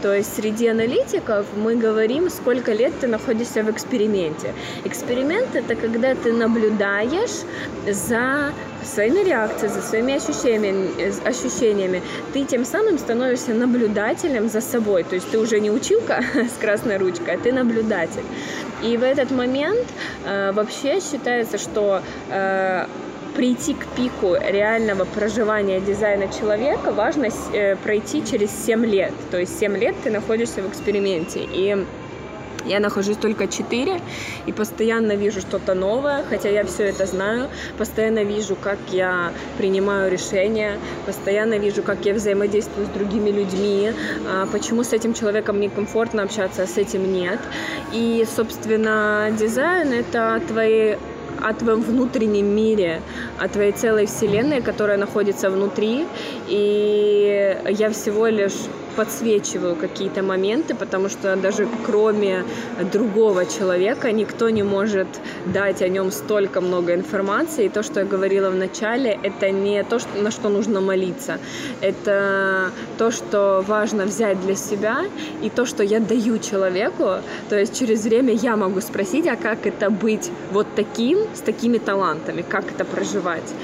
То 0.04 0.12
есть 0.14 0.36
среди 0.36 0.68
аналитиков 0.68 1.46
мы 1.56 1.76
говорим, 1.76 2.28
сколько 2.28 2.74
лет 2.74 2.92
ты 3.00 3.06
находишься 3.06 3.62
в 3.62 3.70
эксперименте. 3.70 4.52
Эксперимент— 4.84 5.48
это 5.56 5.76
когда 5.76 6.14
ты 6.14 6.30
наблюдаешь 6.30 7.46
за 7.90 8.52
своими 8.84 9.24
реакциями, 9.24 9.72
за 9.72 9.80
своими 9.80 10.14
ощущениями, 10.16 11.26
ощущениями, 11.26 12.02
ты 12.34 12.44
тем 12.44 12.66
самым 12.66 12.98
становишься 12.98 13.54
наблюдателем 13.54 14.50
за 14.50 14.60
собой. 14.60 15.04
То 15.04 15.14
есть 15.14 15.30
ты 15.30 15.38
уже 15.38 15.58
не 15.58 15.70
училка 15.70 16.22
с 16.54 16.60
красной 16.60 16.98
ручкой, 16.98 17.36
а 17.36 17.38
ты 17.38 17.50
наблюдатель. 17.50 18.24
И 18.82 18.98
в 18.98 19.02
этот 19.02 19.30
момент 19.30 19.86
э, 20.26 20.52
вообще 20.52 21.00
считается, 21.00 21.56
что 21.56 22.02
э, 22.28 22.84
прийти 23.34 23.74
к 23.74 23.86
пику 23.96 24.34
реального 24.34 25.04
проживания 25.04 25.80
дизайна 25.80 26.28
человека 26.28 26.92
важно 26.92 27.28
э, 27.52 27.76
пройти 27.76 28.24
через 28.24 28.50
7 28.66 28.84
лет. 28.86 29.12
То 29.30 29.38
есть 29.38 29.58
7 29.58 29.76
лет 29.76 29.94
ты 30.02 30.10
находишься 30.10 30.62
в 30.62 30.68
эксперименте. 30.68 31.40
И 31.52 31.84
я 32.66 32.80
нахожусь 32.80 33.16
только 33.18 33.46
4 33.46 34.00
и 34.46 34.52
постоянно 34.52 35.16
вижу 35.16 35.40
что-то 35.40 35.74
новое, 35.74 36.24
хотя 36.28 36.48
я 36.48 36.64
все 36.64 36.84
это 36.84 37.04
знаю, 37.04 37.48
постоянно 37.76 38.24
вижу, 38.24 38.56
как 38.56 38.78
я 38.90 39.32
принимаю 39.58 40.10
решения, 40.10 40.78
постоянно 41.04 41.58
вижу, 41.58 41.82
как 41.82 42.06
я 42.06 42.14
взаимодействую 42.14 42.86
с 42.86 42.90
другими 42.90 43.30
людьми, 43.30 43.92
а, 44.26 44.46
почему 44.46 44.82
с 44.82 44.94
этим 44.94 45.12
человеком 45.12 45.60
некомфортно 45.60 46.22
общаться, 46.22 46.62
а 46.62 46.66
с 46.66 46.78
этим 46.78 47.12
нет. 47.12 47.38
И, 47.92 48.26
собственно, 48.34 49.30
дизайн— 49.38 49.92
это 49.92 50.40
твои 50.48 50.94
о 51.44 51.52
твоем 51.52 51.82
внутреннем 51.82 52.46
мире, 52.46 53.02
о 53.38 53.48
твоей 53.48 53.72
целой 53.72 54.06
вселенной, 54.06 54.62
которая 54.62 54.96
находится 54.96 55.50
внутри. 55.50 56.06
И 56.48 57.56
я 57.68 57.90
всего 57.90 58.26
лишь 58.26 58.66
подсвечиваю 58.96 59.76
какие-то 59.76 60.22
моменты, 60.22 60.74
потому 60.74 61.08
что 61.08 61.36
даже 61.36 61.68
кроме 61.86 62.44
другого 62.92 63.46
человека 63.46 64.12
никто 64.12 64.50
не 64.50 64.62
может 64.62 65.08
дать 65.46 65.82
о 65.82 65.88
нем 65.88 66.10
столько 66.10 66.60
много 66.60 66.94
информации. 66.94 67.66
И 67.66 67.68
то, 67.68 67.82
что 67.82 68.00
я 68.00 68.06
говорила 68.06 68.50
в 68.50 68.54
начале, 68.54 69.18
это 69.22 69.50
не 69.50 69.82
то, 69.84 69.98
на 70.16 70.30
что 70.30 70.48
нужно 70.48 70.80
молиться. 70.80 71.38
Это 71.80 72.70
то, 72.98 73.10
что 73.10 73.64
важно 73.66 74.04
взять 74.04 74.40
для 74.40 74.54
себя, 74.54 75.04
и 75.42 75.50
то, 75.50 75.66
что 75.66 75.82
я 75.82 76.00
даю 76.00 76.38
человеку. 76.38 77.22
То 77.48 77.58
есть 77.58 77.78
через 77.78 78.04
время 78.04 78.32
я 78.32 78.56
могу 78.56 78.80
спросить, 78.80 79.26
а 79.26 79.36
как 79.36 79.66
это 79.66 79.90
быть 79.90 80.30
вот 80.52 80.66
таким, 80.76 81.18
с 81.34 81.40
такими 81.40 81.78
талантами, 81.78 82.44
как 82.48 82.64
это 82.70 82.84
проживать. 82.84 83.54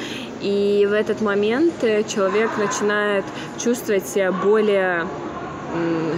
И 0.42 0.86
в 0.90 0.94
этот 0.94 1.22
момент 1.22 1.74
э, 1.84 2.04
человек 2.04 2.50
начинает 2.58 3.26
чувствовать 3.64 4.08
себя 4.08 4.32
более 4.32 5.06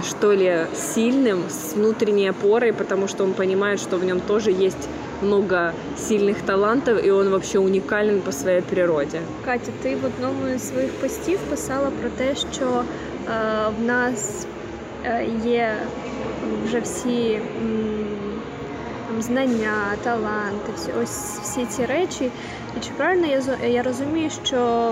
что 0.08 0.32
ли, 0.32 0.66
сильным, 0.74 1.48
с 1.48 1.74
внутренней 1.74 2.28
опорой, 2.28 2.72
потому 2.72 3.08
что 3.08 3.24
он 3.24 3.32
понимает, 3.32 3.80
что 3.80 3.96
в 3.96 4.04
нем 4.04 4.20
тоже 4.20 4.50
есть 4.50 4.88
много 5.22 5.72
сильных 5.96 6.36
талантов, 6.46 7.04
і 7.04 7.12
він 7.12 7.28
вообще 7.28 7.58
унікален 7.58 8.20
по 8.20 8.32
своїй 8.32 8.60
природі. 8.60 9.18
Катя, 9.44 9.72
ти 9.82 9.96
в 9.96 10.04
одному 10.04 10.58
з 10.58 10.68
своїх 10.68 10.92
постів 10.92 11.38
писала 11.38 11.90
про 12.00 12.10
те, 12.10 12.34
що 12.52 12.64
е, 12.66 12.82
в 13.80 13.84
нас 13.84 14.46
е, 15.04 15.26
є 15.44 15.76
вже 16.66 16.80
всі 16.80 17.32
м, 17.32 17.40
знання, 19.21 19.75
таланти, 20.03 20.71
ось 21.03 21.39
всі 21.41 21.65
ці 21.65 21.85
речі. 21.85 22.31
І 22.77 22.79
чи 22.79 22.91
правильно 22.97 23.27
я 23.27 23.67
я 23.67 23.83
розумію, 23.83 24.29
що 24.29 24.91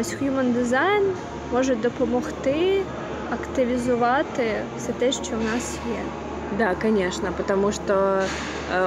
ось 0.00 0.16
human 0.22 0.54
design 0.54 1.12
може 1.52 1.74
допомогти 1.74 2.82
активізувати 3.30 4.62
все 4.78 4.92
те, 4.92 5.12
що 5.12 5.36
в 5.36 5.44
нас 5.44 5.78
є. 5.88 6.00
Да, 6.58 6.74
конечно, 6.74 7.28
потому 7.36 7.72
что 7.72 8.22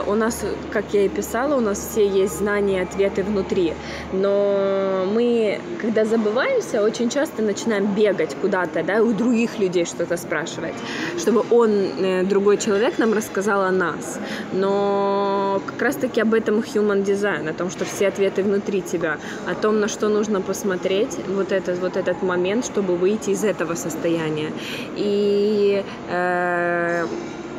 у 0.07 0.15
нас, 0.15 0.45
как 0.71 0.86
я 0.93 1.05
и 1.05 1.09
писала, 1.09 1.55
у 1.55 1.61
нас 1.61 1.79
все 1.79 2.07
есть 2.07 2.38
знания 2.38 2.81
ответы 2.81 3.23
внутри. 3.23 3.73
Но 4.11 5.05
мы, 5.13 5.59
когда 5.81 6.05
забываемся, 6.05 6.84
очень 6.84 7.09
часто 7.09 7.41
начинаем 7.41 7.93
бегать 7.93 8.36
куда-то, 8.41 8.84
да, 8.84 9.01
у 9.01 9.13
других 9.13 9.59
людей 9.59 9.86
что-то 9.86 10.17
спрашивать, 10.17 10.73
чтобы 11.17 11.43
он, 11.51 11.69
э, 11.71 12.23
другой 12.23 12.57
человек, 12.57 12.97
нам 12.97 13.13
рассказал 13.13 13.61
о 13.61 13.71
нас. 13.71 14.19
Но 14.53 15.61
как 15.65 15.81
раз-таки 15.81 16.21
об 16.21 16.34
этом 16.34 16.59
human 16.59 17.03
design, 17.03 17.49
о 17.49 17.53
том, 17.53 17.69
что 17.69 17.86
все 17.86 18.07
ответы 18.07 18.43
внутри 18.43 18.81
тебя, 18.81 19.17
о 19.47 19.55
том, 19.55 19.79
на 19.79 19.88
что 19.88 20.09
нужно 20.09 20.41
посмотреть, 20.41 21.17
вот 21.27 21.51
этот, 21.51 21.79
вот 21.79 21.97
этот 21.97 22.21
момент, 22.23 22.65
чтобы 22.65 22.95
выйти 22.95 23.31
из 23.31 23.43
этого 23.43 23.75
состояния. 23.75 24.51
И 24.95 25.84
э, 26.09 27.05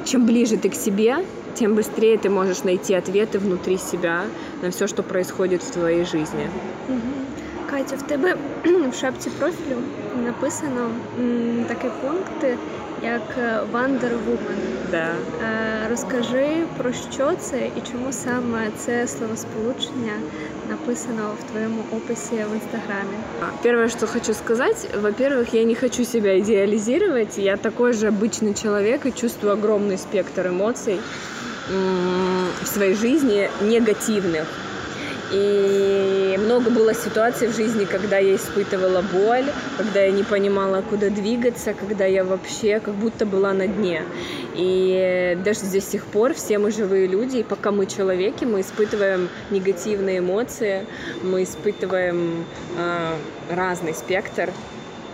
чем 0.05 0.27
ближе 0.27 0.57
ты 0.57 0.69
к 0.69 0.75
себе, 0.75 1.17
тем 1.56 1.76
быстрее 1.76 2.18
ты 2.18 2.30
можешь 2.30 2.64
найти 2.64 2.94
ответы 2.94 3.40
внутри 3.40 3.78
себя 3.78 4.24
на 4.62 4.70
все, 4.70 4.88
что 4.88 5.04
происходит 5.04 5.62
в 5.64 5.72
твоей 5.72 6.06
жизни. 6.06 6.50
Катя, 7.70 7.96
в 7.98 8.02
тебе 8.02 8.36
в 8.64 8.94
шапці 8.96 9.30
профілю 9.30 9.78
написано 10.26 10.90
м, 11.20 11.66
такі 11.68 11.88
пункти, 12.02 12.58
як 13.04 13.22
Wonder 13.74 14.12
Woman. 14.28 14.58
Да. 14.92 15.08
Е, 15.08 15.88
розкажи 15.90 16.48
про 16.78 16.92
що 16.94 17.32
це 17.40 17.58
і 17.58 17.92
чому 17.92 18.12
саме 18.12 18.68
це 18.78 19.08
словосполучення 19.08 20.14
написано 20.70 21.32
в 21.40 21.52
твоем 21.52 21.74
описи 21.92 22.36
в 22.36 22.54
Инстаграме? 22.54 23.16
Первое, 23.64 23.90
что 23.90 24.08
хочу 24.08 24.34
сказать, 24.34 24.90
во-первых, 25.02 25.54
я 25.54 25.64
не 25.64 25.76
хочу 25.76 26.06
себя 26.06 26.40
идеализировать. 26.40 27.38
Я 27.38 27.58
такой 27.58 27.94
же 27.94 28.08
обычный 28.08 28.54
человек 28.64 29.06
и 29.06 29.12
чувствую 29.12 29.54
огромный 29.54 29.98
спектр 29.98 30.48
эмоций 30.48 31.00
в 31.69 32.67
своей 32.67 32.95
жизни 32.95 33.49
негативных. 33.63 34.47
И 35.33 36.39
много 36.39 36.71
было 36.71 36.95
ситуаций 36.95 37.49
в 37.49 37.57
жизни, 37.57 37.87
когда 37.87 38.19
я 38.19 38.37
испытывала 38.37 39.03
боль, 39.03 39.47
когда 39.77 40.03
я 40.03 40.13
не 40.13 40.23
понимала, 40.23 40.83
куда 40.89 41.09
двигаться, 41.09 41.75
когда 41.75 42.05
я 42.05 42.25
вообще 42.25 42.79
как 42.79 42.95
будто 42.95 43.27
была 43.27 43.53
на 43.53 43.67
дне. 43.67 44.03
И 44.55 45.37
даже 45.45 45.63
до 45.63 45.81
сих 45.81 46.05
пор 46.05 46.35
все 46.35 46.59
мы 46.59 46.71
живые 46.71 47.07
люди, 47.07 47.39
и 47.39 47.43
пока 47.43 47.73
мы 47.73 47.87
человеки, 47.87 48.45
мы 48.45 48.61
испытываем 48.61 49.29
негативные 49.51 50.19
эмоции, 50.19 50.87
мы 51.23 51.43
испытываем 51.43 52.45
э, 52.77 53.17
разный 53.51 53.95
спектр 53.95 54.51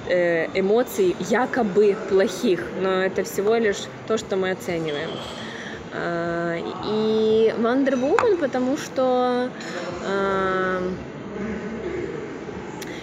э, 0.09 0.49
эмоций 0.55 1.17
якобы 1.31 1.97
плохих, 2.09 2.63
но 2.83 3.05
это 3.05 3.23
всего 3.23 3.55
лишь 3.55 3.85
то, 4.07 4.19
что 4.19 4.37
мы 4.37 4.51
оцениваем. 4.51 5.11
А, 5.93 6.57
и 6.57 7.55
Wonder 7.59 7.95
Woman, 7.95 8.37
потому 8.39 8.77
что 8.77 9.51
а, 10.07 10.83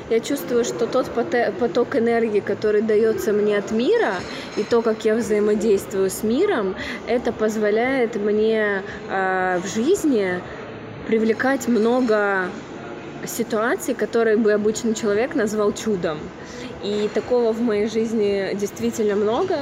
я 0.10 0.20
чувствую, 0.22 0.64
что 0.64 0.88
тот 0.88 1.12
поток 1.12 1.96
энергии, 1.98 2.40
который 2.40 2.82
дается 2.82 3.34
мне 3.34 3.58
от 3.58 3.72
мира, 3.72 4.14
и 4.56 4.64
то, 4.64 4.82
как 4.82 5.04
я 5.04 5.16
взаимодействую 5.16 6.10
с 6.10 6.24
миром, 6.24 6.76
это 7.08 7.34
позволяет 7.34 8.16
мне 8.16 8.84
э, 9.10 9.60
в 9.62 9.68
жизни 9.68 10.40
привлекать 11.08 11.68
много 11.68 12.46
ситуаций, 13.26 13.96
которые 13.96 14.38
бы 14.38 14.54
обычный 14.54 14.94
человек 14.94 15.36
назвал 15.36 15.74
чудом. 15.74 16.20
И 16.84 17.10
такого 17.14 17.52
в 17.52 17.62
моей 17.62 17.90
жизни 17.90 18.52
действительно 18.54 19.16
много, 19.16 19.58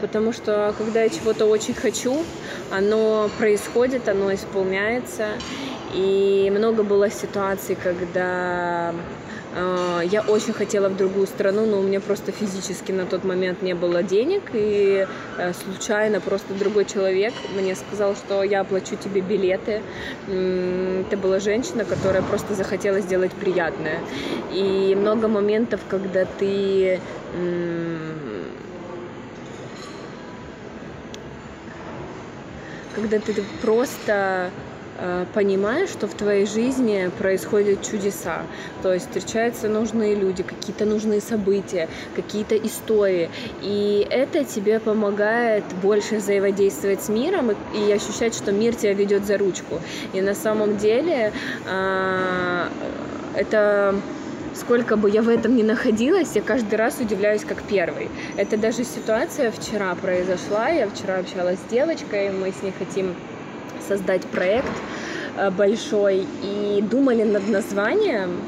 потому 0.00 0.32
что 0.32 0.74
когда 0.76 1.02
я 1.02 1.08
чего-то 1.08 1.46
очень 1.46 1.74
хочу, 1.74 2.22
оно 2.70 3.30
происходит, 3.38 4.08
оно 4.08 4.34
исполняется. 4.34 5.28
И 5.94 6.52
много 6.54 6.82
было 6.82 7.10
ситуаций, 7.10 7.76
когда 7.80 8.92
э, 9.54 10.00
я 10.10 10.20
очень 10.22 10.52
хотела 10.52 10.88
в 10.88 10.96
другую 10.96 11.26
страну, 11.26 11.64
но 11.64 11.78
у 11.78 11.82
меня 11.82 12.00
просто 12.00 12.32
физически 12.32 12.92
на 12.92 13.06
тот 13.06 13.24
момент 13.24 13.62
не 13.62 13.74
было 13.74 14.02
денег, 14.02 14.42
и 14.52 15.06
э, 15.38 15.52
случайно 15.54 16.20
просто 16.20 16.54
другой 16.54 16.84
человек 16.84 17.32
мне 17.56 17.74
сказал, 17.76 18.14
что 18.16 18.42
я 18.42 18.60
оплачу 18.60 18.96
тебе 18.96 19.20
билеты. 19.20 19.80
Это 20.26 21.16
была 21.16 21.38
женщина, 21.38 21.84
которая 21.84 22.22
просто 22.22 22.54
захотела 22.54 23.00
сделать 23.00 23.32
приятное. 23.32 24.00
И 24.52 24.94
много 24.98 25.28
моментов, 25.28 25.80
когда 25.88 26.24
ты 26.24 27.00
когда 32.96 33.18
ты 33.18 33.34
просто 33.60 34.50
э, 34.98 35.26
понимаешь, 35.34 35.90
что 35.90 36.08
в 36.08 36.14
твоей 36.14 36.46
жизни 36.46 37.10
происходят 37.18 37.86
чудеса. 37.88 38.42
То 38.82 38.94
есть 38.94 39.06
встречаются 39.06 39.68
нужные 39.68 40.14
люди, 40.14 40.42
какие-то 40.42 40.86
нужные 40.86 41.20
события, 41.20 41.88
какие-то 42.16 42.56
истории. 42.56 43.28
И 43.60 44.06
это 44.10 44.44
тебе 44.44 44.80
помогает 44.80 45.64
больше 45.82 46.16
взаимодействовать 46.16 47.02
с 47.02 47.10
миром 47.10 47.54
и, 47.74 47.92
ощущать, 47.92 48.34
что 48.34 48.50
мир 48.50 48.74
тебя 48.74 48.94
ведет 48.94 49.26
за 49.26 49.36
ручку. 49.36 49.80
И 50.14 50.22
на 50.22 50.34
самом 50.34 50.78
деле 50.78 51.32
э, 51.66 52.68
это 53.34 53.94
сколько 54.56 54.96
бы 54.96 55.10
я 55.10 55.22
в 55.22 55.28
этом 55.28 55.56
ни 55.56 55.62
находилась, 55.62 56.34
я 56.34 56.42
каждый 56.42 56.76
раз 56.76 56.98
удивляюсь 57.00 57.44
как 57.44 57.62
первый. 57.62 58.08
Это 58.36 58.56
даже 58.56 58.84
ситуация 58.84 59.50
вчера 59.50 59.94
произошла. 59.94 60.68
Я 60.68 60.88
вчера 60.88 61.18
общалась 61.18 61.58
с 61.58 61.70
девочкой, 61.70 62.30
мы 62.30 62.52
с 62.52 62.62
ней 62.62 62.72
хотим 62.76 63.14
создать 63.86 64.22
проект 64.22 64.66
э, 65.36 65.50
большой 65.50 66.26
и 66.42 66.82
думали 66.82 67.22
над 67.22 67.48
названием. 67.48 68.40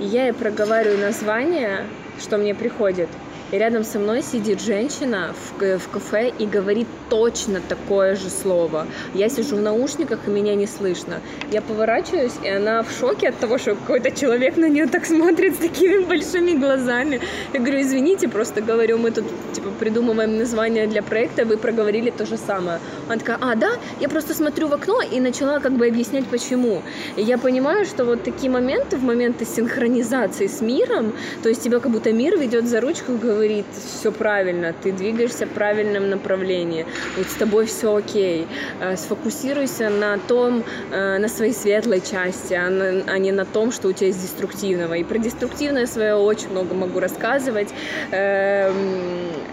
И 0.00 0.04
я 0.04 0.26
ей 0.26 0.32
проговариваю 0.32 0.98
название, 0.98 1.84
что 2.20 2.36
мне 2.38 2.54
приходит– 2.54 3.08
и 3.54 3.58
рядом 3.58 3.84
со 3.84 4.00
мной 4.00 4.22
сидит 4.22 4.60
женщина 4.60 5.32
в, 5.32 5.78
в 5.78 5.88
кафе 5.88 6.32
и 6.40 6.44
говорит 6.44 6.88
точно 7.08 7.60
такое 7.60 8.16
же 8.16 8.28
слово. 8.28 8.88
Я 9.14 9.28
сижу 9.28 9.56
в 9.56 9.60
наушниках, 9.60 10.18
и 10.26 10.30
меня 10.30 10.56
не 10.56 10.66
слышно. 10.66 11.20
Я 11.52 11.62
поворачиваюсь, 11.62 12.32
и 12.42 12.48
она 12.48 12.82
в 12.82 12.90
шоке 12.90 13.28
от 13.28 13.38
того, 13.38 13.58
что 13.58 13.76
какой-то 13.76 14.10
человек 14.10 14.56
на 14.56 14.68
нее 14.68 14.86
так 14.86 15.06
смотрит 15.06 15.54
с 15.54 15.58
такими 15.58 15.98
большими 15.98 16.58
глазами. 16.58 17.20
Я 17.52 17.60
говорю, 17.60 17.80
извините, 17.80 18.28
просто 18.28 18.60
говорю, 18.60 18.98
мы 18.98 19.12
тут 19.12 19.24
типа 19.52 19.70
придумываем 19.78 20.36
название 20.36 20.88
для 20.88 21.02
проекта, 21.02 21.44
вы 21.44 21.56
проговорили 21.56 22.10
то 22.10 22.26
же 22.26 22.36
самое. 22.36 22.80
Она 23.06 23.18
такая, 23.18 23.38
а, 23.40 23.54
да? 23.54 23.70
Я 24.00 24.08
просто 24.08 24.34
смотрю 24.34 24.66
в 24.66 24.74
окно 24.74 25.00
и 25.00 25.20
начала 25.20 25.60
как 25.60 25.74
бы 25.74 25.86
объяснять, 25.86 26.26
почему. 26.26 26.82
И 27.14 27.22
я 27.22 27.38
понимаю, 27.38 27.84
что 27.84 28.04
вот 28.04 28.24
такие 28.24 28.50
моменты, 28.50 28.96
в 28.96 29.04
моменты 29.04 29.44
синхронизации 29.44 30.48
с 30.48 30.60
миром, 30.60 31.12
то 31.44 31.48
есть 31.48 31.62
тебя 31.62 31.78
как 31.78 31.92
будто 31.92 32.12
мир 32.12 32.36
ведет 32.36 32.66
за 32.66 32.80
ручку, 32.80 33.12
говорит, 33.12 33.43
говорит, 33.44 33.66
все 34.00 34.10
правильно, 34.10 34.72
ты 34.72 34.92
двигаешься 34.92 35.46
в 35.46 35.50
правильном 35.50 36.08
направлении, 36.08 36.86
вот 37.16 37.26
с 37.26 37.34
тобой 37.34 37.66
все 37.66 37.94
окей. 37.94 38.46
Э, 38.80 38.96
сфокусируйся 38.96 39.90
на 39.90 40.18
том, 40.18 40.64
э, 40.90 41.18
на 41.18 41.28
своей 41.28 41.52
светлой 41.52 42.00
части, 42.00 42.54
а, 42.54 42.66
а 43.06 43.18
не 43.18 43.32
на 43.32 43.44
том, 43.44 43.70
что 43.70 43.88
у 43.88 43.92
тебя 43.92 44.06
есть 44.08 44.22
деструктивного. 44.22 44.94
И 44.94 45.04
про 45.04 45.18
деструктивное 45.18 45.86
свое 45.86 46.14
очень 46.14 46.50
много 46.50 46.74
могу 46.74 47.00
рассказывать. 47.00 47.68
Эм, 48.12 48.74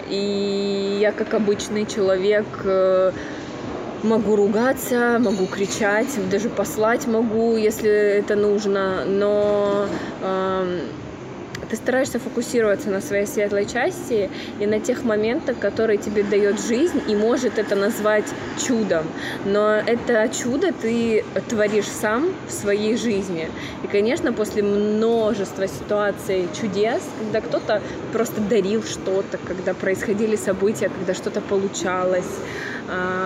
и 0.10 0.98
я, 1.02 1.12
как 1.12 1.34
обычный 1.34 1.86
человек, 1.86 2.46
э, 2.64 3.12
могу 4.04 4.36
ругаться, 4.36 5.18
могу 5.20 5.46
кричать, 5.48 6.08
даже 6.30 6.50
послать 6.50 7.08
могу, 7.08 7.58
если 7.58 7.90
это 7.90 8.36
нужно, 8.36 9.06
но 9.06 9.86
эм, 10.24 10.80
ты 11.72 11.78
стараешься 11.78 12.20
фокусироваться 12.20 12.90
на 12.90 13.00
своей 13.00 13.26
светлой 13.26 13.66
части 13.66 14.30
и 14.60 14.66
на 14.66 14.82
тех 14.82 15.06
моментах, 15.06 15.58
которые 15.58 15.98
тебе 15.98 16.22
дает 16.22 16.60
жизнь, 16.62 17.02
и 17.08 17.16
может 17.16 17.58
это 17.58 17.76
назвать 17.76 18.26
чудом. 18.68 19.06
Но 19.46 19.76
это 19.76 20.30
чудо 20.30 20.74
ты 20.74 21.24
творишь 21.48 21.86
сам 21.86 22.34
в 22.48 22.52
своей 22.52 22.98
жизни. 22.98 23.50
И, 23.84 23.88
конечно, 23.88 24.34
после 24.34 24.64
множества 24.64 25.66
ситуаций 25.68 26.50
чудес, 26.60 27.02
когда 27.20 27.40
кто-то 27.40 27.82
просто 28.12 28.42
дарил 28.42 28.84
что-то, 28.84 29.38
когда 29.38 29.74
происходили 29.74 30.36
события, 30.36 30.90
когда 30.90 31.14
что-то 31.14 31.40
получалось, 31.40 32.40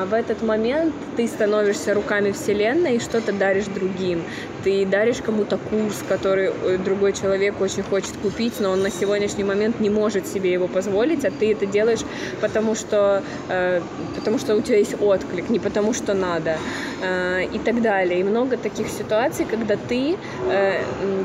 в 0.06 0.14
этот 0.14 0.44
момент 0.44 0.94
ты 1.18 1.28
становишься 1.28 1.94
руками 1.94 2.32
Вселенной 2.32 2.98
и 2.98 3.00
что-то 3.00 3.32
даришь 3.34 3.66
другим. 3.66 4.24
Ты 4.64 4.86
даришь 4.86 5.18
кому-то 5.18 5.58
курс, 5.58 6.04
который 6.08 6.52
э, 6.52 6.78
другой 6.78 7.14
человек 7.14 7.60
очень 7.62 7.84
хочет 7.84 8.16
купить, 8.18 8.60
но 8.60 8.72
он 8.72 8.82
на 8.82 8.92
сегодняшний 8.92 9.44
момент 9.44 9.80
не 9.80 9.90
может 9.90 10.28
себе 10.28 10.52
его 10.52 10.68
позволить, 10.68 11.26
а 11.26 11.32
ты 11.32 11.52
это 11.52 11.66
делаешь 11.66 12.02
потому 12.42 12.76
что, 12.76 13.24
э, 13.50 13.82
потому 14.16 14.38
что 14.40 14.56
у 14.56 14.62
тебя 14.62 14.78
есть 14.78 14.96
отклик, 15.02 15.50
не 15.50 15.60
потому 15.60 15.94
что 15.94 16.14
надо 16.14 16.58
э, 17.02 17.46
и 17.54 17.60
так 17.60 17.82
далее. 17.82 18.20
И 18.20 18.24
много 18.24 18.58
таких 18.58 18.88
ситуаций, 18.90 19.46
когда 19.46 19.76
ты 19.76 20.18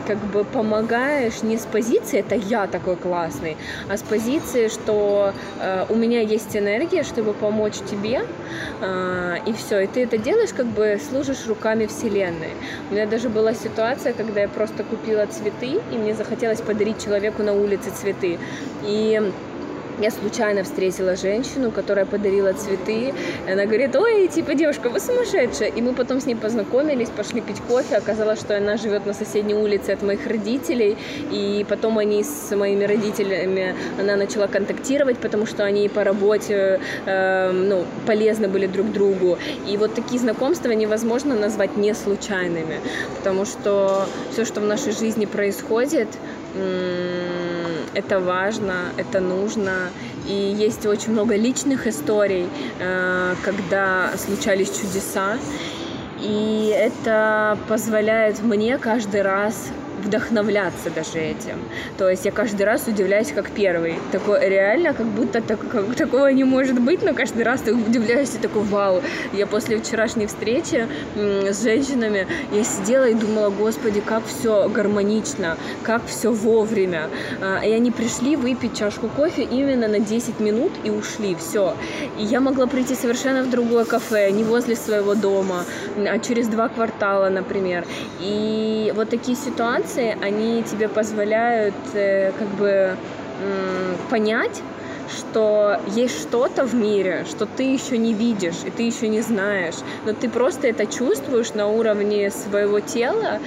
как 0.07 0.19
бы 0.33 0.45
помогаешь 0.45 1.43
не 1.43 1.57
с 1.57 1.67
позиции 1.67 2.21
«это 2.21 2.35
я 2.35 2.67
такой 2.67 2.97
классный», 2.97 3.57
а 3.89 3.97
с 3.97 4.03
позиции, 4.03 4.69
что 4.69 5.33
у 5.89 5.95
меня 5.95 6.21
есть 6.21 6.57
энергия, 6.57 7.03
чтобы 7.03 7.33
помочь 7.33 7.75
тебе, 7.91 8.21
а, 8.21 8.30
и 9.47 9.53
все, 9.53 9.81
и 9.81 9.87
ты 9.87 10.05
это 10.05 10.19
делаешь, 10.19 10.51
как 10.57 10.67
бы 10.67 10.99
служишь 11.11 11.47
руками 11.47 11.87
Вселенной. 11.87 12.53
У 12.91 12.95
меня 12.95 13.07
даже 13.07 13.29
была 13.29 13.55
ситуация, 13.55 14.13
когда 14.13 14.41
я 14.41 14.49
просто 14.49 14.85
купила 14.85 15.27
цветы, 15.27 15.81
и 15.93 15.97
мне 15.97 16.15
захотелось 16.15 16.61
подарить 16.61 17.03
человеку 17.03 17.43
на 17.43 17.53
улице 17.53 17.91
цветы. 17.91 18.39
И 18.85 19.33
я 20.01 20.11
случайно 20.11 20.63
встретила 20.65 21.17
женщину, 21.17 21.71
которая 21.71 22.07
подарила 22.07 22.53
цветы. 22.53 23.13
Она 23.51 23.67
говорит, 23.67 23.95
ой, 23.97 24.29
типа, 24.29 24.55
девушка, 24.55 24.89
вы 24.89 25.01
сумасшедшая. 25.01 25.69
И 25.69 25.83
мы 25.83 25.93
потом 25.93 26.21
с 26.21 26.27
ней 26.27 26.35
познакомились, 26.35 27.09
пошли 27.11 27.41
пить 27.41 27.61
кофе. 27.69 27.97
Оказалось, 27.97 28.41
что 28.41 28.57
она 28.57 28.77
живет 28.77 29.07
на 29.07 29.13
соседней 29.13 29.55
улице 29.55 29.91
от 29.91 30.03
моих 30.03 30.27
родителей. 30.27 30.97
И 31.31 31.67
потом 31.69 31.99
они 31.99 32.25
с 32.25 32.57
моими 32.57 32.85
родителями, 32.85 33.75
она 33.99 34.17
начала 34.17 34.47
контактировать, 34.47 35.19
потому 35.19 35.47
что 35.47 35.65
они 35.65 35.89
по 35.89 36.05
работе 36.05 36.81
э, 37.07 37.53
ну, 37.53 37.85
полезны 38.07 38.49
были 38.49 38.67
друг 38.67 38.93
другу. 38.93 39.39
И 39.69 39.77
вот 39.77 39.95
такие 39.95 40.21
знакомства 40.21 40.71
невозможно 40.71 41.35
назвать 41.35 41.77
не 41.77 41.95
случайными, 41.95 42.81
потому 43.19 43.45
что 43.45 44.07
все, 44.33 44.45
что 44.45 44.61
в 44.61 44.65
нашей 44.65 44.93
жизни 44.93 45.27
происходит, 45.27 46.09
это 47.95 48.21
важно, 48.21 48.93
это 48.97 49.21
нужно. 49.21 49.91
И 50.27 50.33
есть 50.33 50.87
очень 50.87 51.13
много 51.13 51.37
личных 51.37 51.87
историй, 51.87 52.49
э, 52.79 53.35
когда 53.45 54.11
случались 54.17 54.71
чудеса. 54.71 55.39
И 56.21 56.75
это 56.77 57.59
позволяет 57.69 58.43
мне 58.43 58.77
каждый 58.79 59.23
раз 59.23 59.71
вдохновляться 60.01 60.91
даже 60.91 61.19
этим. 61.19 61.59
То 61.99 62.09
есть 62.09 62.25
я 62.25 62.33
каждый 62.33 62.63
раз 62.63 62.87
удивляюсь 62.87 63.33
как 63.33 63.51
первый. 63.51 63.99
Такое 64.13 64.49
реально, 64.49 64.95
как 64.95 65.07
будто 65.07 65.41
так, 65.41 65.59
как, 65.69 65.95
такого 65.95 66.29
не 66.29 66.45
может 66.45 66.81
быть, 66.81 67.03
но 67.03 67.15
каждый 67.15 67.43
раз 67.43 67.61
ты 67.61 67.75
удивляешься 67.75 68.39
такой, 68.41 68.63
вау. 68.63 69.03
Я 69.33 69.47
после 69.47 69.79
вчерашней 69.79 70.27
встречи 70.27 70.87
с 71.17 71.63
женщинами, 71.63 72.27
я 72.53 72.65
сидела 72.65 73.09
и 73.09 73.15
думала, 73.15 73.51
господи, 73.51 74.01
как 74.01 74.23
все 74.27 74.69
гармонично, 74.69 75.57
как 75.83 76.07
все 76.07 76.33
вовремя. 76.33 77.09
А, 77.41 77.65
и 77.65 77.71
они 77.73 77.91
пришли 77.91 78.37
выпить 78.37 78.79
чашку 78.79 79.09
кофе 79.09 79.43
именно 79.43 79.89
на 79.89 79.99
10 79.99 80.41
минут 80.41 80.73
и 80.85 80.91
ушли, 80.91 81.35
все. 81.35 81.75
И 82.19 82.25
я 82.25 82.41
могла 82.41 82.67
прийти 82.67 82.95
совершенно 82.95 83.43
в 83.43 83.51
другое 83.51 83.85
кафе, 83.85 84.31
не 84.31 84.45
возле 84.45 84.77
своего 84.77 85.15
дома, 85.15 85.65
а 85.97 86.19
через 86.19 86.49
два 86.49 86.69
квартала, 86.69 87.29
например. 87.29 87.85
И 88.21 88.93
вот 88.95 89.11
такие 89.11 89.37
ситуации, 89.37 89.90
они 89.99 90.63
тебе 90.63 90.89
позволяют 90.89 91.75
э, 91.95 92.33
как 92.39 92.49
бы 92.49 92.97
понять, 94.11 94.63
что 95.11 95.81
есть 95.89 96.21
что-то 96.21 96.65
в 96.65 96.75
мире, 96.75 97.25
что 97.29 97.47
ты 97.47 97.65
еще 97.65 97.99
не 97.99 98.15
видишь 98.15 98.57
и 98.65 98.71
ты 98.71 98.85
еще 98.85 99.09
не 99.09 99.21
знаешь, 99.21 99.75
но 100.07 100.13
ты 100.13 100.29
просто 100.29 100.69
это 100.69 100.87
чувствуешь 100.87 101.53
на 101.55 101.69
уровне 101.69 102.31
своего 102.31 102.81
тела, 102.81 103.41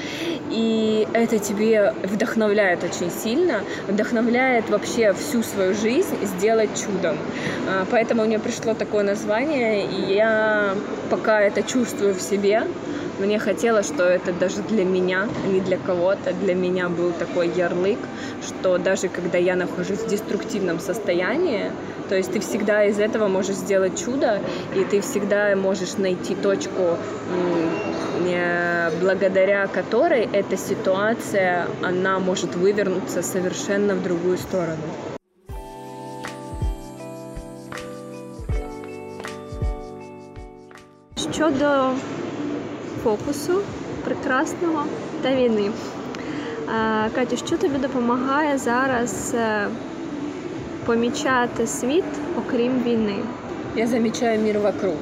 и 0.50 1.08
это 1.14 1.40
тебе 1.40 1.94
вдохновляет 2.04 2.84
очень 2.84 3.12
сильно, 3.12 3.62
вдохновляет 3.88 4.70
вообще 4.70 5.14
всю 5.14 5.44
свою 5.44 5.74
жизнь 5.74 6.16
сделать 6.24 6.70
чудом. 6.76 7.18
А, 7.68 7.86
поэтому 7.90 8.26
мне 8.26 8.40
пришло 8.40 8.74
такое 8.74 9.04
название, 9.04 9.86
и 9.86 10.14
я 10.14 10.76
пока 11.10 11.42
это 11.42 11.64
чувствую 11.64 12.14
в 12.14 12.22
себе, 12.22 12.64
мне 13.20 13.40
хотелось, 13.40 13.88
что 13.88 14.04
это 14.04 14.34
даже 14.34 14.62
для 14.64 14.84
меня, 14.84 15.28
а 15.44 15.48
не 15.48 15.60
для 15.62 15.78
кого-то, 15.78 16.34
для 16.34 16.56
меня 16.56 16.90
был 16.90 17.12
такой 17.12 17.50
ярлык, 17.50 18.00
что 18.42 18.78
даже 18.78 19.08
когда 19.08 19.38
я 19.38 19.56
нахожусь 19.56 20.00
в 20.00 20.08
деструктивном 20.08 20.80
состоянии, 20.80 21.72
то 22.10 22.16
есть 22.16 22.32
ты 22.32 22.40
всегда 22.40 22.84
из 22.86 23.00
этого 23.00 23.28
можешь 23.28 23.56
сделать 23.56 24.04
чудо, 24.04 24.42
и 24.76 24.84
ты 24.84 25.02
всегда 25.02 25.56
можешь 25.56 25.98
найти 25.98 26.36
точку, 26.36 26.98
благодаря 29.02 29.68
которой 29.68 30.28
эта 30.32 30.58
ситуация, 30.58 31.68
она 31.82 32.20
может 32.20 32.56
вывернуться 32.56 33.22
совершенно 33.22 33.96
в 33.96 34.04
другую 34.04 34.38
сторону. 34.38 34.78
Щодо 41.36 41.94
фокусу 43.04 43.54
прекрасного 44.06 44.84
та 45.22 45.36
війни. 45.36 45.72
Катю, 47.16 47.38
що 47.38 47.58
тобі 47.58 47.78
допомагає 47.78 48.58
зараз 48.58 49.34
е, 49.36 49.68
помічати 50.86 51.68
світ, 51.68 52.04
окрім 52.38 52.84
війни? 52.84 53.16
Я 53.76 53.88
замічаю 53.88 54.40
мір 54.40 54.60
вокруг. 54.60 54.94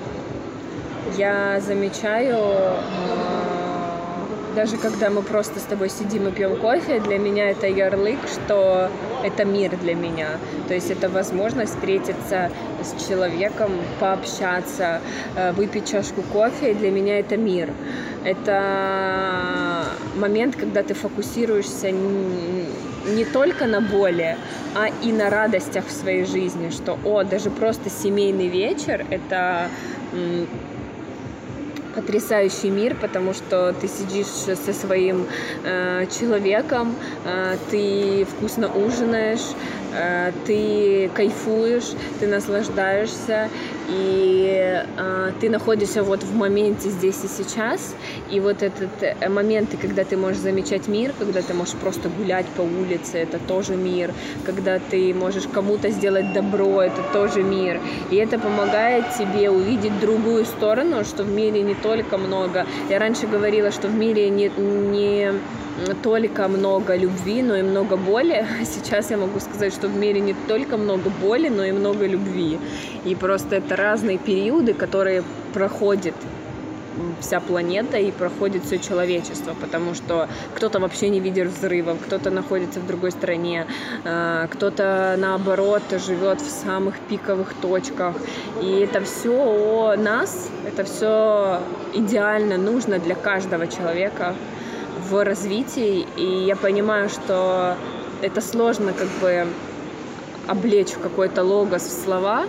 Я 1.18 1.62
замечаю 1.68 2.38
даже 4.56 4.78
когда 4.78 5.10
мы 5.10 5.22
просто 5.22 5.60
с 5.60 5.64
тобой 5.64 5.90
сидим 5.90 6.28
и 6.28 6.32
пьем 6.32 6.58
кофе, 6.58 7.00
для 7.00 7.18
меня 7.18 7.50
это 7.50 7.68
ярлык, 7.68 8.20
что 8.28 8.90
это 9.24 9.46
мир 9.46 9.78
для 9.78 9.96
меня. 9.96 10.30
То 10.68 10.74
есть 10.74 10.92
это 10.92 11.10
возможность 11.10 11.74
встретиться 11.74 12.52
с 12.82 13.08
человеком, 13.08 13.72
пообщаться, 14.00 15.02
э, 15.36 15.52
выпить 15.54 15.90
чашку 15.90 16.22
кофе. 16.22 16.72
И 16.72 16.74
для 16.74 16.92
меня 16.92 17.20
это 17.20 17.38
мир. 17.38 17.70
Это 18.24 19.86
момент, 20.16 20.56
когда 20.56 20.84
ты 20.84 20.94
фокусируешься 20.94 21.92
не 21.92 23.26
только 23.26 23.66
на 23.66 23.82
боли, 23.82 24.38
а 24.76 24.90
и 25.02 25.12
на 25.12 25.30
радостях 25.30 25.86
в 25.88 25.92
своей 25.92 26.26
жизни, 26.26 26.70
что, 26.70 26.98
о, 27.04 27.24
даже 27.24 27.50
просто 27.50 27.90
семейный 27.90 28.48
вечер— 28.48 29.06
это 29.10 29.70
потрясающий 31.96 32.70
мир, 32.70 32.96
потому 33.00 33.34
что 33.34 33.74
ты 33.74 33.88
сидишь 33.88 34.28
со 34.28 34.74
своим 34.74 35.26
э, 35.64 36.06
человеком, 36.08 36.96
э, 37.26 37.58
ты 37.70 38.26
вкусно 38.26 38.70
ужинаешь, 38.74 39.56
ты 40.46 41.10
кайфуешь, 41.14 41.92
ты 42.20 42.28
наслаждаешься, 42.28 43.50
и 43.90 44.84
э, 44.98 45.32
ты 45.40 45.50
находишься 45.50 46.04
вот 46.04 46.24
в 46.24 46.36
моменте 46.36 46.90
здесь 46.90 47.24
и 47.24 47.28
сейчас, 47.28 47.94
и 48.30 48.40
вот 48.40 48.64
этот 48.64 48.90
э, 49.02 49.30
моменты, 49.30 49.78
когда 49.78 50.04
ты 50.04 50.16
можешь 50.16 50.40
замечать 50.42 50.88
мир, 50.88 51.14
когда 51.18 51.42
ты 51.42 51.54
можешь 51.54 51.76
просто 51.76 52.10
гулять 52.10 52.46
по 52.56 52.62
улице, 52.62 53.18
это 53.18 53.38
тоже 53.40 53.76
мир, 53.76 54.14
когда 54.46 54.80
ты 54.80 55.14
можешь 55.14 55.44
кому-то 55.52 55.90
сделать 55.90 56.32
добро, 56.34 56.82
это 56.82 57.04
тоже 57.12 57.44
мир, 57.44 57.80
и 58.12 58.16
это 58.16 58.40
помогает 58.40 59.06
тебе 59.18 59.50
увидеть 59.50 60.00
другую 60.00 60.46
сторону, 60.46 61.04
что 61.04 61.24
в 61.24 61.30
мире 61.30 61.62
не 61.62 61.76
только 61.76 62.18
много. 62.18 62.66
Я 62.90 63.00
раньше 63.00 63.28
говорила, 63.28 63.72
что 63.72 63.88
в 63.88 63.94
мире 63.94 64.30
не, 64.30 64.50
не 64.58 65.34
только 66.04 66.48
много 66.48 66.96
любви, 66.96 67.42
но 67.42 67.56
и 67.56 67.62
много 67.62 67.98
боли. 67.98 68.46
Сейчас 68.66 69.12
я 69.12 69.18
могу 69.18 69.40
сказать, 69.40 69.74
что 69.74 69.88
в 69.88 69.96
мире 69.96 70.20
не 70.20 70.36
только 70.48 70.78
много 70.78 71.10
боли, 71.10 71.50
но 71.50 71.64
и 71.64 71.72
много 71.72 72.06
любви. 72.06 72.60
И 73.06 73.16
просто 73.16 73.56
это 73.56 73.76
разные 73.76 74.18
периоды, 74.18 74.74
которые 74.74 75.24
проходит 75.54 76.16
вся 77.20 77.40
планета 77.40 77.98
и 77.98 78.12
проходит 78.12 78.64
все 78.66 78.78
человечество, 78.78 79.56
потому 79.60 79.94
что 79.94 80.28
кто-то 80.56 80.80
вообще 80.80 81.10
не 81.10 81.20
видит 81.20 81.48
взрывов, 81.48 81.98
кто-то 82.06 82.32
находится 82.32 82.80
в 82.80 82.88
другой 82.88 83.12
стране, 83.12 83.66
а, 84.04 84.48
кто-то 84.48 85.16
наоборот 85.18 85.84
живет 86.06 86.42
в 86.42 86.50
самых 86.50 87.00
пиковых 87.00 87.54
точках. 87.62 88.16
И 88.62 88.80
это 88.82 89.02
все 89.02 89.32
о 89.32 89.96
нас, 89.96 90.50
это 90.66 90.84
все 90.84 91.62
идеально 91.94 92.58
нужно 92.58 93.00
для 93.00 93.16
каждого 93.16 93.68
человека 93.68 94.36
в 95.12 95.24
развитии, 95.24 96.08
и 96.16 96.46
я 96.46 96.56
понимаю, 96.56 97.10
что 97.10 97.76
это 98.22 98.40
сложно 98.42 98.94
как 98.94 99.08
бы 99.22 99.48
облечь 100.48 100.92
в 100.92 101.00
какой-то 101.00 101.44
логос 101.44 101.84
в 101.84 102.04
слова, 102.04 102.46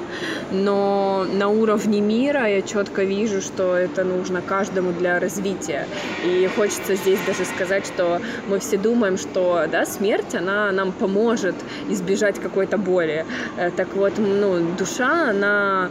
но 0.51 1.26
на 1.32 1.49
уровне 1.49 2.01
мира 2.01 2.47
я 2.47 2.62
четко 2.62 3.05
вижу, 3.05 3.40
что 3.40 3.76
это 3.76 4.05
нужно 4.05 4.43
каждому 4.43 4.93
для 4.93 5.20
развития. 5.20 5.86
И 6.24 6.49
хочется 6.57 6.95
здесь 6.95 7.18
даже 7.26 7.45
сказать, 7.45 7.86
что 7.86 8.20
мы 8.49 8.59
все 8.59 8.76
думаем, 8.76 9.16
что 9.16 9.64
да, 9.70 9.84
смерть, 9.84 10.34
она 10.34 10.72
нам 10.72 10.93
поможет 10.93 11.55
избежать 11.88 12.38
какой-то 12.40 12.78
боли. 12.78 13.24
Э, 13.57 13.70
так 13.70 13.95
вот, 13.95 14.14
ну, 14.18 14.61
душа, 14.78 15.30
она 15.30 15.90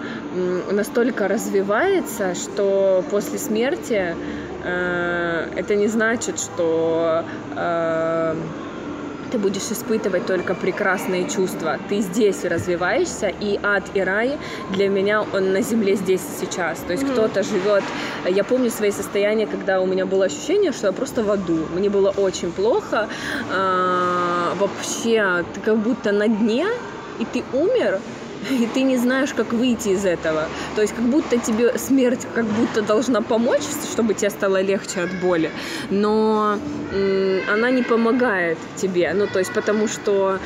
настолько 0.72 1.28
развивается, 1.28 2.36
что 2.36 3.04
после 3.10 3.38
смерти 3.38 4.16
э, 4.64 5.48
это 5.56 5.76
не 5.76 5.88
значит, 5.88 6.40
что 6.40 7.24
э, 7.56 8.36
ты 9.32 9.38
будешь 9.38 9.72
испытывать 9.72 10.26
только 10.26 10.54
прекрасные 10.54 11.30
чувства. 11.30 11.80
Ты 11.90 12.02
здесь 12.02 12.44
развиваешься, 12.44 13.28
и 13.28 13.60
ад 13.64 13.84
и 13.94 14.02
рай 14.02 14.38
для 14.72 14.90
меня 14.90 15.24
он 15.34 15.54
на 15.54 15.62
земле 15.62 15.96
здесь 15.96 16.22
и 16.22 16.46
сейчас. 16.46 16.80
То 16.80 16.92
есть 16.94 17.04
mm-hmm. 17.04 17.14
кто-то 17.14 17.44
живет. 17.44 17.84
Я 18.30 18.44
помню 18.44 18.70
свои 18.70 18.92
состояния, 18.92 19.48
когда 19.48 19.82
у 19.82 19.86
меня 19.86 20.06
было 20.06 20.26
ощущение, 20.26 20.72
что 20.72 20.88
я 20.88 20.94
просто 20.94 21.24
в 21.24 21.32
аду. 21.32 21.66
Мне 21.74 21.90
было 21.90 22.10
очень 22.10 22.52
плохо. 22.52 23.08
А, 23.52 24.54
вообще, 24.60 25.46
ты 25.54 25.62
как 25.62 25.78
будто 25.78 26.12
на 26.12 26.28
дне, 26.28 26.68
и 27.20 27.26
ты 27.26 27.44
умер, 27.54 28.00
и 28.50 28.68
ты 28.74 28.84
не 28.84 28.98
знаешь, 28.98 29.34
как 29.34 29.54
выйти 29.54 29.90
из 29.90 30.06
этого. 30.06 30.48
То 30.76 30.82
есть 30.82 30.96
как 30.96 31.06
будто 31.06 31.38
тебе 31.38 31.78
смерть 31.78 32.28
как 32.36 32.46
будто 32.46 32.82
должна 32.82 33.22
помочь, 33.22 33.64
чтобы 33.92 34.14
тебе 34.14 34.30
стало 34.30 34.62
легче 34.62 35.02
от 35.02 35.12
боли, 35.22 35.52
но 35.90 36.58
она 37.54 37.72
не 37.72 37.84
помогает 37.84 38.58
тебе. 38.76 39.14
Ну, 39.14 39.28
то 39.28 39.40
есть 39.40 39.54
потому 39.54 39.88
что 39.88 40.40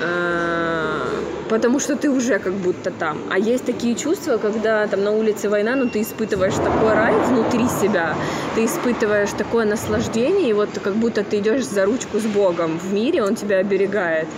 э, 0.00 1.22
потому 1.48 1.80
что 1.80 1.96
ты 1.96 2.10
уже 2.10 2.38
как 2.38 2.54
будто 2.54 2.90
там. 2.90 3.18
А 3.30 3.38
есть 3.38 3.64
такие 3.64 3.94
чувства, 3.94 4.38
когда 4.38 4.86
там 4.86 5.04
на 5.04 5.10
улице 5.10 5.48
война, 5.48 5.76
но 5.76 5.88
ты 5.88 6.00
испытываешь 6.00 6.54
такой 6.54 6.94
рай 6.94 7.14
внутри 7.28 7.68
себя, 7.68 8.16
ты 8.54 8.64
испытываешь 8.64 9.30
такое 9.36 9.66
наслаждение, 9.66 10.50
и 10.50 10.52
вот 10.54 10.70
как 10.82 10.94
будто 10.94 11.22
ты 11.22 11.38
идешь 11.38 11.64
за 11.64 11.84
ручку 11.84 12.18
с 12.18 12.24
Богом 12.24 12.78
в 12.78 12.92
мире, 12.92 13.22
Он 13.22 13.34
тебя 13.34 13.58
оберегает. 13.58 14.28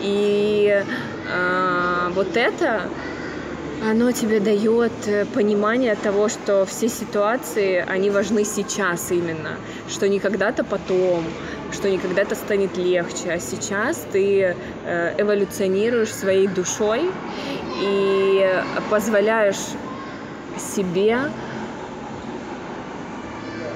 И 0.00 0.84
вот 2.14 2.36
это 2.36 2.88
оно 3.82 4.12
тебе 4.12 4.40
дает 4.40 4.92
э, 5.06 5.24
понимание 5.24 5.94
того, 5.94 6.28
что 6.28 6.66
все 6.66 6.88
ситуации, 6.88 7.84
они 7.88 8.10
важны 8.10 8.44
сейчас 8.44 9.10
именно, 9.10 9.56
что 9.88 10.08
не 10.08 10.18
когда-то 10.18 10.64
потом, 10.64 11.24
что 11.72 11.88
не 11.88 11.98
когда-то 11.98 12.34
станет 12.34 12.76
легче, 12.76 13.30
а 13.32 13.40
сейчас 13.40 14.04
ты 14.12 14.54
э, 14.84 15.14
эволюционируешь 15.18 16.12
своей 16.12 16.46
душой 16.46 17.10
и 17.82 18.62
позволяешь 18.90 19.56
себе 20.58 21.18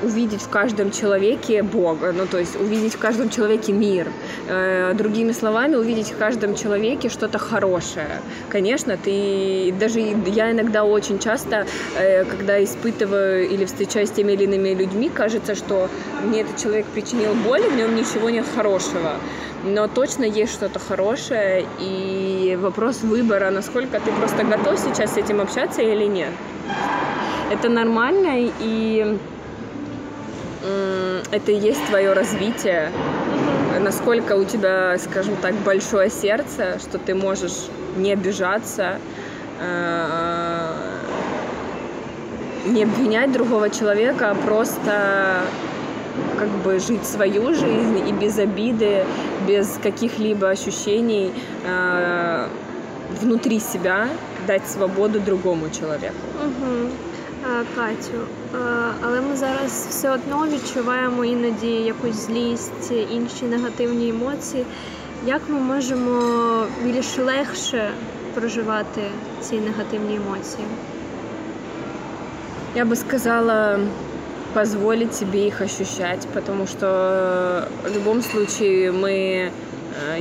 увидеть 0.05 0.42
в 0.42 0.48
каждом 0.48 0.90
человеке 0.90 1.62
Бога, 1.62 2.12
ну 2.12 2.26
то 2.26 2.38
есть 2.38 2.61
увидеть 2.61 2.94
в 2.94 2.98
каждом 2.98 3.30
человеке 3.30 3.72
мир. 3.72 4.07
Э, 4.48 4.92
другими 4.94 5.32
словами, 5.32 5.76
увидеть 5.76 6.12
в 6.12 6.18
каждом 6.18 6.55
человеке 6.55 7.09
что-то 7.09 7.38
хорошее. 7.38 8.20
Конечно, 8.50 8.96
ты 8.96 9.74
даже 9.80 10.00
я 10.00 10.52
иногда 10.52 10.84
очень 10.84 11.18
часто, 11.18 11.66
э, 11.96 12.24
когда 12.24 12.62
испытываю 12.62 13.48
или 13.48 13.64
встречаюсь 13.64 14.09
с 14.09 14.12
теми 14.12 14.32
или 14.32 14.44
иными 14.44 14.74
людьми, 14.74 15.11
кажется, 15.14 15.55
что 15.55 15.88
мне 16.22 16.42
этот 16.42 16.57
человек 16.62 16.86
причинил 16.86 17.34
боль, 17.34 17.62
в 17.62 17.76
нем 17.76 17.94
ничего 17.96 18.30
нет 18.30 18.46
хорошего. 18.55 19.14
Но 19.64 19.88
точно 19.88 20.24
есть 20.24 20.52
что-то 20.52 20.78
хорошее, 20.78 21.64
и 21.80 22.59
вопрос 22.61 23.02
выбора, 23.02 23.50
насколько 23.50 23.98
ты 23.98 24.12
просто 24.12 24.44
готов 24.44 24.78
сейчас 24.78 25.14
с 25.14 25.16
этим 25.16 25.40
общаться 25.40 25.80
или 25.80 26.05
нет. 26.05 26.30
Это 27.50 27.68
нормально, 27.70 28.50
и 28.61 29.16
это 31.31 31.53
и 31.53 31.57
есть 31.57 31.85
твое 31.87 32.12
развитие, 32.12 32.91
насколько 33.81 34.35
у 34.37 34.45
тебя, 34.45 34.97
скажем 34.99 35.37
так, 35.37 35.55
большое 35.57 36.11
сердце, 36.11 36.79
что 36.79 36.99
ты 36.99 37.15
можешь 37.15 37.67
не 37.97 38.12
обижаться, 38.12 38.99
э, 39.61 40.95
не 42.67 42.85
обвинять 42.85 43.33
другого 43.33 43.71
человека, 43.71 44.31
а 44.31 44.35
просто 44.35 45.43
как 46.39 46.49
бы 46.49 46.79
жить 46.79 47.05
свою 47.05 47.55
жизнь 47.55 48.09
и 48.09 48.12
без 48.12 48.39
обиды, 48.39 49.05
без 49.47 49.79
каких-либо 49.83 50.49
ощущений 50.51 51.33
э, 51.67 52.49
внутри 53.21 53.61
себя 53.61 54.09
дать 54.47 54.67
свободу 54.67 55.21
другому 55.21 55.71
человеку. 55.71 56.17
Угу. 56.43 57.14
Катю, 57.76 58.20
але 59.01 59.22
ми 59.22 59.36
зараз 59.36 59.88
все 59.89 60.12
одно 60.12 60.47
відчуваємо 60.47 61.26
іноді 61.26 61.72
якусь 61.72 62.16
злість, 62.16 62.91
інші 63.12 63.45
негативні 63.45 64.10
емоції. 64.10 64.66
Як 65.26 65.41
ми 65.47 65.60
можемо 65.60 66.22
більш 66.84 67.18
легше 67.18 67.91
проживати 68.34 69.01
ці 69.41 69.55
негативні 69.55 70.16
емоції? 70.16 70.66
Я 72.76 72.86
бы 72.86 72.95
сказала, 72.95 73.80
позволить 74.53 75.16
себе 75.16 75.47
их 75.47 75.62
ощущать, 75.62 76.28
потому 76.34 76.68
что 76.68 77.68
в 77.84 77.95
любом 77.95 78.22
случае 78.22 78.91
мы 78.91 79.51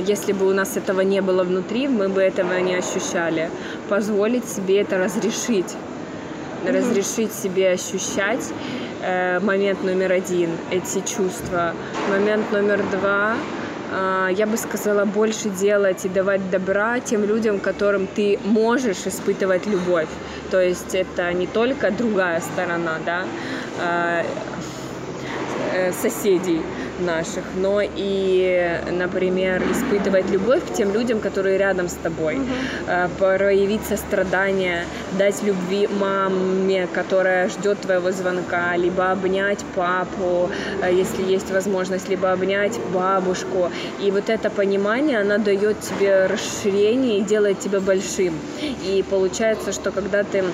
если 0.07 0.33
бы 0.33 0.47
у 0.47 0.53
нас 0.53 0.77
этого 0.77 1.01
не 1.01 1.21
было 1.21 1.43
внутри, 1.43 1.87
мы 1.87 2.09
бы 2.09 2.21
этого 2.21 2.59
не 2.59 2.75
ощущали. 2.75 3.49
Позволить 3.87 4.49
себе 4.49 4.81
это 4.81 4.97
разрешить 4.97 5.75
Разрешить 6.66 7.32
себе 7.32 7.72
ощущать 7.72 8.52
э, 9.02 9.40
момент 9.40 9.82
номер 9.84 10.12
один, 10.12 10.50
эти 10.70 11.00
чувства. 11.00 11.72
Момент 12.10 12.52
номер 12.52 12.82
два, 12.92 13.36
э, 13.92 14.28
я 14.36 14.46
бы 14.46 14.56
сказала, 14.56 15.04
больше 15.04 15.50
делать 15.50 16.04
и 16.04 16.08
давать 16.08 16.50
добра 16.50 17.00
тем 17.00 17.24
людям, 17.24 17.58
которым 17.58 18.06
ты 18.06 18.38
можешь 18.44 19.06
испытывать 19.06 19.66
любовь. 19.66 20.08
То 20.50 20.60
есть 20.60 20.94
это 20.94 21.32
не 21.32 21.46
только 21.46 21.90
другая 21.90 22.40
сторона, 22.40 22.98
да, 23.04 23.24
э, 23.80 24.24
э 25.72 25.92
соседей, 25.92 26.60
наших, 27.00 27.44
но 27.56 27.80
и, 27.82 28.80
например, 28.90 29.62
испытывать 29.70 30.30
любовь 30.30 30.62
к 30.64 30.74
тем 30.74 30.92
людям, 30.92 31.20
которые 31.20 31.58
рядом 31.58 31.88
с 31.88 31.94
тобой, 31.94 32.36
mm-hmm. 32.36 33.10
проявить 33.18 33.84
сострадание, 33.86 34.84
дать 35.18 35.42
любви 35.42 35.88
маме, 36.00 36.86
которая 36.92 37.48
ждет 37.48 37.80
твоего 37.80 38.10
звонка, 38.12 38.76
либо 38.76 39.10
обнять 39.10 39.64
папу, 39.74 40.50
э, 40.82 40.92
если 40.92 41.22
есть 41.22 41.50
возможность, 41.50 42.08
либо 42.08 42.32
обнять 42.32 42.78
бабушку. 42.92 43.70
И 44.00 44.10
вот 44.10 44.28
это 44.28 44.50
понимание, 44.50 45.20
оно 45.20 45.38
дает 45.38 45.80
тебе 45.80 46.26
расширение 46.26 47.18
и 47.18 47.22
делает 47.22 47.60
тебя 47.60 47.80
большим. 47.80 48.34
И 48.84 49.04
получается, 49.08 49.72
что 49.72 49.90
когда 49.90 50.22
ты 50.22 50.44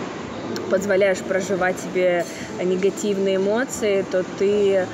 позволяешь 0.71 1.19
проживать 1.19 1.77
себе 1.81 2.25
негативные 2.63 3.37
эмоции, 3.37 4.05
то 4.11 4.25
ты 4.39 4.87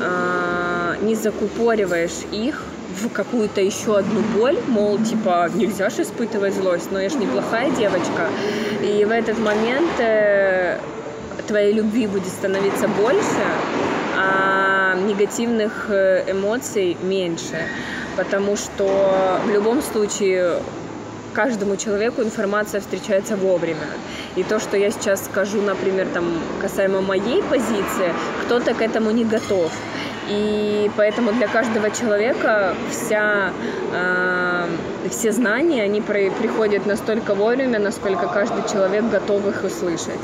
а, 0.00 0.96
не 1.02 1.14
закупориваешь 1.14 2.24
их 2.32 2.62
в 3.00 3.08
какую-то 3.08 3.60
еще 3.60 3.98
одну 3.98 4.20
боль, 4.36 4.58
мол, 4.68 4.98
типа, 4.98 5.50
нельзя 5.54 5.90
же 5.90 6.02
испытывать 6.02 6.54
злость, 6.54 6.90
но 6.90 7.00
я 7.00 7.08
же 7.08 7.16
неплохая 7.16 7.70
девочка. 7.70 8.28
И 8.82 9.04
в 9.04 9.10
этот 9.10 9.38
момент 9.38 9.90
э, 9.98 10.78
твоей 11.46 11.72
любви 11.72 12.06
будет 12.06 12.28
становиться 12.28 12.88
больше, 12.88 13.44
а 14.16 14.94
негативных 15.06 15.86
э, 15.88 16.30
эмоций 16.30 16.96
меньше. 17.02 17.66
Потому 18.16 18.56
что 18.56 19.40
в 19.46 19.50
любом 19.50 19.80
случае 19.82 20.58
каждому 21.32 21.76
человеку 21.76 22.22
информация 22.22 22.80
встречается 22.80 23.36
вовремя. 23.36 23.86
И 24.36 24.42
то, 24.44 24.58
что 24.58 24.76
я 24.76 24.90
сейчас 24.90 25.24
скажу, 25.24 25.60
например, 25.60 26.06
там, 26.14 26.24
касаемо 26.60 27.02
моей 27.02 27.42
позиции, 27.42 28.12
кто-то 28.44 28.72
к 28.74 28.80
этому 28.80 29.10
не 29.10 29.24
готов. 29.24 29.70
И 30.28 30.90
поэтому 30.96 31.32
для 31.32 31.48
каждого 31.48 31.90
человека 31.90 32.74
вся, 32.90 33.52
э, 33.92 34.66
все 35.10 35.32
знания, 35.32 35.82
они 35.82 36.00
при, 36.00 36.30
приходят 36.30 36.86
настолько 36.86 37.34
вовремя, 37.34 37.78
насколько 37.78 38.26
каждый 38.28 38.62
человек 38.72 39.04
готов 39.04 39.46
их 39.48 39.64
услышать. 39.64 40.20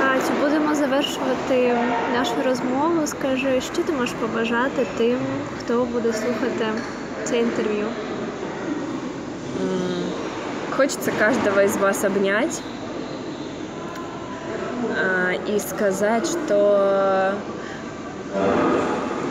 Катю, 0.00 0.32
будемо 0.42 0.74
завершувати 0.74 1.74
нашу 2.12 2.34
розмову. 2.44 3.06
Скажи, 3.06 3.60
що 3.60 3.82
ти 3.82 3.92
можеш 3.92 4.14
побажати 4.20 4.86
тим, 4.98 5.18
хто 5.58 5.84
буде 5.84 6.12
слухати 6.12 6.66
це 7.24 7.38
інтерв'ю? 7.38 7.86
Хочется 10.76 11.12
каждого 11.12 11.64
из 11.64 11.76
вас 11.76 12.02
обнять 12.02 12.60
а, 14.98 15.32
и 15.46 15.60
сказать, 15.60 16.26
что 16.26 17.34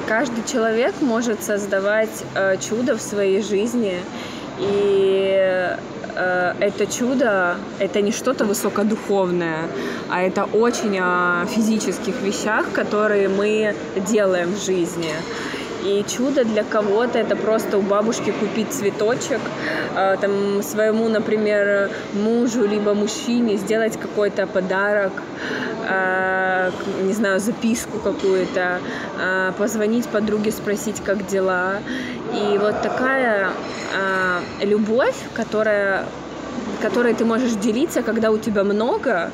каждый 0.08 0.44
человек 0.46 0.96
может 1.02 1.44
создавать 1.44 2.24
э, 2.36 2.56
чудо 2.58 2.96
в 2.96 3.02
своей 3.02 3.42
жизни. 3.42 4.00
И 4.60 5.76
э, 6.16 6.54
это 6.62 6.86
чудо, 6.86 7.58
это 7.80 8.02
не 8.02 8.14
что-то 8.14 8.46
высокодуховное, 8.46 9.68
а 10.10 10.22
это 10.22 10.46
очень 10.46 10.98
о 11.00 11.46
физических 11.48 12.22
вещах, 12.22 12.72
которые 12.72 13.28
мы 13.28 13.76
делаем 14.08 14.54
в 14.54 14.64
жизни. 14.64 15.12
И 15.84 16.06
чудо 16.08 16.46
для 16.46 16.64
кого-то 16.64 17.20
это 17.20 17.36
просто 17.36 17.78
у 17.78 17.82
бабушки 17.82 18.32
купить 18.32 18.72
цветочек, 18.72 19.42
а, 19.96 20.16
там 20.16 20.64
своему, 20.64 21.10
например, 21.10 21.92
мужу 22.14 22.66
либо 22.66 22.94
мужчине 22.94 23.58
сделать 23.58 24.00
какой-то 24.00 24.48
подарок, 24.48 25.12
а, 25.90 26.72
не 27.02 27.12
знаю, 27.12 27.42
записку 27.42 28.00
какую-то, 28.00 28.80
а, 29.20 29.52
позвонить 29.54 30.08
подруге, 30.08 30.52
спросить, 30.52 31.02
как 31.04 31.28
дела. 31.28 31.80
И 32.34 32.58
вот 32.58 32.82
такая 32.82 33.50
любовь, 34.62 35.16
которая, 35.36 36.06
которой 36.82 37.14
ты 37.14 37.26
можешь 37.26 37.54
делиться, 37.54 38.02
когда 38.02 38.32
у 38.32 38.38
тебя 38.38 38.64
много, 38.64 39.32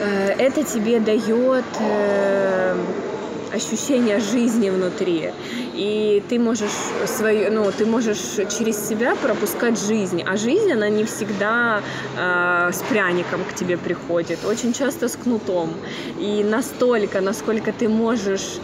э, 0.00 0.34
это 0.38 0.62
тебе 0.62 1.00
дает 1.00 1.64
э, 1.80 2.76
ощущение 3.52 4.20
жизни 4.20 4.70
внутри. 4.70 5.30
И 5.74 6.22
ты 6.28 6.38
можешь 6.38 6.72
свою, 7.06 7.52
ну, 7.52 7.70
ты 7.70 7.86
можешь 7.86 8.36
через 8.56 8.88
себя 8.88 9.14
пропускать 9.16 9.78
жизнь. 9.78 10.22
А 10.26 10.36
жизнь, 10.36 10.72
она 10.72 10.88
не 10.88 11.04
всегда 11.04 11.82
э, 12.16 12.70
с 12.72 12.82
пряником 12.88 13.44
к 13.44 13.54
тебе 13.54 13.76
приходит, 13.76 14.44
очень 14.44 14.72
часто 14.72 15.08
с 15.08 15.16
кнутом. 15.16 15.74
И 16.18 16.44
настолько, 16.44 17.20
насколько 17.20 17.72
ты 17.72 17.88
можешь 17.88 18.58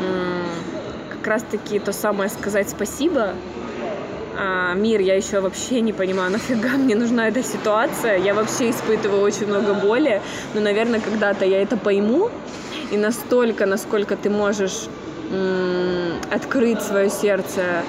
э, 0.00 0.42
как 1.10 1.26
раз-таки 1.26 1.78
то 1.78 1.92
самое 1.92 2.30
сказать 2.30 2.68
спасибо, 2.70 3.34
а, 4.40 4.74
мир, 4.74 5.00
я 5.00 5.16
еще 5.16 5.40
вообще 5.40 5.80
не 5.80 5.92
понимаю, 5.92 6.30
нафига 6.38 6.76
мне 6.76 6.94
нужна 6.94 7.28
эта 7.28 7.42
ситуация. 7.42 8.18
Я 8.18 8.34
вообще 8.34 8.70
испытываю 8.70 9.22
очень 9.22 9.46
много 9.48 9.74
боли, 9.74 10.22
но, 10.54 10.60
наверное, 10.60 11.00
когда-то 11.00 11.44
я 11.44 11.60
это 11.60 11.76
пойму, 11.76 12.30
и 12.90 12.96
настолько, 12.96 13.66
насколько 13.66 14.16
ты 14.16 14.30
можешь 14.30 14.88
открыть 16.30 16.80
свое 16.82 17.10
сердце. 17.10 17.82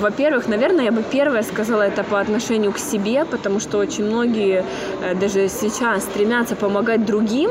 Во-первых, 0.00 0.48
наверное, 0.48 0.86
я 0.86 0.92
бы 0.92 1.02
первое 1.02 1.42
сказала 1.42 1.82
это 1.82 2.04
по 2.04 2.20
отношению 2.20 2.72
к 2.72 2.78
себе, 2.78 3.24
потому 3.24 3.60
что 3.60 3.78
очень 3.78 4.04
многие 4.04 4.64
э, 5.02 5.14
даже 5.14 5.48
сейчас 5.48 6.04
стремятся 6.04 6.54
помогать 6.56 7.04
другим, 7.04 7.50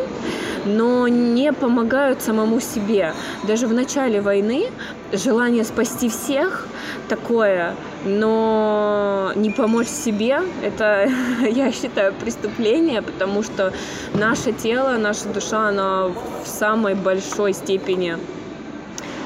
но 0.66 1.08
не 1.08 1.52
помогают 1.54 2.22
самому 2.22 2.60
себе. 2.62 3.14
Даже 3.44 3.68
в 3.68 3.74
начале 3.74 4.22
войны 4.22 4.68
желание 5.12 5.64
спасти 5.64 6.10
всех 6.10 6.68
такое 7.10 7.76
но 8.06 9.32
не 9.36 9.50
помочь 9.50 9.88
себе— 9.88 10.42
это, 10.64 11.10
я 11.42 11.72
считаю, 11.72 12.14
преступление, 12.14 13.02
потому 13.02 13.44
что 13.44 13.74
наше 14.14 14.52
тело, 14.52 14.98
наша 14.98 15.28
душа, 15.30 15.70
она 15.70 16.08
в 16.08 16.46
самой 16.46 16.96
большой 16.96 17.54
степени 17.54 18.18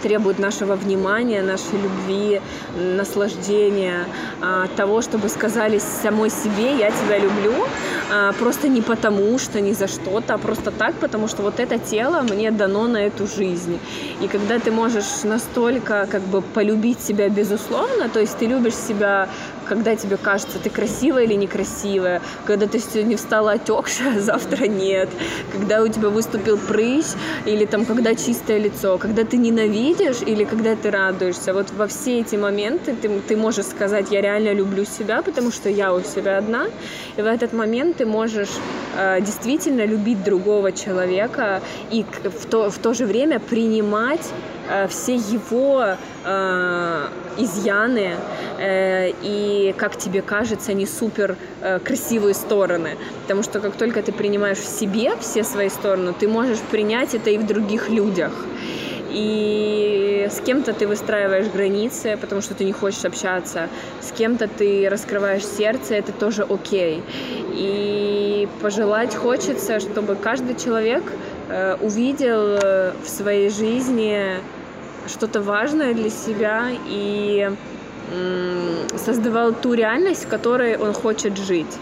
требует 0.02 0.40
нашего 0.40 0.76
внимания, 0.76 1.42
нашей 1.42 1.80
любви, 1.82 2.42
наслаждения, 2.76 4.06
а, 4.42 4.68
того, 4.76 5.02
чтобы 5.02 5.30
сказали 5.30 5.80
самой 5.80 6.30
себе 6.30 6.78
«я 6.78 6.92
тебя 6.92 7.18
люблю», 7.18 7.54
а, 8.12 8.34
просто 8.34 8.68
не 8.68 8.82
потому, 8.82 9.40
что 9.40 9.62
не 9.62 9.74
за 9.74 9.88
что-то, 9.88 10.34
а 10.34 10.38
просто 10.38 10.72
так, 10.72 10.96
потому 10.96 11.28
что 11.28 11.42
вот 11.42 11.60
это 11.60 11.78
тело 11.78 12.22
мне 12.22 12.52
дано 12.52 12.88
на 12.88 12.98
эту 12.98 13.28
жизнь. 13.28 13.80
И 14.22 14.28
когда 14.28 14.60
ты 14.60 14.72
можешь 14.72 15.24
настолько 15.24 16.08
как 16.12 16.22
бы 16.22 16.42
полюбить 16.42 17.00
себя 17.00 17.30
безусловно, 17.30 18.10
то 18.10 18.20
есть 18.20 18.38
ты 18.38 18.46
любишь 18.46 18.76
себя 18.76 19.28
когда 19.66 19.96
тебе 19.96 20.18
кажется, 20.18 20.60
ты 20.60 20.70
красивая 20.70 21.24
или 21.24 21.34
некрасивая, 21.34 22.22
когда 22.46 22.68
ты 22.68 22.80
сегодня 22.80 23.18
встала 23.18 23.54
отекшая, 23.54 24.18
а 24.18 24.20
завтра 24.20 24.68
нет, 24.68 25.10
когда 25.52 25.82
у 25.82 25.88
тебя 25.88 26.10
выступил 26.10 26.58
прыщ, 26.58 27.06
или 27.46 27.66
там, 27.66 27.86
когда 27.86 28.16
чистое 28.16 28.60
лицо, 28.60 28.98
когда 28.98 29.24
ты 29.24 29.38
ненавидишь 29.38 30.22
или 30.26 30.44
когда 30.44 30.76
ты 30.76 30.92
радуешься. 30.92 31.54
Вот 31.54 31.72
во 31.72 31.88
все 31.88 32.20
эти 32.20 32.36
моменты 32.36 32.96
ты, 33.02 33.10
ты 33.28 33.36
можешь 33.36 33.66
сказать, 33.66 34.12
я 34.12 34.22
реально 34.22 34.54
люблю 34.54 34.86
себя, 34.86 35.22
потому 35.22 35.52
что 35.52 35.70
я 35.70 35.94
у 35.94 36.02
себя 36.02 36.38
одна, 36.38 36.68
и 37.18 37.22
в 37.22 37.26
этот 37.26 37.54
момент 37.54 37.98
ты 37.98 38.06
можешь 38.06 38.52
э, 38.98 39.22
действительно 39.22 39.86
любить 39.86 40.24
другого 40.24 40.72
человека 40.72 41.62
и 41.92 42.06
в 42.24 42.46
то, 42.46 42.70
в 42.70 42.78
то 42.78 42.94
же 42.94 43.06
время 43.06 43.40
принимать 43.40 44.32
все 44.90 45.16
его 45.16 45.96
э, 46.26 47.08
изъяны 47.38 48.16
э, 48.58 49.12
и, 49.22 49.74
как 49.78 49.98
тебе 49.98 50.22
кажется, 50.22 50.74
не 50.74 50.86
супер 50.86 51.36
э, 51.62 51.80
красивые 51.80 52.34
стороны. 52.34 52.98
Потому 53.24 53.44
что 53.44 53.60
как 53.60 53.76
только 53.76 54.02
ты 54.02 54.12
принимаешь 54.12 54.58
в 54.58 54.68
себе 54.68 55.14
все 55.20 55.44
свои 55.44 55.70
стороны, 55.70 56.14
ты 56.14 56.28
можешь 56.28 56.60
принять 56.60 57.14
это 57.14 57.30
и 57.30 57.38
в 57.38 57.46
других 57.46 57.90
людях. 57.90 58.32
И 59.12 60.28
с 60.30 60.42
кем-то 60.42 60.74
ты 60.74 60.88
выстраиваешь 60.88 61.48
границы, 61.48 62.18
потому 62.20 62.42
что 62.42 62.54
ты 62.54 62.66
не 62.66 62.74
хочешь 62.74 63.06
общаться. 63.06 63.70
С 64.02 64.12
кем-то 64.12 64.48
ты 64.48 64.90
раскрываешь 64.90 65.46
сердце, 65.46 65.96
это 65.96 66.12
тоже 66.12 66.44
окей. 66.44 67.02
И 67.54 68.48
пожелать 68.62 69.16
хочется, 69.16 69.80
чтобы 69.80 70.16
каждый 70.16 70.56
человек 70.56 71.04
э, 71.50 71.78
увидел 71.80 72.58
в 73.04 73.08
своей 73.08 73.50
жизни 73.50 74.40
что-то 75.08 75.42
важное 75.42 75.94
для 75.94 76.10
себя 76.10 76.70
и 76.88 77.52
создавал 78.98 79.54
ту 79.54 79.74
реальность, 79.74 80.26
в 80.26 80.28
которой 80.28 80.78
он 80.78 80.94
хочет 80.94 81.38
жить. 81.38 81.80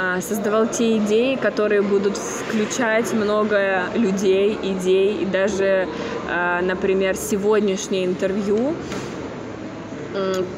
А, 0.00 0.20
создавал 0.20 0.68
те 0.68 0.98
идеи, 0.98 1.34
которые 1.34 1.82
будут 1.82 2.16
включать 2.16 3.12
много 3.12 3.82
людей, 3.96 4.56
идей, 4.62 5.22
и 5.22 5.24
даже, 5.24 5.88
а, 6.30 6.62
например, 6.62 7.16
сегодняшнее 7.16 8.06
интервью. 8.06 8.74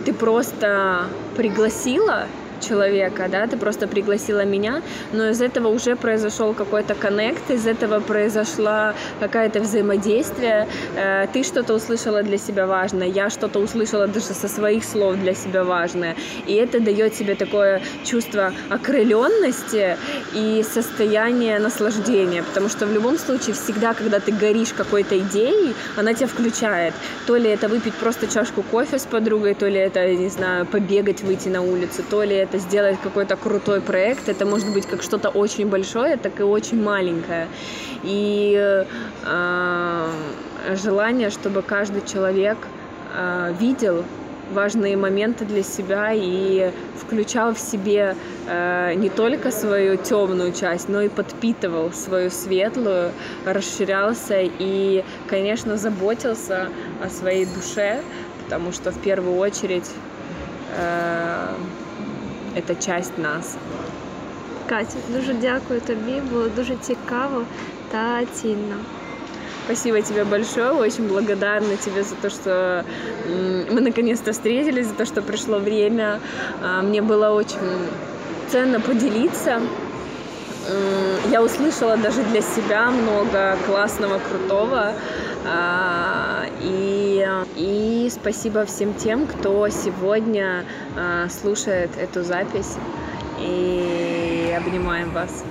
Ты 0.05 0.13
просто 0.13 1.05
пригласила 1.37 2.27
человека, 2.61 3.29
да, 3.31 3.47
ты 3.47 3.57
просто 3.57 3.89
пригласила 3.89 4.45
меня, 4.45 4.83
но 5.13 5.29
из 5.29 5.41
этого 5.41 5.69
уже 5.69 5.97
произошел 5.97 6.55
какой-то 6.55 6.95
коннект, 6.95 7.51
из 7.51 7.67
этого 7.67 8.01
произошла 8.01 8.95
какая-то 9.21 9.61
взаимодействие, 9.61 10.69
э, 10.97 11.27
ты 11.33 11.43
что-то 11.43 11.75
услышала 11.75 12.23
для 12.23 12.39
себя 12.39 12.67
важное, 12.67 13.09
я 13.09 13.31
что-то 13.31 13.59
услышала 13.59 14.07
даже 14.07 14.27
со 14.27 14.49
своих 14.49 14.85
слов 14.85 15.17
для 15.17 15.35
себя 15.35 15.65
важное, 15.65 16.17
и 16.47 16.55
это 16.55 16.81
дает 16.81 17.15
тебе 17.15 17.35
такое 17.35 17.81
чувство 18.05 18.53
окрыленности 18.69 19.97
и 20.35 20.63
состояние 20.63 21.59
наслаждения, 21.59 22.43
потому 22.43 22.69
что 22.69 22.87
в 22.87 22.93
любом 22.93 23.19
случае 23.19 23.55
всегда, 23.55 23.95
когда 23.95 24.21
ты 24.21 24.33
горишь 24.33 24.73
какой-то 24.73 25.19
идеей, 25.19 25.75
она 25.97 26.15
тебя 26.15 26.27
включает, 26.27 26.95
то 27.27 27.37
ли 27.37 27.51
это 27.51 27.69
выпить 27.69 27.95
просто 27.95 28.27
чашку 28.27 28.63
кофе 28.63 28.99
с 28.99 29.07
подругой, 29.07 29.55
то 29.55 29.69
ли 29.69 29.79
это, 29.79 30.15
не 30.15 30.29
знаю, 30.29 30.67
побегать, 30.67 31.23
выйти 31.23 31.49
на 31.49 31.63
улицу, 31.63 32.03
то 32.09 32.23
ли 32.23 32.37
это 32.37 32.50
это 32.51 32.59
сделать 32.59 32.99
какой-то 33.01 33.37
крутой 33.37 33.81
проект. 33.81 34.29
Это 34.29 34.45
может 34.45 34.73
быть 34.73 34.87
как 34.87 35.03
что-то 35.03 35.29
очень 35.29 35.69
большое, 35.69 36.17
так 36.17 36.41
и 36.41 36.43
очень 36.43 36.83
маленькое. 36.83 37.47
И 38.03 38.85
э, 39.25 40.07
желание, 40.75 41.31
чтобы 41.31 41.63
каждый 41.63 42.03
человек 42.03 42.59
э, 43.15 43.55
видел 43.61 44.05
важные 44.53 44.97
моменты 44.97 45.45
для 45.45 45.63
себя 45.63 46.11
и 46.13 46.73
включал 47.01 47.55
в 47.55 47.59
себе 47.61 48.17
э, 48.49 48.95
не 48.97 49.11
только 49.11 49.53
свою 49.53 49.97
темную 49.97 50.53
часть, 50.53 50.89
но 50.89 51.03
и 51.03 51.09
подпитывал 51.09 51.93
свою 51.93 52.31
светлую, 52.31 53.13
расширялся 53.47 54.41
и, 54.41 55.05
конечно, 55.29 55.77
заботился 55.77 56.69
о 57.01 57.09
своей 57.11 57.47
душе, 57.47 58.01
потому 58.43 58.73
что 58.73 58.91
в 58.91 58.99
первую 58.99 59.37
очередь 59.37 59.89
э, 60.77 61.55
это 62.56 62.76
часть 62.76 63.18
нас. 63.18 63.58
Катя, 64.70 64.98
дуже 65.10 65.34
дякую 65.34 65.82
тобі, 65.82 66.22
було 66.32 66.48
дуже 66.56 66.76
цікаво 66.76 67.44
та 67.92 68.26
цінно. 68.26 68.76
Спасибо 69.66 70.02
тебе 70.02 70.24
большое, 70.26 70.72
очень 70.72 71.08
благодарна 71.08 71.76
тебе 71.76 72.04
за 72.04 72.16
то, 72.16 72.30
что 72.30 72.86
мы 73.72 73.82
наконец-то 73.82 74.32
встретились, 74.32 74.86
за 74.86 74.94
то, 74.94 75.06
что 75.06 75.22
пришло 75.24 75.58
время. 75.58 76.20
А, 76.62 76.84
мне 76.84 77.02
было 77.02 77.32
очень 77.32 77.90
ценно 78.52 78.80
поделиться. 78.80 79.60
Я 81.32 81.42
услышала 81.42 81.98
даже 81.98 82.22
для 82.24 82.42
себя 82.42 82.92
много 82.92 83.58
классного, 83.66 84.20
крутого. 84.20 84.94
А, 85.47 86.45
и, 86.61 87.27
и 87.57 88.11
спасибо 88.11 88.65
всем 88.67 88.95
тем, 88.95 89.27
кто 89.27 89.69
сегодня 89.69 90.65
а, 90.97 91.29
слушает 91.29 91.91
эту 91.99 92.23
запись. 92.23 92.77
И 93.39 94.55
обнимаем 94.57 95.11
вас. 95.13 95.45